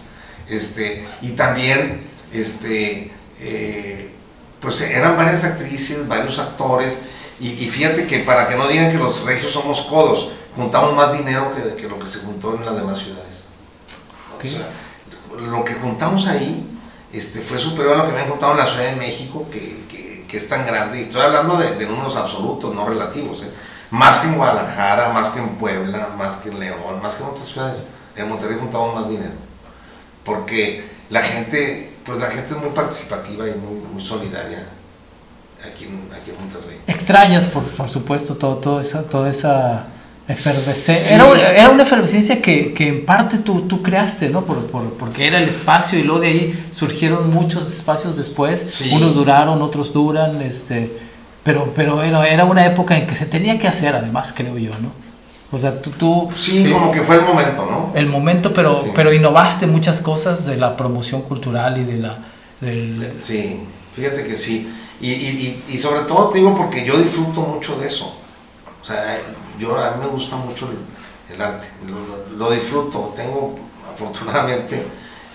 Este, 0.49 1.07
y 1.21 1.29
también, 1.31 2.05
este, 2.33 3.11
eh, 3.39 4.11
pues 4.59 4.81
eran 4.81 5.15
varias 5.15 5.43
actrices, 5.45 6.07
varios 6.07 6.39
actores, 6.39 6.99
y, 7.41 7.65
fíjate 7.71 8.05
que 8.05 8.19
para 8.19 8.47
que 8.47 8.55
no 8.55 8.67
digan 8.67 8.91
que 8.91 8.99
los 8.99 9.23
regios 9.23 9.51
somos 9.51 9.81
codos, 9.81 10.29
juntamos 10.55 10.93
más 10.95 11.13
dinero 11.13 11.53
que, 11.55 11.75
que 11.75 11.87
lo 11.87 11.99
que 11.99 12.05
se 12.05 12.19
juntó 12.19 12.55
en 12.55 12.65
las 12.65 12.75
demás 12.75 12.99
ciudades. 12.99 13.45
O 14.37 14.47
sea, 14.47 14.67
lo 15.49 15.63
que 15.63 15.75
juntamos 15.75 16.27
ahí 16.27 16.67
este, 17.13 17.41
fue 17.41 17.57
superior 17.57 17.93
a 17.93 17.97
lo 17.97 18.05
que 18.07 18.13
me 18.13 18.21
han 18.21 18.29
juntado 18.29 18.53
en 18.53 18.57
la 18.57 18.65
Ciudad 18.65 18.85
de 18.85 18.95
México, 18.95 19.47
que, 19.51 19.85
que, 19.87 20.25
que 20.27 20.37
es 20.37 20.49
tan 20.49 20.65
grande, 20.65 20.99
y 20.99 21.03
estoy 21.03 21.21
hablando 21.21 21.57
de, 21.57 21.75
de 21.75 21.85
números 21.85 22.15
absolutos, 22.15 22.73
no 22.73 22.85
relativos. 22.85 23.43
¿eh? 23.43 23.51
Más 23.91 24.19
que 24.19 24.27
en 24.27 24.37
Guadalajara, 24.37 25.09
más 25.09 25.29
que 25.29 25.39
en 25.39 25.49
Puebla, 25.55 26.09
más 26.17 26.37
que 26.37 26.49
en 26.49 26.59
León, 26.59 27.01
más 27.01 27.15
que 27.15 27.23
en 27.23 27.29
otras 27.29 27.47
ciudades. 27.47 27.83
En 28.15 28.29
Monterrey 28.29 28.57
juntamos 28.59 28.95
más 28.95 29.09
dinero. 29.09 29.33
Porque 30.23 30.89
la 31.09 31.21
gente, 31.21 31.93
pues 32.05 32.19
la 32.19 32.27
gente 32.27 32.53
es 32.53 32.57
muy 32.57 32.69
participativa 32.69 33.47
y 33.47 33.53
muy, 33.53 33.79
muy 33.93 34.03
solidaria 34.03 34.65
aquí 35.65 35.85
en, 35.85 36.09
aquí 36.13 36.31
en 36.31 36.39
Monterrey. 36.39 36.81
Extrañas, 36.87 37.45
por, 37.47 37.63
por 37.63 37.89
supuesto, 37.89 38.35
todo, 38.35 38.57
todo 38.57 38.79
esa, 38.79 39.03
toda 39.03 39.29
esa 39.29 39.87
efervescencia. 40.27 41.15
Era, 41.15 41.51
era, 41.51 41.69
una 41.69 41.83
efervescencia 41.83 42.41
que, 42.41 42.73
que 42.73 42.87
en 42.87 43.05
parte 43.05 43.39
tú, 43.39 43.61
tú 43.61 43.81
creaste, 43.81 44.29
¿no? 44.29 44.41
Por, 44.41 44.65
por, 44.67 44.93
porque 44.93 45.27
era 45.27 45.39
el 45.41 45.49
espacio 45.49 45.99
y 45.99 46.03
luego 46.03 46.21
de 46.21 46.27
ahí 46.27 46.65
surgieron 46.71 47.29
muchos 47.31 47.71
espacios 47.71 48.15
después. 48.15 48.81
Unos 48.91 49.13
duraron, 49.13 49.61
otros 49.61 49.93
duran, 49.93 50.41
este 50.41 50.91
pero, 51.43 51.73
pero 51.75 52.03
era, 52.03 52.27
era 52.27 52.45
una 52.45 52.65
época 52.65 52.97
en 52.97 53.07
que 53.07 53.15
se 53.15 53.25
tenía 53.25 53.57
que 53.57 53.67
hacer, 53.67 53.95
además, 53.95 54.33
creo 54.35 54.57
yo, 54.57 54.71
¿no? 54.79 54.91
O 55.51 55.57
sea, 55.57 55.81
tú... 55.81 55.89
tú 55.89 56.29
sí, 56.35 56.69
como 56.71 56.91
que 56.91 57.01
fue 57.01 57.15
el 57.17 57.23
momento, 57.23 57.67
¿no? 57.69 57.91
El 57.95 58.05
momento, 58.05 58.53
pero, 58.53 58.85
pero 58.95 59.11
innovaste 59.11 59.65
muchas 59.67 60.01
cosas 60.01 60.45
de 60.45 60.55
la 60.55 60.77
promoción 60.77 61.23
cultural 61.23 61.77
y 61.77 61.83
de 61.83 61.97
la... 61.97 62.17
Sí, 63.19 63.63
fíjate 63.95 64.23
que 64.23 64.35
sí. 64.35 64.71
Y, 65.01 65.11
y, 65.11 65.63
y, 65.67 65.77
sobre 65.79 66.01
todo 66.01 66.29
te 66.29 66.37
digo 66.37 66.55
porque 66.55 66.85
yo 66.85 66.95
disfruto 66.95 67.41
mucho 67.41 67.75
de 67.77 67.87
eso. 67.87 68.15
O 68.79 68.85
sea, 68.85 69.19
yo, 69.61 69.77
a 69.77 69.91
mí 69.91 70.03
me 70.03 70.07
gusta 70.07 70.35
mucho 70.37 70.67
el, 71.31 71.41
arte, 71.41 71.67
lo, 71.87 72.37
lo, 72.37 72.51
disfruto. 72.51 73.13
Tengo 73.15 73.57
afortunadamente 73.93 74.85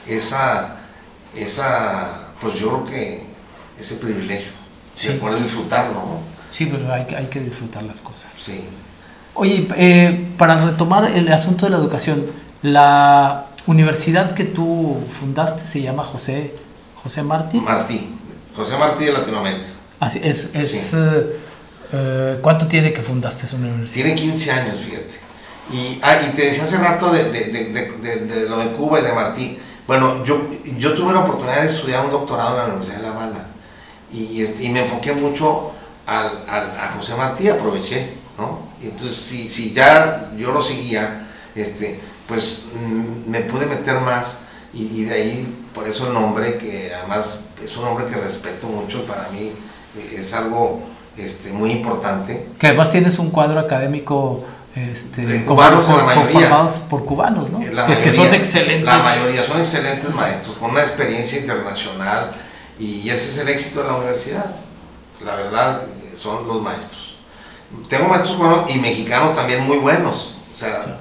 esa, 0.06 0.76
esa, 1.34 2.26
pues 2.40 2.58
yo 2.58 2.68
creo 2.68 2.84
que 2.84 3.26
ese 3.78 3.94
privilegio 3.96 4.50
sí. 4.94 5.16
puedes 5.20 5.42
disfrutarlo, 5.42 5.94
¿no? 5.94 6.20
Sí, 6.50 6.66
pero 6.66 6.92
hay, 6.92 7.06
hay 7.14 7.26
que 7.26 7.40
disfrutar 7.40 7.84
las 7.84 8.00
cosas. 8.00 8.32
Sí. 8.36 8.68
Oye, 9.34 9.68
eh, 9.76 10.32
para 10.36 10.64
retomar 10.64 11.10
el 11.10 11.30
asunto 11.32 11.66
de 11.66 11.70
la 11.70 11.78
educación, 11.78 12.26
la 12.62 13.46
universidad 13.66 14.34
que 14.34 14.44
tú 14.44 14.96
fundaste 15.08 15.66
se 15.66 15.82
llama 15.82 16.04
José, 16.04 16.54
José 17.02 17.22
Martí. 17.22 17.60
Martí, 17.60 18.08
José 18.56 18.76
Martí 18.76 19.04
de 19.04 19.12
Latinoamérica. 19.12 19.66
Así 20.00 20.20
es. 20.22 20.54
es 20.54 20.94
eh, 20.94 21.36
eh, 21.92 22.38
¿Cuánto 22.42 22.66
tiene 22.66 22.92
que 22.92 23.02
fundaste 23.02 23.46
esa 23.46 23.56
universidad? 23.56 23.92
Tiene 23.92 24.14
15 24.14 24.52
años, 24.52 24.80
fíjate. 24.80 25.14
Y, 25.72 25.98
ah, 26.02 26.18
y 26.22 26.34
te 26.34 26.46
decía 26.46 26.64
hace 26.64 26.78
rato 26.78 27.12
de, 27.12 27.24
de, 27.30 27.44
de, 27.50 28.26
de, 28.26 28.48
lo 28.48 28.58
de 28.58 28.66
Cuba 28.72 29.00
y 29.00 29.02
de 29.02 29.12
Martí. 29.12 29.58
Bueno, 29.86 30.24
yo, 30.24 30.48
yo 30.78 30.94
tuve 30.94 31.12
la 31.12 31.20
oportunidad 31.20 31.60
de 31.60 31.66
estudiar 31.66 32.04
un 32.04 32.10
doctorado 32.10 32.50
en 32.50 32.56
la 32.56 32.64
Universidad 32.64 32.96
de 32.98 33.02
La 33.02 33.10
Habana 33.10 33.46
y, 34.12 34.42
este, 34.42 34.64
y 34.64 34.68
me 34.70 34.80
enfoqué 34.80 35.12
mucho 35.12 35.72
al, 36.06 36.44
al, 36.48 36.70
a 36.78 36.92
José 36.96 37.14
Martí, 37.14 37.48
aproveché, 37.48 38.10
¿no? 38.38 38.60
Y 38.80 38.86
entonces, 38.86 39.16
si, 39.16 39.48
si 39.48 39.72
ya 39.72 40.30
yo 40.36 40.52
lo 40.52 40.62
seguía, 40.62 41.28
este, 41.54 42.00
pues 42.26 42.68
mm, 42.74 43.30
me 43.30 43.40
pude 43.40 43.66
meter 43.66 44.00
más 44.00 44.38
y, 44.72 45.04
de 45.04 45.14
ahí, 45.14 45.66
por 45.72 45.88
eso 45.88 46.08
el 46.08 46.14
nombre, 46.14 46.58
que 46.58 46.92
además 46.94 47.40
es 47.62 47.76
un 47.76 47.84
nombre 47.84 48.06
que 48.06 48.16
respeto 48.16 48.66
mucho, 48.66 49.06
para 49.06 49.28
mí 49.30 49.52
eh, 49.96 50.16
es 50.18 50.34
algo 50.34 50.82
este, 51.16 51.50
muy 51.50 51.70
importante. 51.70 52.46
Que 52.58 52.68
además 52.68 52.90
tienes 52.90 53.18
un 53.18 53.30
cuadro 53.30 53.60
académico 53.60 54.44
este, 54.74 55.24
de 55.24 55.44
cubanos 55.44 55.86
por, 55.86 55.96
la 55.96 56.04
mayoría. 56.04 56.66
por 56.90 57.04
cubanos, 57.04 57.50
¿no? 57.50 57.60
que 57.60 58.10
son 58.10 58.32
excelentes. 58.34 58.84
La 58.84 58.98
mayoría 58.98 59.42
son 59.42 59.60
excelentes 59.60 60.14
maestros, 60.14 60.56
con 60.56 60.70
una 60.70 60.82
experiencia 60.82 61.40
internacional 61.40 62.32
y 62.78 63.08
ese 63.08 63.30
es 63.30 63.38
el 63.38 63.48
éxito 63.48 63.82
de 63.82 63.88
la 63.88 63.94
universidad. 63.94 64.46
La 65.24 65.34
verdad, 65.34 65.82
son 66.18 66.46
los 66.46 66.60
maestros. 66.60 67.16
Tengo 67.88 68.08
maestros 68.08 68.38
buenos 68.38 68.74
y 68.74 68.78
mexicanos 68.78 69.34
también 69.34 69.66
muy 69.66 69.78
buenos. 69.78 70.34
O 70.54 70.58
sea, 70.58 70.98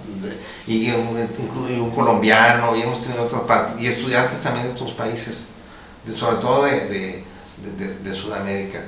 y, 0.68 0.92
un, 0.92 1.92
colombiano, 1.92 2.76
y 2.76 2.82
hemos 2.82 3.00
tenido 3.02 3.24
otras 3.24 3.42
partes, 3.44 3.80
y 3.80 3.88
estudiantes 3.88 4.42
también 4.42 4.66
de 4.66 4.72
otros 4.74 4.92
países, 4.94 5.48
sobre 6.14 6.38
todo 6.38 6.64
de, 6.66 7.24
de, 7.78 8.14
Sudamérica. 8.14 8.80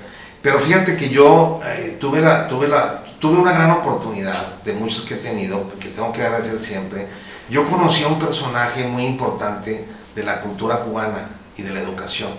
Pero 0.47 0.59
fíjate 0.59 0.95
que 0.95 1.09
yo 1.09 1.59
eh, 1.65 1.97
tuve, 1.99 2.21
la, 2.21 2.47
tuve, 2.47 2.69
la, 2.69 3.03
tuve 3.19 3.37
una 3.37 3.51
gran 3.51 3.69
oportunidad, 3.69 4.63
de 4.63 4.71
muchos 4.71 5.01
que 5.01 5.15
he 5.15 5.17
tenido, 5.17 5.67
que 5.77 5.89
tengo 5.89 6.13
que 6.13 6.21
agradecer 6.21 6.57
siempre. 6.57 7.05
Yo 7.49 7.69
conocí 7.69 8.05
a 8.05 8.07
un 8.07 8.17
personaje 8.17 8.85
muy 8.87 9.05
importante 9.05 9.85
de 10.15 10.23
la 10.23 10.39
cultura 10.39 10.79
cubana 10.79 11.27
y 11.57 11.63
de 11.63 11.71
la 11.71 11.81
educación 11.81 12.29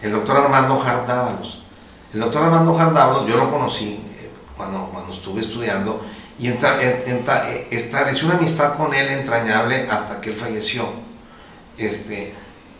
el 0.00 0.12
doctor 0.12 0.38
Armando 0.38 0.78
Jardávalos. 0.78 1.62
El 2.14 2.20
doctor 2.20 2.44
Armando 2.44 2.74
Jardávalos, 2.74 3.26
yo 3.26 3.36
lo 3.36 3.50
conocí 3.50 3.92
eh, 3.92 4.30
cuando, 4.56 4.88
cuando 4.90 5.12
estuve 5.12 5.42
estudiando 5.42 6.02
y 6.38 6.48
eh, 6.48 7.68
establecí 7.70 8.24
una 8.24 8.36
amistad 8.36 8.78
con 8.78 8.94
él 8.94 9.06
entrañable 9.08 9.86
hasta 9.90 10.18
que 10.18 10.30
él 10.30 10.36
falleció. 10.36 10.88
Este, 11.76 12.32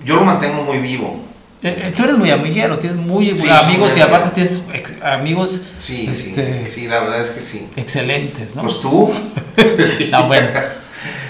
yo 0.03 0.17
lo 0.17 0.25
mantengo 0.25 0.63
muy 0.63 0.79
vivo. 0.79 1.34
Eh, 1.67 1.95
tú 1.97 2.03
eres 2.05 2.19
muy 2.19 2.31
amiguero, 2.31 2.79
tienes 2.79 2.99
muy 2.99 3.31
amigos 3.31 3.97
y 3.97 4.01
aparte 4.03 4.31
tienes 4.35 4.65
amigos. 5.03 5.63
Sí, 5.79 6.11
sí, 6.15 6.29
este, 6.29 6.67
sí, 6.67 6.89
la 6.89 7.01
verdad 7.01 7.23
es 7.23 7.31
que 7.31 7.41
sí. 7.41 7.71
Excelentes, 7.75 8.55
¿no? 8.55 8.63
Pues 8.63 8.81
tú. 8.81 9.11
no, 10.11 10.27
bueno. 10.27 10.49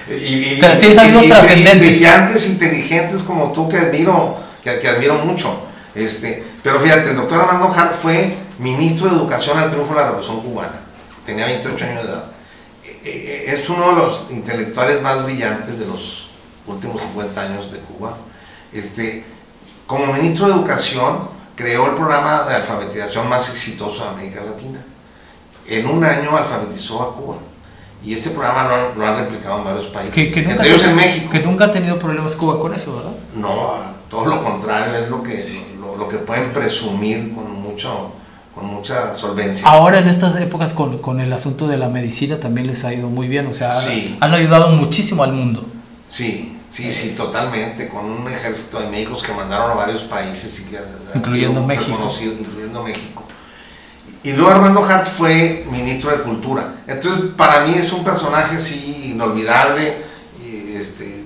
y, 0.10 0.58
tienes 0.58 0.98
amigos 0.98 1.26
trascendentes. 1.26 1.78
Brillantes, 1.78 2.48
inteligentes 2.48 3.22
como 3.22 3.52
tú 3.52 3.68
que 3.68 3.76
admiro, 3.76 4.36
que, 4.64 4.80
que 4.80 4.88
admiro 4.88 5.14
mucho. 5.24 5.56
Este, 5.94 6.42
pero 6.64 6.80
fíjate, 6.80 7.10
el 7.10 7.16
doctor 7.16 7.40
Armando 7.40 7.72
Hart 7.72 7.94
fue 7.94 8.34
ministro 8.58 9.08
de 9.08 9.14
Educación 9.14 9.56
al 9.56 9.68
triunfo 9.68 9.94
de 9.94 10.00
la 10.00 10.06
Revolución 10.06 10.42
Cubana. 10.42 10.80
Tenía 11.24 11.46
28 11.46 11.84
años 11.84 12.02
de 12.02 12.10
edad. 12.10 12.24
E, 12.84 13.08
e, 13.08 13.50
e, 13.50 13.54
es 13.54 13.70
uno 13.70 13.90
de 13.90 13.94
los 14.02 14.26
intelectuales 14.32 15.00
más 15.00 15.24
brillantes 15.24 15.78
de 15.78 15.86
los 15.86 16.30
últimos 16.66 17.00
50 17.02 17.40
años 17.40 17.70
de 17.70 17.78
Cuba. 17.78 18.16
Este, 18.72 19.24
como 19.86 20.12
ministro 20.12 20.48
de 20.48 20.54
Educación, 20.54 21.18
creó 21.54 21.86
el 21.86 21.94
programa 21.94 22.44
de 22.44 22.56
alfabetización 22.56 23.28
más 23.28 23.48
exitoso 23.50 24.04
de 24.04 24.10
América 24.10 24.42
Latina. 24.44 24.80
En 25.66 25.86
un 25.86 26.04
año 26.04 26.36
alfabetizó 26.36 27.02
a 27.02 27.14
Cuba. 27.14 27.36
Y 28.04 28.12
este 28.12 28.30
programa 28.30 28.68
lo, 28.96 29.06
han 29.06 29.16
replicado 29.16 29.58
en 29.58 29.64
varios 29.64 29.86
países, 29.86 30.36
entre 30.36 30.68
ellos 30.68 30.84
en 30.84 30.94
México. 30.94 31.30
Que 31.30 31.40
nunca 31.40 31.66
ha 31.66 31.72
tenido 31.72 31.98
problemas 31.98 32.36
Cuba 32.36 32.60
con 32.60 32.74
eso, 32.74 32.96
¿verdad? 32.96 33.12
No, 33.34 33.76
todo 34.10 34.26
lo 34.26 34.44
contrario, 34.44 34.94
es 34.96 35.08
lo 35.08 35.22
que, 35.22 35.42
lo, 35.98 36.06
que 36.06 36.18
pueden 36.18 36.52
presumir 36.52 37.34
con, 37.34 37.50
mucho, 37.62 38.12
con 38.54 38.66
mucha 38.66 39.14
solvencia. 39.14 39.66
Ahora 39.66 40.00
en 40.00 40.08
estas 40.08 40.36
épocas 40.36 40.74
con, 40.74 40.98
con, 40.98 41.18
el 41.18 41.32
asunto 41.32 41.66
de 41.66 41.78
la 41.78 41.88
medicina 41.88 42.38
también 42.38 42.66
les 42.66 42.84
ha 42.84 42.92
ido 42.92 43.08
muy 43.08 43.26
bien, 43.26 43.46
o 43.46 43.54
sea, 43.54 43.74
han 44.20 44.34
ayudado 44.34 44.68
muchísimo 44.70 45.24
al 45.24 45.32
mundo. 45.32 45.64
Sí, 46.08 46.58
sí, 46.74 46.92
sí, 46.92 47.10
totalmente, 47.10 47.88
con 47.88 48.04
un 48.04 48.28
ejército 48.28 48.80
de 48.80 48.88
médicos 48.88 49.22
que 49.22 49.32
mandaron 49.32 49.70
a 49.70 49.74
varios 49.74 50.02
países 50.02 50.58
y 50.58 50.64
que 50.64 50.80
incluyendo 51.14 51.62
México. 51.62 52.10
incluyendo 52.20 52.82
México. 52.82 53.22
Y 54.24 54.32
luego 54.32 54.50
Armando 54.50 54.84
Hart 54.84 55.06
fue 55.06 55.64
ministro 55.70 56.10
de 56.10 56.24
Cultura. 56.24 56.74
Entonces, 56.88 57.30
para 57.36 57.64
mí 57.64 57.74
es 57.74 57.92
un 57.92 58.02
personaje 58.02 58.56
así 58.56 59.10
inolvidable. 59.12 59.98
Este, 60.74 61.24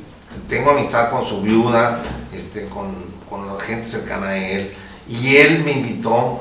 tengo 0.50 0.72
amistad 0.72 1.10
con 1.10 1.24
su 1.24 1.40
viuda, 1.40 2.02
este, 2.34 2.68
con, 2.68 2.94
con, 3.30 3.46
la 3.46 3.58
gente 3.58 3.86
cercana 3.86 4.28
a 4.28 4.36
él, 4.36 4.74
y 5.08 5.36
él 5.36 5.64
me 5.64 5.72
invitó 5.72 6.40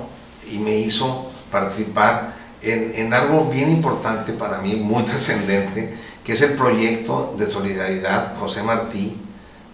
y 0.51 0.57
me 0.57 0.75
hizo 0.75 1.31
participar 1.49 2.33
en, 2.61 2.93
en 2.95 3.13
algo 3.13 3.45
bien 3.45 3.69
importante 3.69 4.33
para 4.33 4.59
mí, 4.59 4.75
muy 4.75 5.03
trascendente, 5.03 5.95
que 6.23 6.33
es 6.33 6.41
el 6.41 6.53
proyecto 6.53 7.35
de 7.37 7.47
solidaridad 7.47 8.33
José 8.39 8.63
Martí 8.63 9.15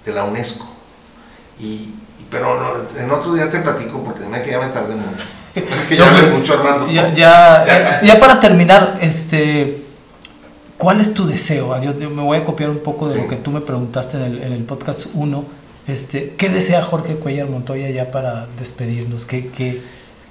de 0.05 0.13
la 0.13 0.23
UNESCO. 0.23 0.65
Y, 1.59 1.93
pero 2.29 2.88
en 2.97 3.11
otro 3.11 3.34
día 3.34 3.49
te 3.49 3.59
platico 3.59 4.03
porque 4.03 4.25
me 4.25 4.41
que 4.41 4.51
ya 4.51 4.59
me 4.59 4.67
tardé 4.67 4.95
mucho. 4.95 5.23
Es 5.55 5.88
que 5.88 5.95
ya 5.95 6.09
hablé 6.09 6.31
mucho, 6.31 6.53
Armando. 6.53 6.88
Ya, 6.91 7.13
ya, 7.13 8.01
ya, 8.01 8.19
para 8.19 8.39
terminar, 8.39 8.97
este, 9.01 9.84
¿cuál 10.79 10.99
es 10.99 11.13
tu 11.13 11.27
deseo? 11.27 11.79
Yo, 11.79 11.93
me 12.09 12.23
voy 12.23 12.39
a 12.39 12.45
copiar 12.45 12.71
un 12.71 12.79
poco 12.79 13.07
de 13.07 13.21
lo 13.21 13.27
que 13.27 13.36
tú 13.36 13.51
me 13.51 13.61
preguntaste 13.61 14.17
en 14.17 14.23
el, 14.23 14.43
en 14.43 14.53
el 14.53 14.63
podcast 14.63 15.07
1 15.13 15.63
este, 15.88 16.34
¿Qué 16.38 16.49
desea 16.49 16.81
Jorge 16.81 17.15
Cuellar 17.15 17.47
Montoya 17.49 17.89
ya 17.89 18.09
para 18.11 18.47
despedirnos? 18.57 19.25
¿Qué, 19.25 19.49
qué... 19.49 19.81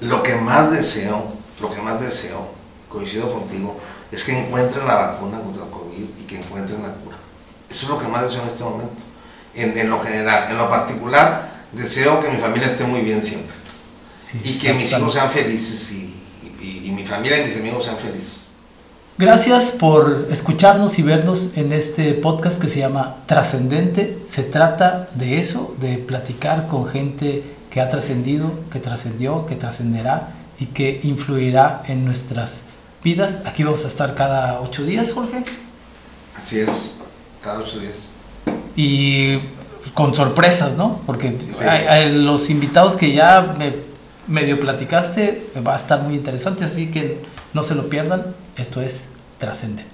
Lo 0.00 0.22
que 0.22 0.34
más 0.36 0.70
deseo, 0.70 1.24
lo 1.61 1.72
que 1.74 1.80
más 1.82 2.00
deseo, 2.00 2.48
coincido 2.88 3.32
contigo, 3.32 3.76
es 4.11 4.24
que 4.24 4.38
encuentren 4.46 4.86
la 4.86 4.94
vacuna 4.94 5.40
contra 5.40 5.64
el 5.64 5.70
COVID 5.70 6.05
y 6.20 6.24
que 6.24 6.38
encuentren 6.38 6.82
la 6.82 6.92
cura. 6.94 7.16
Eso 7.70 7.86
es 7.86 7.88
lo 7.90 7.98
que 7.98 8.07
más 8.09 8.22
deseo 8.22 8.42
en 8.42 8.48
este 8.48 8.64
momento, 8.64 9.03
en, 9.55 9.76
en 9.78 9.88
lo 9.90 10.00
general. 10.00 10.50
En 10.50 10.59
lo 10.59 10.68
particular, 10.68 11.50
deseo 11.72 12.20
que 12.20 12.28
mi 12.28 12.36
familia 12.38 12.66
esté 12.66 12.84
muy 12.84 13.00
bien 13.00 13.22
siempre 13.22 13.55
Sí, 14.24 14.38
y 14.44 14.59
que 14.59 14.72
mis 14.74 14.92
hijos 14.92 15.12
sean 15.14 15.30
felices 15.30 15.92
y, 15.92 16.14
y- 16.61 16.82
y 16.86 16.90
mi 16.92 17.05
familia 17.05 17.38
y 17.38 17.44
mis 17.48 17.57
amigos 17.57 17.84
sean 17.84 17.96
felices. 17.96 18.48
Gracias 19.18 19.72
por 19.72 20.26
escucharnos 20.30 20.98
y 20.98 21.03
vernos 21.03 21.53
en 21.57 21.72
este 21.72 22.14
podcast 22.14 22.61
que 22.61 22.68
se 22.68 22.78
llama 22.80 23.16
Trascendente. 23.26 24.18
Se 24.26 24.42
trata 24.42 25.09
de 25.14 25.38
eso, 25.38 25.74
de 25.80 25.98
platicar 25.98 26.66
con 26.68 26.88
gente 26.88 27.42
que 27.70 27.80
ha 27.80 27.88
trascendido, 27.90 28.50
que 28.72 28.78
trascendió, 28.80 29.46
que 29.46 29.55
trascenderá 29.55 30.32
y 30.62 30.66
que 30.66 31.00
influirá 31.02 31.82
en 31.88 32.04
nuestras 32.04 32.64
vidas. 33.02 33.42
Aquí 33.46 33.64
vamos 33.64 33.84
a 33.84 33.88
estar 33.88 34.14
cada 34.14 34.60
ocho 34.60 34.84
días, 34.84 35.12
Jorge, 35.12 35.44
Así 36.36 36.60
es, 36.60 36.94
cada 37.42 37.58
ocho 37.60 37.78
días. 37.80 38.08
y 38.76 39.38
con 39.94 40.14
sorpresas, 40.14 40.76
¿no? 40.76 41.00
Porque 41.06 41.36
Sí. 41.52 41.64
hay- 41.64 41.86
hay 41.86 42.12
los 42.12 42.48
invitados 42.50 42.96
que 42.96 43.12
ya 43.12 43.54
me 43.58 43.74
medio 44.28 44.60
platicaste 44.60 45.48
va 45.66 45.72
a 45.74 45.76
estar 45.76 46.00
muy 46.02 46.14
interesante, 46.14 46.64
así 46.64 46.90
que 46.90 47.20
no 47.52 47.62
se 47.64 47.74
lo 47.74 47.88
pierdan. 47.88 48.34
Esto 48.56 48.80
es 48.80 49.08
Trascendente. 49.38 49.91